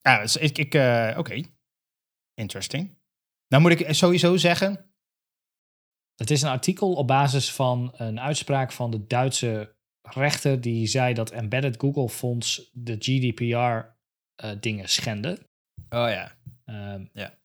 Ja, 0.00 0.20
dus 0.20 0.36
ik, 0.36 0.58
ik 0.58 0.74
eh, 0.74 1.14
oké. 1.18 1.42
Interesting. 2.34 2.98
Nou 3.48 3.62
moet 3.62 3.80
ik 3.80 3.94
sowieso 3.94 4.36
zeggen, 4.36 4.94
Het 6.14 6.30
is 6.30 6.42
een 6.42 6.48
artikel 6.48 6.94
op 6.94 7.06
basis 7.06 7.52
van 7.52 7.90
een 7.96 8.20
uitspraak 8.20 8.72
van 8.72 8.90
de 8.90 9.06
Duitse 9.06 9.76
rechter 10.02 10.60
die 10.60 10.86
zei 10.86 11.14
dat 11.14 11.30
embedded 11.30 11.80
Google 11.80 12.08
fonds 12.08 12.70
de 12.72 12.96
GDPR-dingen 12.98 14.88
schenden. 14.88 15.38
oh 15.88 16.08
ja. 16.08 16.36
Ehm, 16.64 17.06
Ja. 17.12 17.38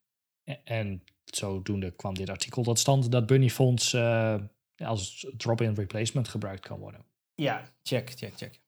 En 0.63 1.03
zodoende 1.35 1.91
kwam 1.91 2.13
dit 2.13 2.29
artikel 2.29 2.63
tot 2.63 2.79
stand 2.79 3.11
dat 3.11 3.25
Bunny 3.25 3.49
Fonds 3.49 3.93
eh, 3.93 4.41
als 4.77 5.27
drop-in 5.37 5.73
replacement 5.73 6.27
gebruikt 6.27 6.61
kan 6.61 6.79
worden. 6.79 7.05
Ja, 7.35 7.73
check, 7.83 8.09
check, 8.09 8.37
check. 8.37 8.61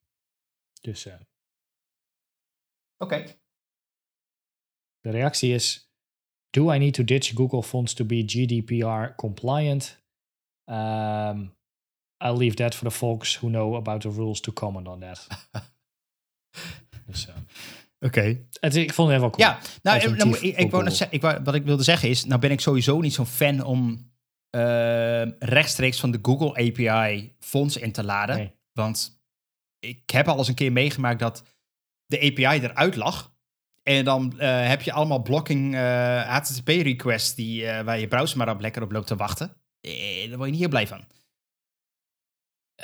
Dus 0.82 1.06
eh, 1.06 1.20
Oké. 2.98 3.38
de 5.02 5.10
reactie 5.10 5.54
is: 5.54 5.92
Do 6.50 6.72
I 6.74 6.78
need 6.78 6.94
to 6.94 7.04
ditch 7.04 7.34
Google 7.36 7.64
Fonts 7.64 7.94
to 7.94 8.06
be 8.06 8.24
GDPR 8.26 9.16
compliant? 9.16 10.04
Um, 10.66 11.58
I'll 12.22 12.38
leave 12.38 12.56
that 12.56 12.76
for 12.76 12.90
the 12.90 12.96
folks 12.96 13.36
who 13.36 13.50
know 13.50 13.76
about 13.76 14.02
the 14.02 14.10
rules 14.10 14.42
to 14.42 14.52
comment 14.52 14.88
on 14.88 15.00
that. 15.00 15.28
dus, 17.08 17.28
eh, 17.28 17.36
Oké. 18.00 18.46
ik 18.60 18.94
vond 18.94 19.12
het 19.12 19.20
wel 19.20 19.30
cool. 19.30 19.48
Ja, 19.48 19.60
nou, 19.82 19.98
ik, 19.98 20.58
ik 20.58 20.72
wou 20.72 20.84
net 20.84 21.08
ik 21.10 21.22
wat 21.22 21.56
ik 21.56 21.64
wilde 21.64 21.84
zeggen 21.84 22.10
is, 22.10 22.26
nou 22.26 22.40
ben 22.40 22.52
ik 22.52 22.60
sowieso 22.60 23.00
niet 23.00 23.14
zo'n 23.14 23.26
fan 23.26 23.64
om 23.64 24.12
eh, 24.50 25.22
rechtstreeks 25.40 26.00
van 26.00 26.12
de 26.12 26.20
Google 26.22 26.50
API 26.50 27.36
fonds 27.40 27.78
in 27.78 27.92
te 27.92 28.04
laden. 28.04 28.36
Nee. 28.36 28.52
Want 28.74 29.22
ik 29.80 30.10
heb 30.10 30.28
al 30.28 30.38
eens 30.38 30.48
een 30.48 30.56
keer 30.56 30.72
meegemaakt 30.72 31.20
dat 31.20 31.44
de 32.06 32.20
API 32.20 32.64
eruit 32.66 32.96
lag. 32.96 33.32
En 33.84 34.06
dan 34.06 34.40
eh, 34.40 34.68
heb 34.68 34.82
je 34.82 34.92
allemaal 34.92 35.22
blocking 35.22 35.76
eh, 35.76 36.22
HTTP-requests 36.22 37.36
die, 37.36 37.68
eh, 37.68 37.84
waar 37.84 38.00
je 38.00 38.08
browser 38.08 38.38
maar 38.38 38.50
op 38.50 38.60
lekker 38.60 38.82
op 38.82 38.92
loopt 38.92 39.08
te 39.08 39.16
wachten. 39.16 39.56
Eh, 39.82 40.28
daar 40.28 40.38
word 40.38 40.46
je 40.46 40.52
niet 40.52 40.60
heel 40.60 40.70
blij 40.70 40.88
van. 40.88 41.04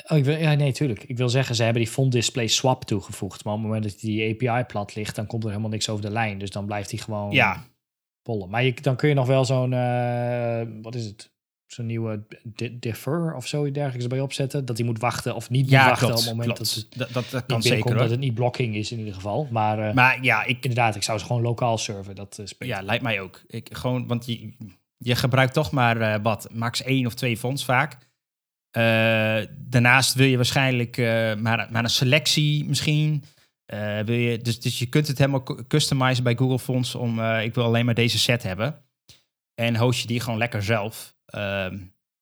Oh, 0.08 0.18
ik 0.18 0.24
wil, 0.24 0.36
ja, 0.36 0.54
nee, 0.54 0.72
tuurlijk. 0.72 1.02
Ik 1.02 1.16
wil 1.16 1.28
zeggen, 1.28 1.54
ze 1.54 1.62
hebben 1.62 1.82
die 1.82 1.90
font 1.92 2.12
display 2.12 2.46
swap 2.46 2.84
toegevoegd. 2.84 3.44
Maar 3.44 3.52
op 3.54 3.58
het 3.58 3.68
moment 3.68 3.90
dat 3.90 4.00
die 4.00 4.34
API 4.48 4.64
plat 4.64 4.94
ligt, 4.94 5.14
dan 5.16 5.26
komt 5.26 5.42
er 5.44 5.48
helemaal 5.48 5.70
niks 5.70 5.88
over 5.88 6.04
de 6.04 6.10
lijn. 6.10 6.38
Dus 6.38 6.50
dan 6.50 6.66
blijft 6.66 6.90
hij 6.90 6.98
gewoon 6.98 7.30
Ja, 7.30 7.64
pollen. 8.22 8.50
Maar 8.50 8.64
je, 8.64 8.74
dan 8.80 8.96
kun 8.96 9.08
je 9.08 9.14
nog 9.14 9.26
wel 9.26 9.44
zo'n, 9.44 9.72
eh, 9.72 10.60
wat 10.82 10.94
is 10.94 11.04
het? 11.04 11.34
Zo'n 11.66 11.86
nieuwe 11.86 12.26
di- 12.42 12.78
differ 12.78 13.34
of 13.34 13.46
zo 13.46 13.70
dergelijks 13.70 14.02
erbij 14.02 14.20
opzetten. 14.20 14.64
Dat 14.64 14.76
hij 14.76 14.86
moet 14.86 14.98
wachten 15.00 15.34
of 15.34 15.50
niet 15.50 15.62
moet 15.62 15.70
ja 15.70 15.88
wachten 15.88 16.06
klopt. 16.06 16.20
op 16.22 16.26
het 16.26 16.36
moment 16.36 16.56
klopt. 16.56 16.74
dat 16.74 16.98
het 16.98 16.98
dat, 16.98 17.12
dat, 17.12 17.30
dat 17.30 17.40
niet 17.40 17.50
kan 17.50 17.62
zeker 17.62 17.90
hoor. 17.90 17.98
dat 18.00 18.10
het 18.10 18.20
niet 18.20 18.34
blocking 18.34 18.74
is 18.74 18.92
in 18.92 18.98
ieder 18.98 19.14
geval. 19.14 19.48
Maar, 19.50 19.88
eh, 19.88 19.94
Maar 19.94 20.24
ja, 20.24 20.44
ik, 20.44 20.56
inderdaad, 20.62 20.96
ik 20.96 21.02
zou 21.02 21.18
ze 21.18 21.24
gewoon 21.24 21.42
lokaal 21.42 21.78
serven. 21.78 22.14
Dat 22.14 22.36
beter. 22.36 22.66
ja, 22.66 22.82
lijkt 22.82 23.02
mij 23.02 23.20
ook. 23.20 23.42
Ik, 23.46 23.68
gewoon, 23.72 24.06
want 24.06 24.26
je, 24.26 24.52
je 24.96 25.14
gebruikt 25.14 25.52
toch 25.54 25.70
maar 25.70 26.00
eh, 26.00 26.22
wat, 26.22 26.48
max 26.52 26.82
één 26.82 27.06
of 27.06 27.14
twee 27.14 27.36
fonts 27.36 27.64
vaak. 27.64 27.98
Eh, 28.76 29.46
daarnaast 29.58 30.14
wil 30.14 30.26
je 30.26 30.36
waarschijnlijk 30.36 30.96
eh, 30.96 31.34
maar, 31.34 31.68
maar 31.70 31.84
een 31.84 31.90
selectie 31.90 32.64
misschien. 32.64 33.24
Eh, 33.64 34.00
wil 34.00 34.16
je, 34.16 34.38
dus, 34.38 34.60
dus 34.60 34.78
je 34.78 34.88
kunt 34.88 35.08
het 35.08 35.18
helemaal 35.18 35.42
cu- 35.42 35.66
customizen 35.66 36.24
bij 36.24 36.36
Google 36.36 36.58
Fonts 36.58 36.94
om, 36.94 37.20
ik 37.20 37.54
wil 37.54 37.64
alleen 37.64 37.84
maar 37.84 37.94
deze 37.94 38.18
set 38.18 38.42
hebben. 38.42 38.84
En 39.54 39.76
host 39.76 40.00
je 40.00 40.06
die 40.06 40.20
gewoon 40.20 40.38
lekker 40.38 40.62
zelf. 40.62 41.16
Ehm, 41.26 41.78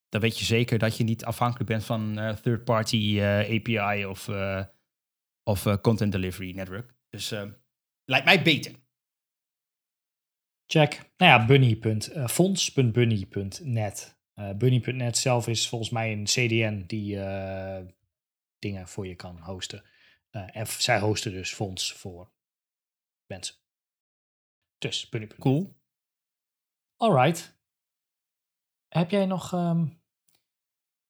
dan 0.09 0.21
weet 0.21 0.38
je 0.38 0.45
zeker 0.45 0.79
dat 0.79 0.97
je 0.97 1.05
niet 1.05 1.25
afhankelijk 1.25 1.69
bent 1.69 1.85
van 1.85 2.14
third-party 2.43 3.21
API 3.23 4.07
of, 4.07 4.29
of 5.43 5.81
content 5.81 6.12
delivery 6.12 6.55
network. 6.55 6.95
Dus 7.09 7.35
lijkt 8.05 8.25
mij 8.25 8.43
beter. 8.43 8.73
Check. 10.67 11.11
Nou 11.17 11.40
ja, 11.40 11.47
bunny. 11.47 11.79
Eh, 14.35 14.51
bunny.net 14.53 15.18
zelf 15.18 15.49
is 15.49 15.68
volgens 15.68 15.90
mij 15.90 16.12
een 16.12 16.25
CDN 16.25 16.85
die 16.87 17.20
eh, 17.20 17.85
dingen 18.59 18.88
voor 18.88 19.07
je 19.07 19.14
kan 19.14 19.38
hosten. 19.38 19.83
Eh, 20.31 20.57
en 20.57 20.66
zij 20.66 21.01
hosten 21.01 21.33
dus 21.33 21.55
fonds 21.55 21.92
voor 21.92 22.33
mensen. 23.27 23.55
Dus 24.79 25.09
bunny.net. 25.09 25.38
Cool. 25.38 25.75
Alright. 26.97 27.57
Heb 28.88 29.11
jij 29.11 29.27
nog... 29.27 29.53
ehm, 29.53 29.87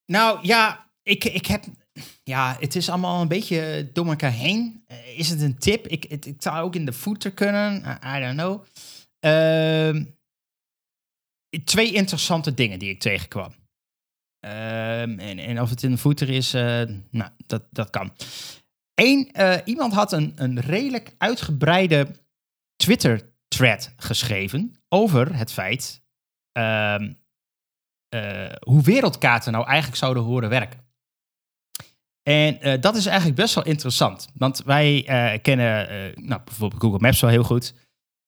Nou 0.07 0.47
ja, 0.47 0.91
ik, 1.03 1.25
ik 1.25 1.47
heb. 1.47 1.65
Ja, 2.23 2.57
het 2.61 2.77
is 2.77 2.89
allemaal 2.89 3.21
een 3.23 3.29
beetje 3.29 3.91
door 3.93 4.07
elkaar 4.07 4.33
heen. 4.33 4.85
Is 5.17 5.29
het 5.29 5.41
een 5.41 5.59
tip? 5.59 5.87
Ik, 5.87 6.05
het, 6.05 6.27
ik 6.27 6.43
zou 6.43 6.65
ook 6.65 6.75
in 6.75 6.85
de 6.85 6.93
footer 6.93 7.33
kunnen. 7.33 7.83
I, 8.05 8.17
I 8.17 8.21
don't 8.21 8.37
know. 8.37 8.65
Ehm, 9.21 10.05
twee 11.65 11.93
interessante 11.93 12.55
dingen 12.55 12.79
die 12.79 12.91
ik 12.91 13.01
tegenkwam. 13.01 13.55
Ehm, 14.45 15.19
en, 15.19 15.39
en 15.39 15.61
of 15.61 15.71
het 15.71 15.83
in 15.83 15.91
de 15.91 15.99
footer 15.99 16.29
is, 16.29 16.55
eh, 16.55 16.83
nou, 17.11 17.31
dat, 17.47 17.63
dat 17.71 17.91
kan. 17.91 18.13
Eén, 18.95 19.33
eh, 19.33 19.59
iemand 19.65 19.93
had 19.93 20.13
een, 20.13 20.33
een 20.37 20.61
redelijk 20.61 21.15
uitgebreide 21.19 22.07
Twitter-thread 22.77 23.93
geschreven 23.97 24.75
over 24.89 25.37
het 25.37 25.53
feit 25.53 26.03
eh, 26.53 26.97
hoe 28.61 28.83
wereldkaarten 28.83 29.53
nou 29.53 29.67
eigenlijk 29.67 29.97
zouden 29.97 30.23
horen 30.23 30.49
werken. 30.49 30.83
En 32.23 32.81
dat 32.81 32.97
is 32.97 33.07
eigenlijk 33.07 33.37
best 33.37 33.55
wel 33.55 33.65
interessant. 33.65 34.29
Want 34.35 34.63
wij 34.63 35.03
kennen 35.43 35.87
nou, 36.27 36.41
bijvoorbeeld 36.45 36.83
Google 36.83 36.99
Maps 36.99 37.21
wel 37.21 37.31
heel 37.31 37.45
goed. 37.45 37.75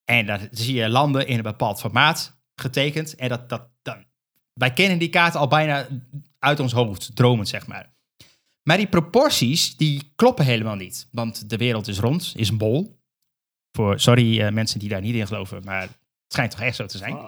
En 0.05 0.27
dan 0.27 0.49
zie 0.51 0.75
je 0.75 0.89
landen 0.89 1.27
in 1.27 1.37
een 1.37 1.43
bepaald 1.43 1.81
formaat 1.81 2.36
getekend. 2.61 3.15
En 3.15 3.29
dat, 3.29 3.49
dat, 3.49 3.69
dan, 3.83 4.05
wij 4.53 4.73
kennen 4.73 4.99
die 4.99 5.09
kaarten 5.09 5.41
al 5.41 5.49
bijna 5.49 5.87
uit 6.39 6.61
ons 6.61 6.73
hoofd, 6.73 7.17
dromend 7.17 7.49
zeg 7.49 7.67
maar. 7.67 7.95
Maar 8.63 8.77
die 8.77 8.89
proporties, 8.89 9.77
die 9.77 10.13
kloppen 10.17 10.45
helemaal 10.45 10.75
niet. 10.77 11.09
Want 11.11 11.51
de 11.51 11.57
wereld 11.57 11.89
is 11.89 11.99
rond, 11.99 12.33
is 12.37 12.49
een 12.49 12.59
bol. 12.59 13.01
Voor, 13.73 14.01
sorry 14.01 14.41
eh, 14.41 14.53
mensen 14.53 14.79
die 14.79 14.89
daar 14.89 15.01
niet 15.01 15.15
in 15.15 15.27
geloven, 15.27 15.65
maar 15.65 15.81
het 15.81 15.91
schijnt 16.29 16.51
toch 16.51 16.61
echt 16.61 16.77
zo 16.77 16.87
te 16.87 16.99
zijn. 16.99 17.13
ah, 17.13 17.27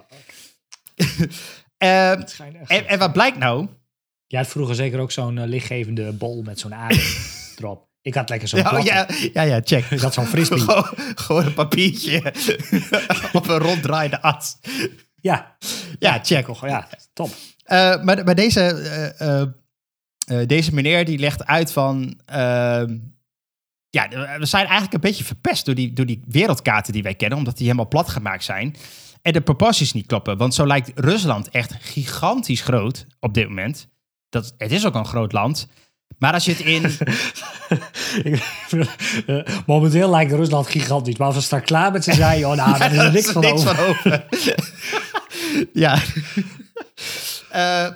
Eh, 1.79 2.11
het 2.11 2.31
schijnt 2.31 2.57
echt 2.57 2.71
en, 2.71 2.87
en 2.87 2.99
wat 2.99 3.13
blijkt 3.13 3.39
nou? 3.39 3.69
Jij 4.27 4.41
had 4.41 4.49
vroeger 4.49 4.75
zeker 4.75 4.99
ook 4.99 5.11
zo'n 5.11 5.39
eh, 5.39 5.47
lichtgevende 5.47 6.13
bol 6.13 6.43
met 6.43 6.59
zo'n 6.59 6.75
adem 6.75 6.99
erop. 7.59 7.89
Ik 8.03 8.15
had 8.15 8.29
lekker 8.29 8.49
zo'n 8.49 8.59
Ja, 8.59 8.79
oh, 8.79 8.85
ja, 8.85 9.09
ja, 9.33 9.43
ja, 9.43 9.61
check. 9.65 9.85
Ik 9.85 10.01
had 10.01 10.15
zo'n 10.15 10.27
frisbee. 10.27 10.59
gewoon, 10.69 10.85
gewoon 10.97 11.45
een 11.47 11.55
papiertje 11.55 12.33
op 13.33 13.49
een 13.49 13.59
ronddraaiende 13.59 14.23
as. 14.23 14.57
Ja, 15.21 15.57
Ja, 15.99 16.19
check. 16.23 16.47
toch, 16.47 16.67
ja, 16.67 16.89
top. 17.13 17.31
Eh, 17.65 18.03
maar, 18.03 18.25
maar 18.25 18.35
deze, 18.35 18.61
eh, 18.61 19.41
eh, 19.43 19.49
deze 20.49 20.75
meneer 20.75 21.05
die 21.05 21.19
legt 21.19 21.47
uit 21.47 21.73
van... 21.73 22.21
ehm, 22.27 22.99
ja, 23.91 24.09
we 24.39 24.47
zijn 24.47 24.65
eigenlijk 24.65 24.95
een 24.95 25.01
beetje 25.01 25.25
verpest 25.25 25.65
door 25.65 25.75
die, 25.75 25.93
door 25.93 26.07
die 26.07 26.23
wereldkaarten 26.27 26.93
die 26.93 27.03
wij 27.03 27.15
kennen... 27.15 27.39
omdat 27.39 27.57
die 27.57 27.67
helemaal 27.67 27.89
plat 27.89 28.09
gemaakt 28.09 28.45
zijn. 28.45 28.77
En 29.23 29.33
de 29.33 29.41
proporties 29.41 29.93
niet 29.93 30.07
kloppen. 30.07 30.37
Want 30.37 30.55
zo 30.55 30.67
lijkt 30.67 30.93
Rusland 30.95 31.49
echt 31.49 31.75
gigantisch 31.81 32.61
groot 32.61 33.07
op 33.21 33.35
dit 33.35 33.49
moment. 33.49 33.89
Dat, 34.29 34.55
het 34.59 34.73
is 34.73 34.87
ook 34.87 34.95
een 34.95 35.07
groot 35.07 35.33
land. 35.33 35.69
Maar 36.19 36.33
als 36.33 36.45
je 36.45 36.51
het 36.53 36.61
in... 36.61 36.91
Momenteel 39.67 40.11
lijkt 40.11 40.33
Rusland 40.33 40.67
gigantisch. 40.67 41.17
Maar 41.17 41.27
als 41.27 41.37
we 41.37 41.43
straks 41.43 41.65
klaar 41.65 41.93
met 41.93 42.05
ze 42.05 42.13
zijn, 42.13 42.47
oh, 42.47 42.55
nou, 42.57 42.79
daar 42.79 42.93
is 42.93 42.99
er 42.99 43.13
niks 43.19 43.31
van 43.31 43.43
niks 43.43 43.67
over. 43.67 43.75
van 43.75 43.87
over. 43.87 44.25
ja. 45.85 45.99
Eh, 47.51 47.89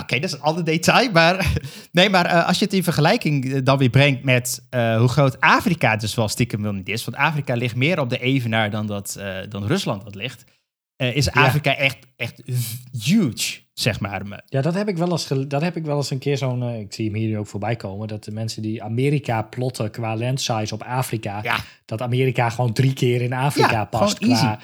Oké, 0.00 0.14
dat 0.14 0.24
is 0.24 0.32
een 0.32 0.40
ander 0.40 0.64
detail. 0.64 1.10
Maar, 1.10 1.52
nee, 1.92 2.10
maar 2.10 2.26
eh, 2.26 2.46
als 2.46 2.58
je 2.58 2.64
het 2.64 2.74
in 2.74 2.82
vergelijking 2.82 3.52
eh, 3.52 3.60
dan 3.64 3.78
weer 3.78 3.90
brengt 3.90 4.22
met 4.24 4.62
hoe 4.70 5.08
groot 5.08 5.40
Afrika 5.40 5.96
dus 5.96 6.14
wel 6.14 6.28
stiekem 6.28 6.62
wel 6.62 6.72
niet 6.72 6.88
is. 6.88 7.04
Want 7.04 7.16
Afrika 7.16 7.54
ligt 7.54 7.76
meer 7.76 8.00
op 8.00 8.10
de 8.10 8.18
evenaar 8.18 8.70
dan, 8.70 8.86
dat, 8.86 9.20
dan 9.48 9.66
Rusland 9.66 10.04
dat 10.04 10.14
ligt. 10.14 10.44
is 10.96 11.30
Afrika 11.30 11.76
echt, 11.76 11.98
echt 12.16 12.42
huge, 13.04 13.60
zeg 13.72 14.00
maar. 14.00 14.42
Ja, 14.46 14.60
dat 14.60 14.74
heb 14.74 14.88
ik 14.88 14.96
wel 14.96 15.10
eens, 15.10 15.28
dat 15.48 15.62
heb 15.62 15.76
ik 15.76 15.84
wel 15.84 15.96
eens 15.96 16.10
een 16.10 16.18
keer 16.18 16.36
zo'n... 16.36 16.62
ik 16.62 16.92
zie 16.92 17.06
hem 17.06 17.14
hier 17.14 17.28
nu 17.28 17.38
ook 17.38 17.46
voorbij 17.46 17.76
komen. 17.76 18.08
Dat 18.08 18.24
de 18.24 18.32
mensen 18.32 18.62
die 18.62 18.82
Amerika 18.82 19.42
plotten 19.42 19.90
qua 19.90 20.16
land 20.16 20.40
size 20.40 20.74
op 20.74 20.82
Afrika... 20.82 21.40
Ja, 21.42 21.56
dat 21.84 22.02
Amerika 22.02 22.50
gewoon 22.50 22.72
drie 22.72 22.92
keer 22.92 23.22
in 23.22 23.32
Afrika 23.32 23.70
Ja, 23.70 23.84
past 23.84 24.18
gewoon 24.18 24.36
qua, 24.36 24.58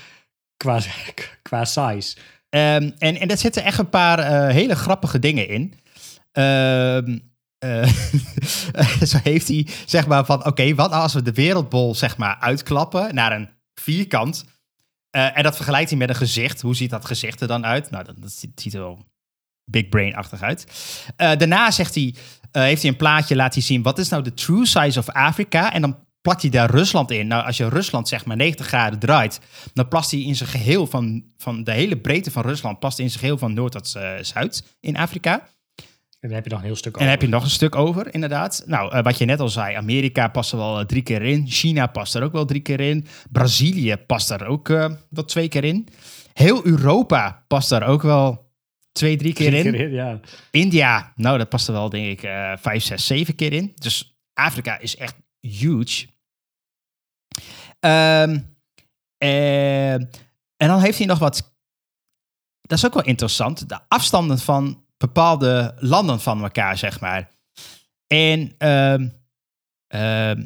qua, 0.63 0.81
qua 1.49 1.65
size. 1.65 2.17
Ehm, 2.49 2.91
en, 2.99 3.17
en 3.21 3.29
er 3.29 3.39
zitten 3.39 3.65
echt 3.65 3.79
een 3.79 3.89
paar 3.89 4.19
eh, 4.19 4.55
hele 4.55 4.75
grappige 4.75 5.19
dingen 5.19 5.49
in. 5.49 5.75
Ehm, 6.33 7.19
eh, 7.59 7.89
zo 9.11 9.19
heeft 9.23 9.49
hij 9.49 9.67
zeg 9.87 10.07
maar 10.07 10.25
van, 10.25 10.47
oké, 10.47 10.75
wat 10.75 10.93
als 10.93 11.15
we 11.15 11.23
de 11.23 11.33
wereldbol 11.33 11.95
zeg 11.95 12.17
maar 12.17 12.37
uitklappen 12.41 13.15
naar 13.15 13.33
een 13.33 13.49
vierkant. 13.75 14.45
Eh, 15.11 15.37
en 15.37 15.43
dat 15.43 15.57
vergelijkt 15.57 15.91
hij 15.91 15.99
met 15.99 16.09
een 16.09 16.15
gezicht. 16.15 16.61
Hoe 16.61 16.77
ziet 16.77 16.91
dat 16.91 17.05
gezicht 17.05 17.41
er 17.41 17.49
dan 17.49 17.67
uit? 17.67 17.91
Nou, 17.91 18.05
dat, 18.05 18.33
ziet, 18.55 18.75
er 18.75 18.81
wel 18.81 19.07
big 19.65 19.89
brain-achtig 19.89 20.43
uit. 20.43 20.67
Daarna 21.17 21.71
zegt 21.71 21.95
hij, 21.95 22.15
heeft 22.51 22.83
hij 22.83 22.91
een 22.91 22.97
plaatje 22.97 23.37
laat 23.37 23.55
hij 23.55 23.63
zien, 23.63 23.83
wat 23.83 23.99
is 23.99 24.09
nou 24.09 24.23
de 24.23 24.35
true 24.35 24.67
size 24.67 24.99
of 24.99 25.09
Afrika? 25.09 25.73
En 25.73 25.81
dan 25.81 25.97
plakt 26.23 26.43
hij 26.43 26.51
daar 26.51 26.71
Rusland 26.71 27.11
in. 27.11 27.27
Nou, 27.27 27.47
als 27.47 27.57
je 27.57 27.69
Rusland 27.69 28.09
zeg 28.09 28.25
maar 28.25 28.37
90 28.37 28.67
graden 28.67 28.99
draait, 28.99 29.41
dan 29.75 29.89
plast 29.89 30.11
hij 30.11 30.21
in 30.21 30.37
zijn 30.37 30.49
geheel 30.49 30.87
van, 30.87 31.25
van 31.39 31.65
de 31.65 31.73
hele 31.73 31.97
breedte 31.97 32.31
van 32.31 32.43
Rusland, 32.43 32.79
plast 32.79 32.99
in 32.99 33.09
zijn 33.09 33.21
geheel 33.21 33.39
van 33.39 33.55
noord 33.55 33.73
tot 33.73 33.95
eh, 33.95 34.13
zuid 34.21 34.65
in 34.81 34.97
Afrika. 34.97 35.33
En 36.21 36.29
dan 36.29 36.33
heb 36.33 36.45
je 36.45 36.51
nog 36.51 36.59
een 36.61 36.67
heel 36.67 36.77
stuk 36.77 36.93
En 36.95 37.01
dan 37.01 37.09
heb 37.09 37.21
je 37.21 37.27
over. 37.27 37.39
nog 37.39 37.45
een 37.49 37.55
stuk 37.55 37.75
over, 37.77 38.15
inderdaad. 38.15 38.63
Nou, 38.67 38.93
eh, 38.93 39.03
wat 39.03 39.19
je 39.19 39.25
net 39.25 39.41
al 39.41 39.49
zei, 39.49 39.75
Amerika 39.77 40.29
past 40.29 40.53
er 40.53 40.59
wel 40.59 40.79
eh, 40.81 40.85
drie 40.87 41.03
keer 41.03 41.23
in. 41.23 41.45
China 41.49 41.87
past 41.87 42.15
er 42.15 42.23
ook 42.23 42.33
wel 42.33 42.45
drie 42.45 42.61
keer 42.61 42.81
in. 42.81 43.07
Brazilië 43.31 43.97
past 43.97 44.31
er 44.31 44.47
ook 44.47 44.69
wel 44.69 45.25
twee 45.25 45.49
keer 45.49 45.65
in. 45.65 45.89
Heel 46.33 46.67
Europa 46.67 47.45
past 47.49 47.69
daar 47.69 47.87
ook 47.87 48.03
wel 48.03 48.51
twee, 48.93 49.17
drie 49.17 49.33
keer 49.33 49.51
Drie 49.51 49.65
in. 49.65 49.73
keer 49.73 49.81
in, 49.81 49.91
Ja. 49.93 50.21
India, 50.51 51.13
nou, 51.17 51.39
dat 51.39 51.49
past 51.49 51.67
er 51.69 51.73
wel, 51.75 51.89
denk 51.89 52.07
ik, 52.21 52.31
vijf, 52.61 52.83
zes, 52.83 53.07
zeven 53.07 53.35
keer 53.35 53.53
in. 53.53 53.73
Dus 53.75 54.17
Afrika 54.35 54.79
is 54.79 54.97
echt 54.97 55.15
huge. 55.41 56.07
Ehm, 57.83 58.39
eh, 59.19 59.93
en 59.93 60.69
dan 60.69 60.81
heeft 60.81 60.99
hij 60.99 61.07
nog 61.07 61.19
wat. 61.19 61.55
Dat 62.61 62.79
is 62.79 62.87
ook 62.87 62.95
wel 62.95 63.05
interessant. 63.05 63.69
De 63.69 63.79
afstanden 63.89 64.39
van 64.39 64.85
bepaalde 64.97 65.75
landen 65.79 66.21
van 66.21 66.43
elkaar, 66.43 66.79
zeg 66.79 67.01
maar. 67.01 67.31
En 68.07 68.55
ehm, 68.59 69.09
ehm, 69.87 70.45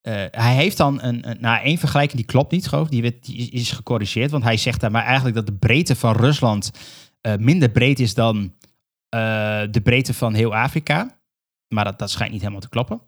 eh, 0.00 0.24
hij 0.30 0.54
heeft 0.54 0.76
dan 0.76 1.02
een, 1.02 1.28
een, 1.30 1.40
nou, 1.40 1.64
één 1.64 1.78
vergelijking 1.78 2.16
die 2.20 2.30
klopt 2.30 2.52
niet, 2.52 2.66
geloof 2.68 2.84
ik. 2.84 2.90
Die, 2.90 3.02
werd, 3.02 3.24
die 3.24 3.50
is- 3.50 3.70
gecorrigeerd. 3.70 4.30
Want 4.30 4.44
hij 4.44 4.56
zegt 4.56 4.80
daar 4.80 4.90
maar 4.90 5.04
eigenlijk 5.04 5.36
dat 5.36 5.46
de 5.46 5.52
breedte 5.56 5.96
van 5.96 6.16
Rusland 6.16 6.70
eh, 7.20 7.36
minder 7.36 7.70
breed 7.70 8.00
is 8.00 8.14
dan 8.14 8.54
de 9.70 9.80
breedte 9.82 10.14
van 10.14 10.34
heel 10.34 10.54
Afrika. 10.56 11.20
Maar 11.74 11.84
dat, 11.84 11.98
dat 11.98 12.10
schijnt 12.10 12.32
niet 12.32 12.40
helemaal 12.40 12.60
te 12.62 12.68
kloppen. 12.68 13.00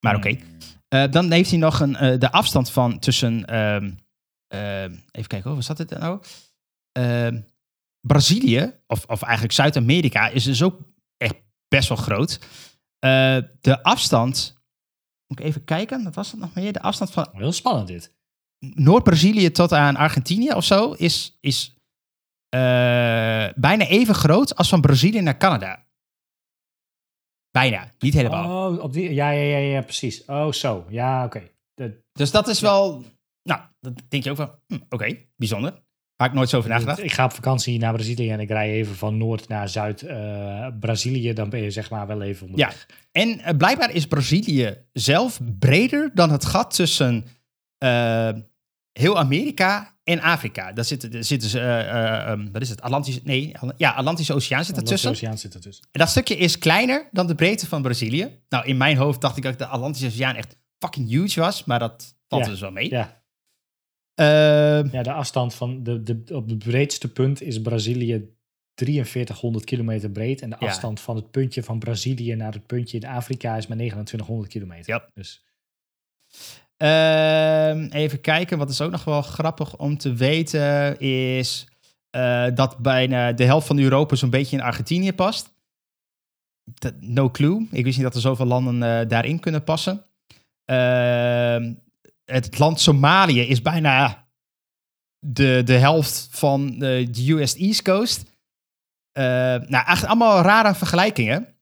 Maar 0.00 0.16
oké. 0.16 0.28
Eh, 0.28 0.40
dan 0.88 1.30
heeft 1.30 1.50
hij 1.50 1.58
nog 1.58 1.80
een, 1.80 1.96
eh, 1.96 2.18
de 2.18 2.32
afstand 2.32 2.70
van 2.70 2.98
tussen. 2.98 3.44
ehm, 3.44 3.90
ehm, 4.46 4.92
even 4.92 5.28
kijken, 5.28 5.42
hoor, 5.42 5.54
wat 5.54 5.64
zat 5.64 5.76
dit 5.76 5.90
nou? 5.90 6.22
Ehm, 6.92 7.40
Brazilië, 8.06 8.74
of, 8.86 9.04
of 9.04 9.22
eigenlijk 9.22 9.54
Zuid-Amerika, 9.54 10.28
is 10.28 10.44
dus 10.44 10.62
ook 10.62 10.80
echt 11.16 11.34
best 11.68 11.88
wel 11.88 11.98
groot. 11.98 12.38
Eh, 12.98 13.38
de 13.60 13.82
afstand. 13.82 14.56
Moet 15.26 15.38
ik 15.38 15.44
even 15.44 15.64
kijken, 15.64 16.04
wat 16.04 16.14
was 16.14 16.30
dat 16.30 16.40
nog 16.40 16.54
meer? 16.54 16.72
De 16.72 16.82
afstand 16.82 17.10
van 17.10 17.28
Heel 17.32 17.52
spannend 17.52 17.86
dit. 17.88 18.16
Noord-Brazilië 18.58 19.50
tot 19.50 19.72
aan 19.72 19.96
Argentinië 19.96 20.52
of 20.52 20.64
zo 20.64 20.92
is, 20.92 21.38
is 21.40 21.76
eh, 22.48 23.48
bijna 23.54 23.86
even 23.86 24.14
groot 24.14 24.56
als 24.56 24.68
van 24.68 24.80
Brazilië 24.80 25.20
naar 25.20 25.36
Canada. 25.36 25.87
Bijna, 27.50 27.90
niet 27.98 28.14
helemaal. 28.14 28.72
Oh, 28.72 28.82
op 28.82 28.92
die, 28.92 29.14
ja, 29.14 29.30
ja, 29.30 29.42
ja, 29.42 29.58
ja, 29.58 29.82
precies. 29.82 30.24
Oh, 30.24 30.52
zo. 30.52 30.86
Ja, 30.88 31.24
oké. 31.24 31.42
Dus 32.12 32.30
dat 32.30 32.48
is 32.48 32.60
wel, 32.60 33.04
nou, 33.42 33.60
dat 33.80 34.02
denk 34.08 34.24
je 34.24 34.30
ook 34.30 34.36
van, 34.36 34.50
hm, 34.66 34.78
oké, 34.88 35.16
bijzonder. 35.36 35.86
Waar 36.16 36.28
ik 36.28 36.34
nooit 36.34 36.48
zo 36.48 36.56
over 36.56 36.70
nagedacht. 36.70 37.02
Ik 37.02 37.12
ga 37.12 37.24
op 37.24 37.32
vakantie 37.32 37.78
naar 37.78 37.92
Brazilië 37.92 38.30
en 38.30 38.40
ik 38.40 38.48
rij 38.48 38.70
even 38.70 38.94
van 38.94 39.16
Noord 39.16 39.48
naar 39.48 39.68
Zuid-Brazilië. 39.68 41.32
dan 41.32 41.50
ben 41.50 41.62
je 41.62 41.70
zeg 41.70 41.90
maar 41.90 42.06
wel 42.06 42.22
even 42.22 42.46
onderweg. 42.46 42.86
En 43.12 43.40
eh, 43.40 43.56
blijkbaar 43.56 43.94
is 43.94 44.06
Brazilië 44.06 44.76
zelf 44.92 45.40
breder 45.58 46.10
dan 46.14 46.30
het 46.30 46.44
gat 46.44 46.74
tussen 46.74 47.24
eh, 47.78 48.30
heel 48.92 49.18
Amerika 49.18 49.96
en 50.04 50.20
Afrika. 50.20 50.72
Daar 50.72 50.84
zitten, 50.84 51.10
daar 51.10 51.24
zitten 51.24 51.48
ze, 51.48 51.60
eh, 51.60 51.80
eh, 51.80 52.30
ehm, 52.30 52.50
wat 52.52 52.62
is 52.62 52.68
het, 52.68 52.80
Atlantische, 52.80 53.20
nee, 53.24 53.52
ja, 53.76 53.90
Atlantische 53.90 54.34
Oceaan 54.34 54.64
zit 54.64 54.76
ertussen. 54.76 55.10
Oceaan 55.10 55.38
zit 55.38 55.54
ertussen. 55.54 55.84
En 55.92 56.00
dat 56.00 56.08
stukje 56.08 56.36
is 56.36 56.58
kleiner 56.58 57.08
dan 57.12 57.26
de 57.26 57.34
breedte 57.34 57.66
van 57.66 57.82
Brazilië. 57.82 58.40
Nou, 58.48 58.66
in 58.66 58.76
mijn 58.76 58.96
hoofd 58.96 59.20
dacht 59.20 59.36
ik 59.36 59.42
dat 59.42 59.58
de 59.58 59.66
Atlantische 59.66 60.06
Oceaan 60.06 60.34
echt 60.34 60.56
fucking 60.78 61.08
huge 61.08 61.40
was, 61.40 61.64
maar 61.64 61.78
dat 61.78 62.16
valt 62.28 62.44
Ja, 62.44 62.50
dus 62.50 62.60
wel 62.60 62.70
mee. 62.70 62.90
Ja, 62.90 63.16
Ehm, 64.14 64.88
ja, 64.92 65.02
de 65.02 65.12
afstand 65.12 65.54
van 65.54 65.82
de, 65.82 66.02
de, 66.02 66.22
op 66.32 66.48
het 66.48 66.58
breedste 66.58 67.12
punt 67.12 67.42
is 67.42 67.62
Brazilië 67.62 68.36
4300 68.74 69.64
kilometer 69.64 70.10
breed. 70.10 70.42
En 70.42 70.50
de 70.50 70.56
Ja. 70.60 70.66
afstand 70.66 71.00
van 71.00 71.16
het 71.16 71.30
puntje 71.30 71.62
van 71.62 71.78
Brazilië 71.78 72.34
naar 72.34 72.52
het 72.52 72.66
puntje 72.66 72.98
in 72.98 73.06
Afrika 73.06 73.56
is 73.56 73.66
maar 73.66 73.76
2900 73.76 74.48
kilometer. 74.48 74.94
Ja. 74.94 75.10
Dus 75.14 75.44
Ehm, 76.78 77.88
even 77.90 78.20
kijken, 78.20 78.58
wat 78.58 78.70
is 78.70 78.80
ook 78.80 78.90
nog 78.90 79.04
wel 79.04 79.22
grappig 79.22 79.76
om 79.76 79.98
te 79.98 80.12
weten 80.12 80.98
is 81.00 81.66
eh, 82.10 82.46
dat 82.54 82.78
bijna 82.78 83.32
de 83.32 83.44
helft 83.44 83.66
van 83.66 83.78
Europa 83.78 84.14
zo'n 84.14 84.30
beetje 84.30 84.56
in 84.56 84.62
Argentinië 84.62 85.12
past. 85.12 85.56
No 87.00 87.30
clue. 87.30 87.66
Ik 87.70 87.84
wist 87.84 87.96
niet 87.96 88.06
dat 88.06 88.14
er 88.14 88.20
zoveel 88.20 88.46
landen 88.46 88.82
eh, 88.82 89.08
daarin 89.08 89.40
kunnen 89.40 89.64
passen. 89.64 90.04
Ehm, 90.64 91.74
het 92.24 92.58
land 92.58 92.80
Somalië 92.80 93.40
is 93.40 93.62
bijna 93.62 94.28
de, 95.18 95.62
de 95.64 95.76
helft 95.76 96.28
van 96.30 96.78
de, 96.78 97.10
US 97.26 97.56
East 97.56 97.82
Coast. 97.82 98.24
Eh, 99.12 99.24
nou, 99.66 99.86
echt 99.86 100.04
allemaal 100.04 100.42
rare 100.42 100.74
vergelijkingen. 100.74 101.56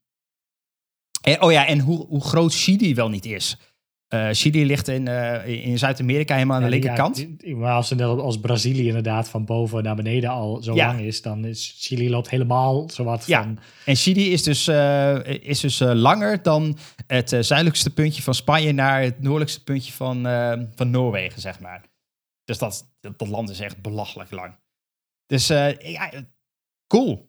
En, 1.23 1.43
oh 1.43 1.53
ja, 1.53 1.67
en 1.67 1.79
hoe, 1.81 2.07
hoe 2.07 2.25
groot 2.25 2.55
Chili 2.55 2.95
wel 2.95 3.09
niet 3.09 3.25
is. 3.25 3.57
Eh, 4.17 4.29
Chili 4.33 4.67
ligt 4.67 4.89
in, 4.89 5.09
eh, 5.09 5.67
in 5.67 5.79
Zuid-Amerika 5.79 6.35
helemaal 6.35 6.57
aan 6.57 6.63
de 6.63 6.69
Ja, 6.69 6.75
linkerkant. 6.75 7.27
maar 7.57 7.73
als, 7.73 7.91
net 7.91 8.01
als 8.01 8.41
Brazilië 8.41 8.87
inderdaad 8.87 9.29
van 9.29 9.45
boven 9.45 9.83
naar 9.83 9.97
beneden 9.97 10.31
al 10.31 10.63
zo 10.63 10.75
Ja. 10.75 10.87
lang 10.87 11.01
is, 11.01 11.23
dan 11.23 11.45
is 11.45 11.75
Chili 11.79 12.11
loopt 12.11 12.31
helemaal 12.31 12.91
zowat 12.91 13.27
Ja. 13.27 13.43
van... 13.43 13.59
En 13.85 13.97
Chili 13.97 14.33
is 14.33 14.43
dus, 14.43 14.67
eh, 14.67 15.25
is 15.25 15.61
dus 15.61 15.79
langer 15.79 16.43
dan 16.43 16.79
het 17.07 17.29
zuidelijkste 17.29 17.91
puntje 17.91 18.23
van 18.23 18.35
Spanje 18.35 18.73
naar 18.73 19.03
het 19.03 19.21
noordelijkste 19.23 19.63
puntje 19.65 19.93
van, 19.93 20.23
van 20.75 20.91
Noorwegen, 20.91 21.41
zeg 21.41 21.61
maar. 21.61 21.83
Dus 22.45 22.59
dat, 22.59 22.91
dat, 23.01 23.29
land 23.29 23.51
is 23.51 23.61
echt 23.61 23.83
belachelijk 23.83 24.31
lang. 24.31 24.55
Dus 25.27 25.47
ja, 25.47 26.11
cool. 26.87 27.29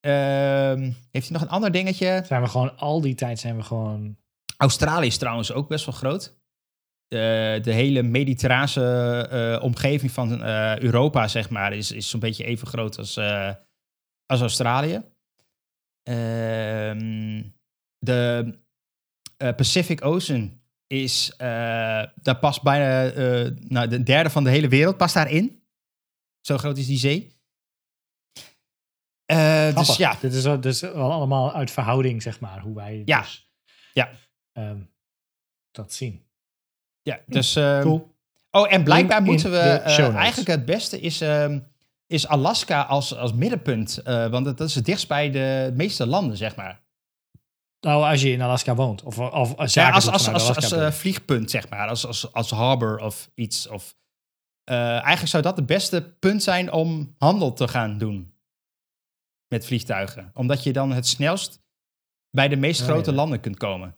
Ehm, 0.00 0.90
heeft 1.10 1.28
hij 1.28 1.38
nog 1.38 1.42
een 1.42 1.48
ander 1.48 1.72
dingetje? 1.72 2.22
Zijn 2.26 2.42
we 2.42 2.48
gewoon, 2.48 2.76
al 2.76 3.00
die 3.00 3.14
tijd 3.14 3.38
zijn 3.38 3.56
we 3.56 3.62
gewoon... 3.62 4.16
Australië 4.58 5.06
is 5.06 5.18
trouwens 5.18 5.52
ook 5.52 5.68
best 5.68 5.84
wel 5.84 5.94
groot. 5.94 6.36
De, 7.06 7.58
de 7.62 7.72
hele 7.72 8.02
mediterrane 8.02 9.28
eh, 9.28 9.62
omgeving 9.62 10.10
van 10.10 10.42
eh, 10.42 10.78
Europa, 10.78 11.28
zeg 11.28 11.50
maar, 11.50 11.72
is, 11.72 11.92
is 11.92 12.08
zo'n 12.08 12.20
beetje 12.20 12.44
even 12.44 12.66
groot 12.66 12.98
als, 12.98 13.16
eh, 13.16 13.54
als 14.26 14.40
Australië. 14.40 15.02
Ehm, 16.02 17.42
de 17.98 18.54
Pacific 19.36 20.04
Ocean 20.04 20.60
is, 20.86 21.34
daar 21.36 22.38
past 22.40 22.62
bijna, 22.62 23.12
nou, 23.68 23.88
de 23.88 24.02
derde 24.02 24.30
van 24.30 24.44
de 24.44 24.50
hele 24.50 24.68
wereld 24.68 24.96
past 24.96 25.14
daarin. 25.14 25.62
Zo 26.40 26.58
groot 26.58 26.78
is 26.78 26.86
die 26.86 26.98
zee. 26.98 27.36
Dus 29.74 29.96
ja, 29.96 30.14
Dit 30.20 30.32
is 30.32 30.42
dus 30.60 30.80
wel 30.80 31.12
allemaal 31.12 31.52
uit 31.52 31.70
verhouding, 31.70 32.22
zeg 32.22 32.40
maar, 32.40 32.60
hoe 32.60 32.74
wij 32.74 33.02
Ja. 33.04 33.20
dus, 33.20 33.50
Ja. 33.92 34.10
Ehm, 34.58 34.78
dat 35.70 35.92
zien. 35.92 36.22
ja 37.02 37.20
dus 37.26 37.56
ehm, 37.56 37.82
Cool. 37.82 38.16
Oh, 38.50 38.72
en 38.72 38.84
blijkbaar 38.84 39.18
In- 39.18 39.24
in 39.24 39.30
moeten 39.30 39.50
we 39.50 39.58
eh, 39.58 40.14
eigenlijk 40.14 40.48
het 40.50 40.64
beste 40.64 41.00
is, 41.00 41.20
ehm, 41.20 41.60
is 42.06 42.26
Alaska 42.26 42.82
als, 42.82 43.14
als 43.16 43.32
middenpunt. 43.32 43.98
eh, 43.98 44.26
want 44.30 44.44
dat, 44.44 44.60
is 44.60 44.74
het 44.74 44.84
dichtst 44.84 45.08
bij 45.08 45.30
de 45.30 45.72
meeste 45.74 46.06
landen, 46.06 46.36
zeg 46.36 46.56
maar. 46.56 46.86
Nou, 47.80 48.04
als 48.10 48.22
je 48.22 48.30
in 48.30 48.42
Alaska 48.42 48.74
woont. 48.74 49.02
Of, 49.02 49.18
of 49.18 49.56
als 49.56 49.74
Ja, 49.74 49.90
als 49.90 50.08
als, 50.08 50.28
als, 50.56 50.72
eh, 50.72 50.90
vliegpunt, 50.90 51.50
zeg 51.50 51.68
maar. 51.68 51.88
Als, 51.88 52.06
als, 52.06 52.32
als 52.32 52.50
harbor 52.50 52.98
of 53.00 53.30
iets. 53.34 53.68
Of, 53.68 53.96
eh, 54.64 54.90
eigenlijk 54.90 55.26
zou 55.28 55.42
dat 55.42 55.56
het 55.56 55.66
beste 55.66 56.02
punt 56.18 56.42
zijn 56.42 56.72
om 56.72 57.14
handel 57.18 57.52
te 57.52 57.68
gaan 57.68 57.98
doen. 57.98 58.32
Met 59.48 59.66
vliegtuigen. 59.66 60.30
Omdat 60.34 60.62
je 60.62 60.72
dan 60.72 60.92
het 60.92 61.06
snelst 61.06 61.60
bij 62.30 62.48
de 62.48 62.56
meest 62.56 62.80
Oh, 62.80 62.86
grote 62.86 63.10
ja. 63.10 63.16
landen 63.16 63.40
kunt 63.40 63.56
komen. 63.56 63.96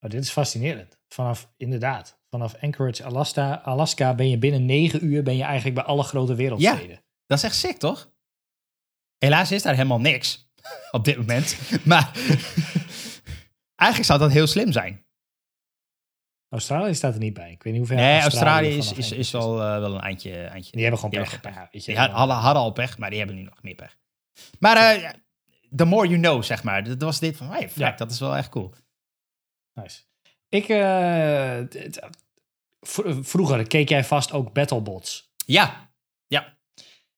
Oh, 0.00 0.10
dit 0.10 0.22
is 0.22 0.30
fascinerend. 0.30 0.98
Vanaf, 1.08 1.52
inderdaad, 1.56 2.20
vanaf 2.30 2.54
Anchorage, 2.60 3.04
Alaska, 3.04 3.54
Alaska 3.64 4.14
ben 4.14 4.28
je 4.30 4.38
binnen 4.38 4.64
negen 4.66 5.04
uur 5.04 5.22
ben 5.22 5.36
je 5.36 5.42
eigenlijk 5.42 5.74
bij 5.74 5.84
alle 5.84 6.02
grote 6.02 6.34
wereldsteden. 6.34 7.02
Dat 7.26 7.38
is 7.38 7.44
echt 7.44 7.56
sick, 7.56 7.76
toch? 7.78 8.10
Helaas 9.18 9.52
is 9.52 9.62
daar 9.62 9.74
helemaal 9.74 10.00
niks 10.00 10.50
op 10.90 11.04
dit 11.04 11.16
moment. 11.16 11.58
Maar 11.84 12.12
eigenlijk 13.76 14.04
zou 14.10 14.18
dat 14.18 14.30
heel 14.32 14.46
slim 14.46 14.72
zijn. 14.72 15.06
Australië 16.48 16.94
staat 16.94 17.14
er 17.14 17.20
niet 17.20 17.34
bij. 17.34 17.50
Ik 17.52 17.62
weet 17.62 17.72
niet 17.72 17.88
hoe 17.88 17.96
ver 17.96 17.96
Nee, 18.06 18.20
Australië 18.20 18.68
is, 18.76 18.84
vanaf 18.86 18.98
is, 18.98 19.12
is 19.12 19.32
Anchorage 19.34 19.58
wel, 19.60 19.74
eh, 19.74 19.80
wel 19.80 19.94
een 19.94 20.00
eindje. 20.00 20.44
eindje. 20.44 20.70
Die 20.72 20.80
hebben 20.80 21.00
gewoon 21.00 21.14
Die 21.14 21.24
pech. 21.24 21.32
hebben 21.32 21.52
Ja, 21.52 21.68
weet 21.72 21.84
je, 21.84 21.90
Die 21.92 22.00
had- 22.00 22.10
hadden, 22.10 22.36
hadden 22.36 22.62
al 22.62 22.72
pech, 22.72 22.98
maar 22.98 23.08
die 23.10 23.18
hebben 23.18 23.36
nu 23.36 23.42
nog 23.42 23.62
meer 23.62 23.74
pech. 23.74 23.96
Maar 24.58 24.76
eh, 24.76 25.00
ja, 25.02 25.14
the 25.76 25.84
more 25.84 26.08
you 26.08 26.20
know, 26.20 26.42
zeg 26.42 26.62
maar. 26.62 26.84
Dat 26.84 27.02
was 27.02 27.18
dit 27.18 27.36
van, 27.36 27.46
hey, 27.48 27.68
fuck, 27.68 27.76
Ja. 27.78 27.90
dat 27.90 28.10
is 28.10 28.20
wel 28.20 28.36
echt 28.36 28.48
cool. 28.48 28.74
Nice. 29.82 30.00
Ik, 30.48 30.68
eh, 30.68 31.58
v- 32.80 33.14
vroeger 33.28 33.66
keek 33.66 33.88
jij 33.88 34.04
vast 34.04 34.32
ook 34.32 34.52
Battlebots. 34.52 35.32
Ja, 35.46 35.86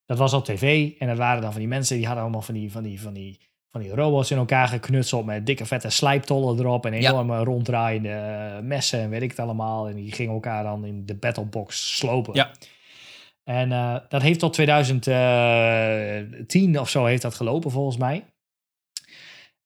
Dat 0.07 0.19
was 0.19 0.33
op 0.33 0.45
tv 0.45 0.93
en 0.99 1.07
dat 1.07 1.17
waren 1.17 1.43
dan 1.43 1.51
van 1.51 1.61
die 1.61 1.69
mensen 1.69 1.97
die 1.97 2.05
hadden 2.07 2.23
allemaal 2.25 2.43
van 2.43 2.55
die, 2.55 2.71
van 2.73 2.83
die, 2.83 3.01
van 3.01 3.13
die, 3.13 3.41
van 3.71 3.81
die 3.81 3.95
robots 3.95 4.31
in 4.31 4.37
elkaar 4.37 4.69
geknutseld 4.69 5.25
met 5.27 5.47
dikke 5.47 5.67
vette 5.67 5.91
slijptollen 5.91 6.59
erop 6.59 6.87
en 6.87 7.01
Ja. 7.01 7.11
enorme 7.11 7.45
ronddraaiende 7.45 8.09
eh, 8.11 8.59
messen 8.63 9.01
en 9.01 9.11
weet 9.11 9.23
ik 9.23 9.31
het 9.31 9.39
allemaal. 9.39 9.89
En 9.89 9.95
die 9.97 10.13
gingen 10.13 10.33
elkaar 10.35 10.63
dan 10.63 10.85
in 10.85 11.07
de 11.07 11.15
Battlebox 11.15 11.97
slopen. 11.97 12.35
Ja. 12.35 12.51
En 13.45 13.73
eh, 13.73 13.97
dat 14.09 14.23
heeft 14.23 14.39
tot 14.39 14.53
2010 14.53 16.81
of 16.81 16.89
zo 16.91 17.05
heeft 17.05 17.23
dat 17.23 17.35
gelopen 17.35 17.71
volgens 17.71 17.97
mij. 17.97 18.25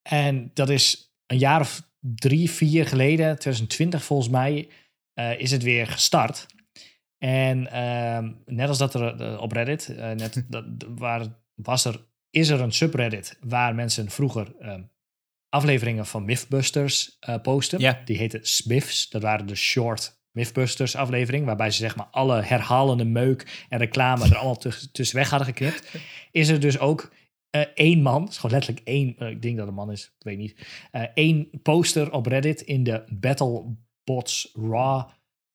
En 0.03 0.51
dat 0.55 0.69
is 0.69 1.13
een 1.27 1.39
jaar 1.39 1.61
of 1.61 1.83
drie, 2.15 2.51
vier 2.51 2.87
geleden, 2.87 3.39
2020 3.39 4.05
volgens 4.05 4.29
mij, 4.29 4.69
eh, 5.15 5.41
is 5.41 5.51
het 5.51 5.63
weer 5.63 5.87
gestart. 5.87 6.47
En 7.19 7.71
ehm, 7.71 8.33
net 8.47 8.69
als 8.69 8.79
dat 8.79 8.95
er 8.95 9.21
eh, 9.21 9.41
op 9.41 9.53
Reddit, 9.53 9.89
eh, 9.89 10.11
net, 10.11 10.45
dat, 10.49 10.65
waar 10.89 11.27
was 11.55 11.85
er, 11.85 12.07
is 12.31 12.49
er 12.49 12.61
een 12.61 12.73
subreddit 12.73 13.39
waar 13.41 13.75
mensen 13.75 14.11
vroeger 14.11 14.55
ehm, 14.59 14.83
afleveringen 15.49 16.07
van 16.07 16.25
Mythbusters 16.25 17.19
posten. 17.43 17.81
Ja. 17.81 18.03
Die 18.05 18.17
heette 18.17 18.39
Smiths. 18.43 19.09
Dat 19.09 19.23
waren 19.23 19.47
de 19.47 19.55
short 19.55 20.23
Mythbusters 20.31 20.97
aflevering, 20.97 21.47
waarbij 21.47 21.71
ze 21.71 21.79
zeg 21.79 21.97
maar 21.97 22.07
alle 22.11 22.43
herhalende 22.43 23.05
meuk 23.05 23.65
en 23.69 23.79
reclame 23.79 24.25
er 24.25 24.37
allemaal 24.37 24.57
tuss- 24.57 24.89
tussenweg 24.93 25.31
hadden 25.31 25.49
geknipt. 25.49 25.91
Is 26.31 26.49
er 26.49 26.61
dus 26.61 26.79
ook 26.79 27.13
één 27.61 28.03
man, 28.03 28.29
is 28.29 28.37
gewoon 28.37 28.57
letterlijk 28.57 28.87
één, 28.87 29.15
eh, 29.19 29.29
ik 29.29 29.43
denk 29.43 29.57
dat 29.57 29.67
het 29.67 29.77
een 29.77 29.85
man 29.85 29.93
is, 29.93 30.05
ik 30.05 30.25
weet 30.25 30.39
niet, 30.39 30.67
eh, 30.91 31.03
één 31.15 31.49
poster 31.63 32.13
op 32.13 32.27
Reddit 32.27 32.61
in 32.61 32.85
de 32.85 33.05
Battlebots 33.09 34.51
Raw 34.55 35.09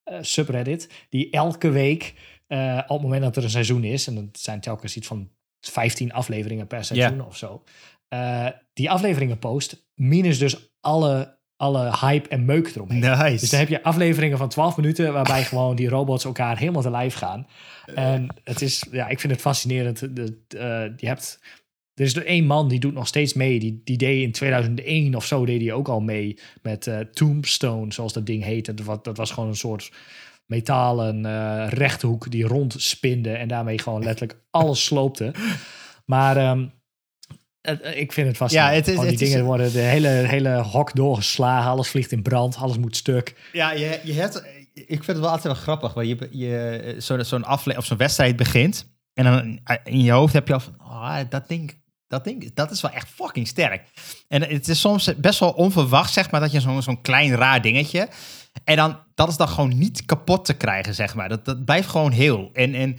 eh, 0.10 0.18
subreddit, 0.22 0.90
die 1.10 1.30
elke 1.30 1.70
week, 1.70 2.14
eh, 2.48 2.82
op 2.84 2.90
het 2.90 3.02
moment 3.02 3.22
dat 3.22 3.36
er 3.36 3.44
een 3.44 3.50
seizoen 3.50 3.84
is, 3.84 4.08
en 4.08 4.16
dat 4.16 4.40
zijn 4.40 4.60
telkens 4.60 4.96
iets 4.96 5.08
van 5.08 5.30
15 5.60 6.14
afleveringen 6.14 6.68
per 6.68 6.84
seizoen 6.84 7.26
of 7.26 7.38
zo, 7.38 7.64
eh, 8.08 8.48
die 8.74 8.90
afleveringen 8.90 9.40
post 9.40 9.88
minus 9.96 10.38
dus 10.38 10.74
alle, 10.80 11.38
alle 11.56 11.98
hype 12.00 12.30
en 12.30 12.46
meuk 12.46 12.76
eromheen. 12.76 13.00
Nice. 13.00 13.40
Dus 13.40 13.50
dan 13.50 13.60
heb 13.60 13.70
je 13.70 13.84
afleveringen 13.84 14.38
van 14.38 14.50
12 14.50 14.78
minuten 14.78 15.14
waarbij 15.14 15.44
gewoon 15.52 15.76
die 15.76 15.90
robots 15.90 16.26
elkaar 16.26 16.58
helemaal 16.58 16.82
te 16.82 16.92
lijf 16.92 17.14
gaan. 17.14 17.48
En 17.96 18.28
het 18.44 18.62
is, 18.62 18.86
ja, 18.92 19.08
ik 19.08 19.20
vind 19.20 19.34
het 19.34 19.42
fascinerend. 19.42 20.00
Je 20.00 20.96
hebt, 21.08 21.40
er 22.00 22.06
is 22.06 22.16
er 22.16 22.26
één 22.26 22.46
man 22.46 22.68
die 22.68 22.80
doet 22.80 22.94
nog 22.94 23.08
steeds 23.08 23.34
mee. 23.34 23.60
Die, 23.60 23.82
die 23.84 23.98
deed 23.98 24.22
in 24.24 24.32
2001 24.32 25.16
of 25.16 25.26
zo 25.26 25.46
deed 25.46 25.62
hij 25.62 25.74
ook 25.74 25.88
al 25.88 26.00
mee 26.00 26.40
met 26.62 26.88
eh, 26.88 27.00
Tombstone, 27.00 27.94
zoals 27.94 28.14
dat 28.14 28.26
ding 28.26 28.44
heette. 28.44 28.74
Dat, 28.74 29.04
dat 29.04 29.18
was 29.18 29.32
gewoon 29.32 29.50
een 29.50 29.56
soort 29.56 29.92
metalen 30.46 31.26
eh, 31.26 31.66
rechthoek 31.70 32.32
die 32.32 32.44
rondspinde 32.48 33.32
en 33.32 33.48
daarmee 33.48 33.80
gewoon 33.80 34.04
letterlijk 34.04 34.40
alles 34.52 34.84
sloopte. 34.86 35.34
Maar 36.06 36.38
ehm, 36.38 36.68
het- 37.62 37.96
ik 37.96 38.12
vind 38.12 38.28
het 38.28 38.38
fascinerend. 38.38 38.74
Ja, 38.74 38.80
het 38.80 38.88
is- 38.88 39.00
die 39.00 39.12
het 39.12 39.22
is- 39.22 39.30
dingen 39.30 39.46
worden 39.46 39.72
de 39.72 39.80
hele, 39.80 40.08
hele 40.08 40.62
hok 40.62 40.96
doorgeslagen. 40.96 41.70
Alles 41.72 41.88
vliegt 41.90 42.12
in 42.12 42.22
brand. 42.22 42.56
Alles 42.56 42.78
moet 42.78 42.96
stuk. 42.96 43.36
Ja, 43.54 43.72
je, 43.72 44.00
je 44.04 44.14
hebt, 44.14 44.44
ik 44.74 44.86
vind 44.88 45.06
het 45.08 45.18
wel 45.20 45.28
altijd 45.30 45.44
wel 45.54 45.62
grappig, 45.64 45.96
maar 45.96 46.06
je, 46.06 46.28
je, 46.32 46.96
zo'n 46.98 47.24
zo'n 47.24 47.44
afle 47.44 47.78
of 47.78 47.86
zo'n 47.86 47.98
wedstrijd 47.98 48.36
begint 48.36 48.88
en 49.14 49.24
dan 49.24 49.60
in 49.84 50.02
je 50.04 50.12
hoofd 50.12 50.34
heb 50.34 50.48
je 50.48 50.54
al 50.54 50.60
van, 50.60 50.76
oh, 50.80 51.20
dat 51.30 51.48
ding, 51.48 51.79
dat 52.10 52.24
ding, 52.24 52.54
dat 52.54 52.72
is 52.72 52.82
wel 52.82 52.92
echt 52.92 53.08
fucking 53.10 53.48
sterk. 53.48 53.84
En 54.28 54.42
het 54.42 54.68
is 54.68 54.80
soms 54.80 55.16
best 55.18 55.40
wel 55.40 55.52
onverwacht, 55.52 56.14
zeg 56.14 56.32
maar, 56.32 56.42
dat 56.42 56.52
je 56.52 56.60
zo'n 56.60 56.82
zo'n 56.82 57.02
klein 57.02 57.36
raar 57.36 57.62
dingetje 57.62 58.10
en 58.64 58.76
dan, 58.76 59.00
dat 59.16 59.30
is 59.30 59.38
dan 59.38 59.48
gewoon 59.48 59.78
niet 59.78 60.06
kapot 60.06 60.46
te 60.46 60.54
krijgen, 60.54 60.96
zeg 60.96 61.16
maar. 61.16 61.30
Dat, 61.30 61.46
dat 61.46 61.66
blijft 61.66 61.90
gewoon 61.90 62.12
heel. 62.12 62.50
En, 62.54 62.74
en, 62.74 62.98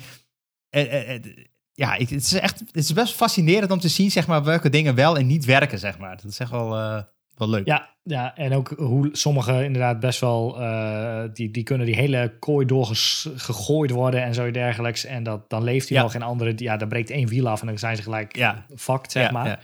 ja, 1.72 1.92
het 1.96 2.10
is 2.10 2.32
echt, 2.32 2.58
het 2.58 2.76
is 2.76 2.92
best 2.92 3.14
fascinerend 3.14 3.70
om 3.70 3.80
te 3.80 3.88
zien, 3.88 4.10
zeg 4.10 4.26
maar, 4.26 4.44
welke 4.44 4.70
dingen 4.70 4.94
wel 4.94 5.16
en 5.16 5.26
niet 5.26 5.44
werken, 5.44 5.78
zeg 5.78 5.98
maar. 5.98 6.16
Dat 6.16 6.30
is 6.30 6.38
echt 6.38 6.50
wel, 6.50 6.76
eh, 6.76 7.02
wel 7.40 7.48
leuk. 7.48 7.66
Ja, 7.66 7.88
ja, 8.02 8.36
en 8.36 8.52
ook 8.52 8.68
hoe 8.76 9.08
sommige 9.12 9.64
inderdaad 9.64 10.00
best 10.00 10.20
wel, 10.20 10.60
eh, 10.60 11.22
die, 11.32 11.50
die 11.50 11.62
kunnen 11.62 11.86
die 11.86 11.94
hele 11.94 12.36
kooi 12.38 12.66
doorgegooid 12.66 13.90
worden 13.90 14.22
en 14.22 14.34
zo 14.34 14.50
dergelijks. 14.50 15.04
En 15.04 15.22
dat, 15.22 15.50
dan 15.50 15.64
leeft 15.64 15.88
hij 15.88 15.96
Ja. 15.98 16.02
nog 16.02 16.14
en 16.14 16.22
andere, 16.22 16.52
ja, 16.56 16.76
dan 16.76 16.88
breekt 16.88 17.10
één 17.10 17.28
wiel 17.28 17.48
af 17.48 17.60
en 17.60 17.66
dan 17.66 17.78
zijn 17.78 17.96
ze 17.96 18.02
gelijk 18.02 18.36
Ja. 18.36 18.66
fucked, 18.76 19.12
zeg 19.12 19.22
Ja, 19.24 19.30
maar. 19.30 19.46
ja. 19.46 19.58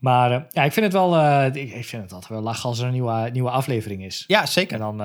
Maar 0.00 0.32
eh, 0.32 0.40
ja, 0.48 0.62
ik 0.64 0.72
vind 0.72 0.84
het 0.84 0.94
wel, 0.94 1.16
eh, 1.16 1.46
ik, 1.54 1.84
vind 1.84 2.02
het 2.02 2.12
altijd 2.12 2.30
wel 2.30 2.40
lachen 2.42 2.68
als 2.68 2.78
er 2.78 2.86
een 2.86 2.92
nieuwe, 2.92 3.30
nieuwe 3.32 3.50
aflevering 3.50 4.04
is. 4.04 4.24
Ja, 4.26 4.46
zeker. 4.46 4.80
En 4.80 4.96
dan 4.96 5.00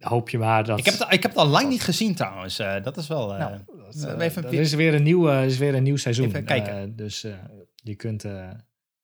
hoop 0.00 0.28
je 0.30 0.38
maar 0.38 0.64
dat... 0.64 0.78
Ik 0.78 0.84
heb, 0.84 0.94
het, 0.98 1.12
ik 1.12 1.22
heb 1.22 1.30
het 1.30 1.40
al 1.40 1.46
lang 1.46 1.68
niet 1.68 1.82
gezien 1.82 2.14
trouwens. 2.14 2.56
Dat 2.82 2.96
is 2.96 3.06
wel... 3.08 3.28
Nou, 3.28 3.52
dat, 4.00 4.20
even 4.20 4.44
er 4.44 4.52
is 4.52 4.74
weer 4.74 4.94
een 4.94 5.02
nieuw, 5.02 5.28
is 5.28 5.58
weer 5.58 5.74
een 5.74 5.82
nieuw 5.82 5.96
seizoen. 5.96 6.26
Even 6.26 6.44
kijken. 6.44 6.96
Dus 6.96 7.26
je 7.74 7.94
kunt, 7.94 8.24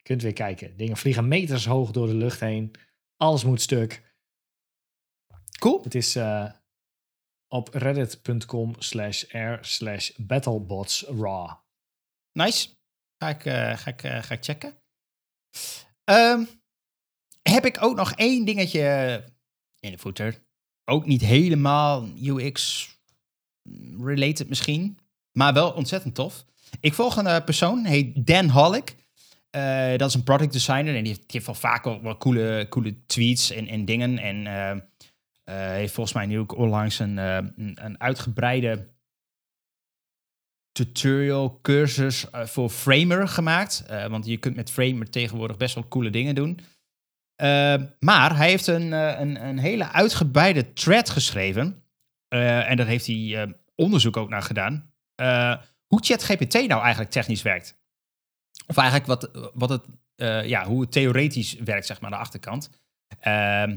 kunt 0.05 0.23
weer 0.23 0.33
kijken. 0.33 0.77
Dingen 0.77 0.97
vliegen 0.97 1.29
meters 1.29 1.67
hoog 1.67 1.91
door 1.91 2.07
de 2.07 2.15
lucht 2.15 2.41
heen. 2.41 2.73
Alles 3.17 3.45
moet 3.45 3.61
stuk. 3.61 4.15
cool. 5.59 5.83
Het 5.83 5.95
is 5.95 6.17
eh, 6.17 6.53
op 7.49 7.69
reddit.com 7.69 8.75
slash 8.79 9.23
r 9.33 9.59
slash 9.61 10.11
battlebots 10.17 11.03
raw. 11.03 11.51
Nice. 12.33 12.69
Ga 13.19 13.29
ik, 13.29 13.45
eh, 13.45 13.77
ga 13.77 13.91
ik, 13.91 14.03
eh, 14.03 14.23
ga 14.23 14.35
ik 14.35 14.45
checken. 14.45 14.83
Ehm, 16.05 16.45
heb 17.43 17.65
ik 17.65 17.83
ook 17.83 17.97
nog 17.97 18.13
één 18.13 18.45
dingetje 18.45 19.25
in 19.81 19.91
de 19.91 19.99
footer. 19.99 20.43
Ook 20.85 21.07
niet 21.07 21.21
helemaal 21.21 22.09
UX-related 22.23 22.89
misschien. 24.49 24.99
Maar 25.33 25.53
wel 25.53 25.73
ontzettend 25.73 26.15
tof. 26.15 26.45
Ik 26.81 26.95
volg 26.95 27.17
een 27.17 27.45
persoon, 27.45 27.85
heet 27.85 28.27
Dan 28.27 28.49
Hollick. 28.49 28.97
Eh, 29.55 29.97
dat 29.97 30.09
is 30.09 30.15
een 30.15 30.23
product 30.23 30.53
designer 30.53 30.97
en 30.97 31.03
die 31.03 31.13
heeft, 31.13 31.31
die 31.31 31.43
wel 31.45 31.55
vaak 31.55 31.85
wel, 31.85 32.17
coole, 32.17 32.67
coole 32.69 33.05
tweets 33.07 33.51
en, 33.51 33.67
en 33.67 33.85
dingen. 33.85 34.19
En 34.19 34.47
eh, 35.45 35.55
heeft 35.55 35.95
volgens 35.95 36.17
mij 36.17 36.27
nu 36.27 36.39
ook 36.39 36.57
onlangs 36.57 36.99
een, 36.99 37.17
een, 37.17 37.79
een 37.85 38.01
uitgebreide 38.01 38.93
tutorial 40.73 41.59
cursus 41.63 42.27
voor 42.33 42.69
Framer 42.69 43.29
gemaakt. 43.29 43.85
Want 44.09 44.27
je 44.27 44.37
kunt 44.37 44.57
met 44.57 44.71
Framer 44.71 45.11
tegenwoordig 45.11 45.57
best 45.57 45.75
wel 45.75 45.89
coole 45.89 46.11
dingen 46.11 46.35
doen. 46.35 46.61
Maar 47.99 48.37
hij 48.37 48.49
heeft 48.49 48.67
een, 48.67 48.93
een, 48.93 49.47
een 49.47 49.59
hele 49.59 49.93
uitgebreide 49.93 50.73
thread 50.73 51.11
geschreven. 51.11 51.85
En 52.29 52.77
daar 52.77 52.87
heeft 52.87 53.07
hij 53.07 53.55
onderzoek 53.75 54.17
ook 54.17 54.29
naar 54.29 54.43
gedaan. 54.43 54.93
Hoe 55.87 56.05
ChatGPT 56.05 56.55
nou 56.55 56.83
eigenlijk 56.83 57.11
technisch 57.11 57.43
werkt. 57.43 57.83
Of 58.67 58.77
eigenlijk 58.77 59.07
wat, 59.07 59.51
wat 59.55 59.69
het, 59.69 59.85
eh, 60.17 60.49
ja, 60.49 60.67
hoe 60.67 60.81
het 60.81 60.93
theoretisch 60.93 61.55
werkt, 61.55 61.87
zeg 61.87 62.01
maar, 62.01 62.11
aan 62.11 62.17
de 62.17 62.23
achterkant. 62.23 62.71
Ehm, 63.21 63.77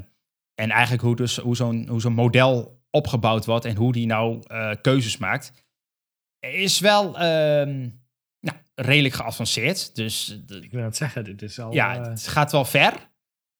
en 0.54 0.70
eigenlijk 0.70 1.02
hoe, 1.02 1.16
dus, 1.16 1.36
hoe 1.36 1.56
zo'n 1.56 1.88
hoe 1.88 2.00
zo'n 2.00 2.12
model 2.12 2.82
opgebouwd 2.90 3.46
wordt 3.46 3.64
en 3.64 3.76
hoe 3.76 3.92
die 3.92 4.06
nou 4.06 4.42
eh, 4.46 4.70
keuzes 4.82 5.16
maakt. 5.16 5.52
Is 6.38 6.80
wel 6.80 7.18
ehm, 7.18 7.88
nou, 8.40 8.56
redelijk 8.74 9.14
geavanceerd. 9.14 9.94
Dus 9.94 10.40
Ik 10.60 10.72
wil 10.72 10.84
het 10.84 10.96
zeggen, 10.96 11.24
dit 11.24 11.42
is 11.42 11.60
al... 11.60 11.72
ja, 11.72 11.96
eh, 11.96 12.06
het 12.06 12.26
gaat 12.26 12.52
wel 12.52 12.64
ver. 12.64 13.08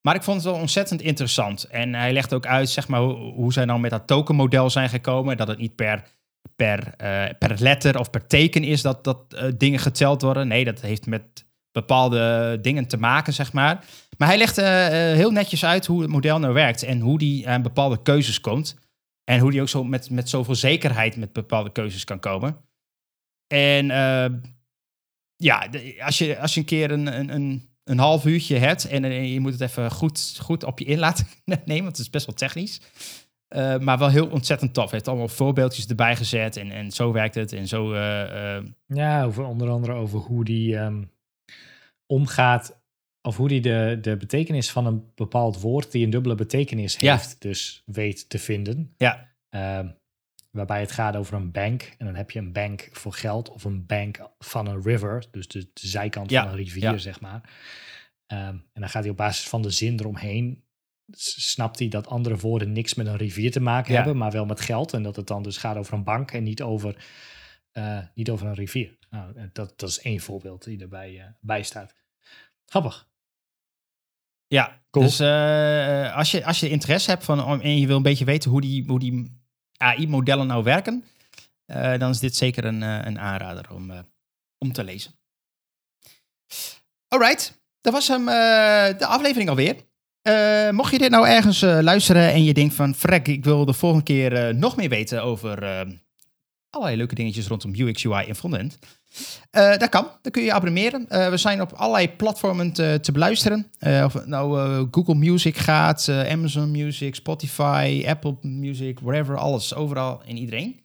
Maar 0.01 0.14
ik 0.14 0.22
vond 0.22 0.37
het 0.37 0.53
wel 0.53 0.61
ontzettend 0.61 1.01
interessant. 1.01 1.64
En 1.64 1.95
hij 1.95 2.12
legt 2.12 2.35
ook 2.35 2.47
uit 2.47 2.68
zeg 2.68 2.89
maar, 2.89 3.01
hoe, 3.01 3.33
hoe 3.33 3.53
zij 3.53 3.64
nou 3.64 3.81
met 3.81 3.91
dat 3.91 4.07
tokenmodel 4.07 4.70
zijn 4.70 4.89
gekomen. 4.89 5.37
Dat 5.37 5.49
het 5.49 5.59
niet 5.59 5.74
per, 5.74 6.05
per, 6.57 6.94
eh, 6.96 7.24
per 7.38 7.55
letter 7.59 7.99
of 7.99 8.11
per 8.11 8.26
teken 8.26 8.64
is 8.64 8.82
dat, 8.82 9.05
dat 9.05 9.34
eh, 9.34 9.49
dingen 9.57 9.78
geteld 9.78 10.22
worden. 10.22 10.49
Nee, 10.49 10.64
dat 10.64 10.80
heeft 10.80 11.07
met 11.07 11.46
bepaalde 11.72 12.59
dingen 12.62 12.86
te 12.86 12.96
maken, 12.96 13.32
zeg 13.32 13.53
maar. 13.53 13.84
Maar 14.18 14.28
hij 14.28 14.38
legt 14.38 14.59
eh, 14.59 14.88
heel 14.88 15.30
netjes 15.30 15.64
uit 15.64 15.86
hoe 15.86 16.01
het 16.01 16.11
model 16.11 16.38
nou 16.38 16.55
werkt. 16.55 16.82
En 16.82 17.01
hoe 17.01 17.18
die 17.18 17.49
aan 17.49 17.62
bepaalde 17.62 18.03
keuzes 18.03 18.40
komt. 18.40 18.76
En 19.24 19.40
hoe 19.40 19.51
die 19.51 19.61
ook 19.61 19.68
zo 19.68 19.84
met, 19.84 20.11
met 20.11 20.28
zoveel 20.28 20.55
zekerheid 20.55 21.16
met 21.16 21.32
bepaalde 21.32 21.72
keuzes 21.72 22.05
kan 22.05 22.20
komen. 22.20 22.57
En 23.46 23.86
ja, 25.36 25.68
als 26.01 26.18
je, 26.18 26.38
als 26.38 26.55
je 26.55 26.61
een 26.61 26.66
keer 26.66 26.90
een, 26.90 27.30
een, 27.34 27.70
een, 27.84 27.99
half 27.99 28.24
uurtje 28.24 28.57
hebt 28.57 28.84
en 28.84 29.12
je 29.12 29.40
moet 29.40 29.53
het 29.53 29.61
even 29.61 29.90
goed, 29.90 30.38
goed 30.40 30.64
op 30.64 30.78
je 30.78 30.84
in 30.84 30.99
laten 30.99 31.26
nemen, 31.44 31.84
want 31.84 31.96
het 31.96 32.07
is 32.07 32.11
best 32.11 32.26
wel 32.26 32.34
technisch. 32.34 32.80
Eh, 33.49 33.78
maar 33.78 33.99
wel 33.99 34.09
heel 34.09 34.26
ontzettend 34.28 34.74
tof. 34.74 34.84
Hij 34.84 34.92
heeft 34.94 35.09
allemaal 35.09 35.28
voorbeeldjes 35.28 35.86
erbij 35.86 36.16
gezet 36.16 36.57
en, 36.57 36.70
en 36.70 36.90
zo 36.90 37.12
werkt 37.12 37.34
het 37.34 37.53
en 37.53 37.68
zo. 37.68 37.92
eh, 37.92 38.57
eh, 38.57 38.64
Ja, 38.86 39.24
over, 39.24 39.44
onder 39.44 39.68
andere 39.70 39.92
over 39.92 40.18
hoe 40.18 40.44
die 40.44 40.76
ehm, 40.76 41.03
omgaat, 42.07 42.80
of 43.22 43.36
hoe 43.36 43.49
die 43.49 43.61
de, 43.61 43.99
de 44.01 44.16
betekenis 44.16 44.70
van 44.70 44.86
een 44.86 45.11
bepaald 45.14 45.61
woord 45.61 45.92
die 45.92 46.05
een 46.05 46.11
dubbele 46.11 46.34
betekenis 46.34 46.96
Ja. 46.96 47.12
heeft, 47.16 47.40
dus 47.40 47.82
weet 47.86 48.28
te 48.28 48.38
vinden. 48.38 48.94
ja, 48.96 49.26
Ehm, 49.49 49.88
waarbij 50.51 50.80
het 50.80 50.92
gaat 50.92 51.16
over 51.16 51.34
een 51.34 51.51
bank. 51.51 51.94
En 51.99 52.07
dan 52.07 52.14
heb 52.14 52.30
je 52.30 52.38
een 52.38 52.53
bank 52.53 52.88
voor 52.92 53.12
geld 53.12 53.51
of 53.51 53.64
een 53.64 53.86
bank 53.86 54.20
van 54.38 54.66
een 54.66 54.82
river, 54.82 55.24
dus 55.30 55.49
de, 55.49 55.59
de 55.59 55.86
zijkant 55.88 56.30
Ja, 56.30 56.42
van 56.42 56.51
een 56.51 56.57
rivier, 56.57 56.82
ja. 56.82 56.96
zeg 56.99 57.20
maar. 57.20 57.40
Ehm, 58.26 58.40
en 58.72 58.80
dan 58.80 58.88
gaat 58.88 59.03
hij 59.03 59.11
op 59.11 59.16
basis 59.16 59.49
van 59.49 59.62
de 59.62 59.70
zin 59.70 59.99
eromheen. 60.01 60.62
Snapt 61.16 61.78
hij 61.78 61.88
dat 61.88 62.06
andere 62.06 62.36
woorden 62.36 62.72
niks 62.72 62.94
met 62.94 63.06
een 63.06 63.16
rivier 63.16 63.50
te 63.50 63.61
maken 63.61 63.90
Ja. 63.92 63.96
hebben, 63.96 64.16
maar 64.16 64.30
wel 64.30 64.46
met 64.46 64.61
geld. 64.61 64.92
En 64.92 65.02
dat 65.02 65.16
het 65.16 65.26
dan 65.26 65.42
dus 65.42 65.56
gaat 65.56 65.76
over 65.76 65.94
een 65.94 66.04
bank 66.04 66.30
en 66.32 66.42
niet 66.42 66.62
over, 66.62 67.04
eh, 67.72 68.00
niet 68.14 68.30
over 68.30 68.46
een 68.46 68.54
rivier. 68.54 68.98
Nou, 69.11 69.36
eh, 69.36 69.44
dat, 69.52 69.78
dat 69.78 69.88
is 69.88 70.00
één 70.00 70.20
voorbeeld 70.20 70.64
die 70.64 70.80
erbij 70.80 71.20
eh, 71.20 71.26
bij 71.40 71.62
staat. 71.62 71.94
Grappig. 72.66 73.09
ja. 74.46 74.82
Cool. 74.90 75.04
Dus 75.04 75.20
als, 76.14 76.30
je, 76.30 76.44
als 76.44 76.61
je 76.61 76.68
interesse 76.68 77.11
hebt 77.11 77.24
van, 77.24 77.61
en 77.62 77.78
je 77.78 77.86
wil 77.86 77.96
een 77.96 78.02
beetje 78.02 78.24
weten 78.24 78.50
hoe 78.50 78.61
die, 78.61 78.84
hoe 78.86 78.98
die 78.98 79.40
AI-modellen 79.76 80.46
nou 80.46 80.62
werken, 80.64 81.04
dan 81.98 82.11
is 82.11 82.18
dit 82.18 82.36
zeker 82.36 82.64
een, 82.64 82.82
een 82.82 83.18
aanrader 83.18 83.72
om, 83.74 83.92
om 84.59 84.72
te 84.72 84.84
lezen. 84.84 85.12
Alright, 87.09 87.62
dat 87.80 87.92
was 87.92 88.09
hem, 88.09 88.24
de 88.98 89.06
aflevering 89.06 89.48
alweer. 89.48 89.76
Eh, 90.29 90.70
mocht 90.70 90.93
je 90.93 90.99
dit 90.99 91.11
nou 91.11 91.29
ergens 91.29 91.62
eh, 91.62 91.79
luisteren 91.81 92.33
en 92.33 92.45
je 92.45 92.55
denkt 92.55 92.74
van... 92.74 92.95
Frek, 92.95 93.29
ik 93.29 93.45
wil 93.45 93.64
de 93.64 93.72
volgende 93.72 94.05
keer 94.05 94.33
eh, 94.33 94.55
nog 94.55 94.76
meer 94.76 94.89
weten 94.89 95.22
over 95.22 95.87
allerlei 96.70 96.97
leuke 96.97 97.14
dingetjes 97.14 97.47
rondom 97.47 97.74
UX, 97.74 98.05
UI 98.05 98.26
en 98.26 98.37
frontend. 98.37 98.79
Dat 99.51 99.89
kan, 99.89 100.07
dan 100.22 100.33
kun 100.33 100.43
je 100.43 100.49
je 100.49 100.55
abonneren. 100.55 101.07
We 101.31 101.37
zijn 101.37 101.61
op 101.61 101.72
allerlei 101.72 102.11
platformen 102.11 102.72
te, 102.72 102.99
te 103.03 103.12
beluisteren. 103.12 103.66
Of 104.05 104.12
het 104.12 104.26
nou 104.26 104.87
Google 104.91 105.14
Music 105.14 105.57
gaat, 105.57 106.09
Amazon 106.09 106.70
Music, 106.70 107.14
Spotify, 107.14 108.05
Apple 108.07 108.37
Music, 108.41 109.01
whatever. 109.01 109.37
Alles, 109.37 109.74
overal 109.74 110.22
en 110.26 110.37
iedereen. 110.37 110.81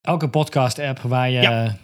Elke 0.00 0.28
podcast-app 0.28 0.98
waar 1.00 1.30
je... 1.30 1.40
Ja. 1.40 1.76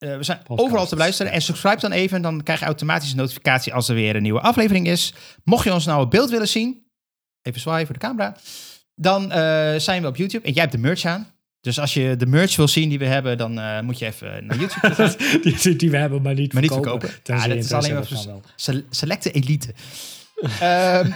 Eh, 0.00 0.16
we 0.16 0.22
zijn 0.22 0.38
Podcast. 0.38 0.60
overal 0.60 0.86
te 0.86 0.94
beluisteren. 0.94 1.32
En 1.32 1.42
subscribe 1.42 1.80
dan 1.80 1.92
even, 1.92 2.22
dan 2.22 2.42
krijg 2.42 2.58
je 2.58 2.64
automatisch 2.64 3.10
een 3.10 3.16
notificatie 3.16 3.74
als 3.74 3.88
er 3.88 3.94
weer 3.94 4.16
een 4.16 4.22
nieuwe 4.22 4.40
aflevering 4.40 4.86
is. 4.86 5.14
Mocht 5.44 5.64
je 5.64 5.72
ons 5.72 5.86
nou 5.86 6.02
op 6.02 6.10
beeld 6.10 6.30
willen 6.30 6.48
zien, 6.48 6.86
even 7.42 7.60
zwaaien 7.60 7.86
voor 7.86 7.94
de 7.94 8.00
camera, 8.00 8.36
dan 8.94 9.32
eh, 9.32 9.74
zijn 9.78 10.02
we 10.02 10.08
op 10.08 10.16
YouTube. 10.16 10.46
En 10.46 10.52
jij 10.52 10.60
hebt 10.62 10.74
de 10.74 10.80
merch 10.80 11.04
aan. 11.04 11.28
Dus 11.60 11.78
als 11.80 11.94
je 11.94 12.16
de 12.16 12.26
merch 12.26 12.56
wil 12.56 12.68
zien 12.68 12.88
die 12.88 12.98
we 12.98 13.04
hebben, 13.04 13.38
dan 13.38 13.58
eh, 13.60 13.80
moet 13.80 13.98
je 13.98 14.06
even 14.06 14.46
naar 14.46 14.58
YouTube 14.58 14.94
gaan. 14.94 15.14
die, 15.42 15.76
die 15.76 15.90
we 15.90 15.96
hebben, 15.96 16.22
maar 16.22 16.34
niet 16.34 16.52
Maar 16.52 16.62
niet 16.62 16.72
verkopen. 16.72 17.08
verkopen. 17.08 17.36
Ja, 17.36 17.42
je 17.42 17.54
dat 17.54 17.64
is 17.64 17.72
alleen 17.72 17.94
maar 17.94 18.82
selecte 18.90 19.30
elite. 19.30 19.74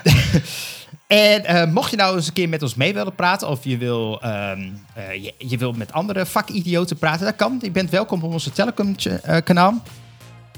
En 1.14 1.44
eh, 1.44 1.66
mocht 1.72 1.90
je 1.90 1.96
nou 1.96 2.16
eens 2.16 2.26
een 2.26 2.32
keer 2.32 2.48
met 2.48 2.62
ons 2.62 2.74
mee 2.74 2.94
willen 2.94 3.14
praten, 3.14 3.48
of 3.48 3.64
je 3.64 3.76
wil, 3.78 4.20
ehm, 4.22 4.68
eh, 4.94 5.24
je, 5.24 5.34
je 5.38 5.58
wil 5.58 5.72
met 5.72 5.92
andere 5.92 6.26
vakidioten 6.26 6.96
praten, 6.96 7.24
dat 7.24 7.36
kan. 7.36 7.58
Je 7.62 7.70
bent 7.70 7.90
welkom 7.90 8.22
op 8.22 8.32
onze 8.32 8.52
Telecom-kanaal. 8.52 9.82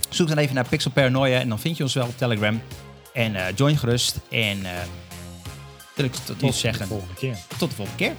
Zoek 0.08 0.28
dan 0.28 0.38
even 0.38 0.54
naar 0.54 0.68
Pixel 0.68 0.90
Paranoia 0.90 1.40
en 1.40 1.48
dan 1.48 1.58
vind 1.58 1.76
je 1.76 1.82
ons 1.82 1.94
wel 1.94 2.06
op 2.06 2.16
Telegram. 2.18 2.62
En 3.12 3.34
eh, 3.34 3.42
join 3.54 3.76
gerust. 3.78 4.18
En 4.30 4.64
eh 4.64 4.70
wil 5.94 6.04
ik 6.04 6.12
tot 6.12 6.26
Tot 6.26 6.40
nu 6.40 6.48
de 6.48 6.54
zeggen, 6.54 6.86
volgende 6.86 7.14
keer. 7.14 7.36
tot 7.58 7.70
de 7.70 7.76
volgende 7.76 8.04
keer. 8.04 8.12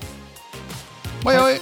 Hoi 1.22 1.36
hoi! 1.36 1.58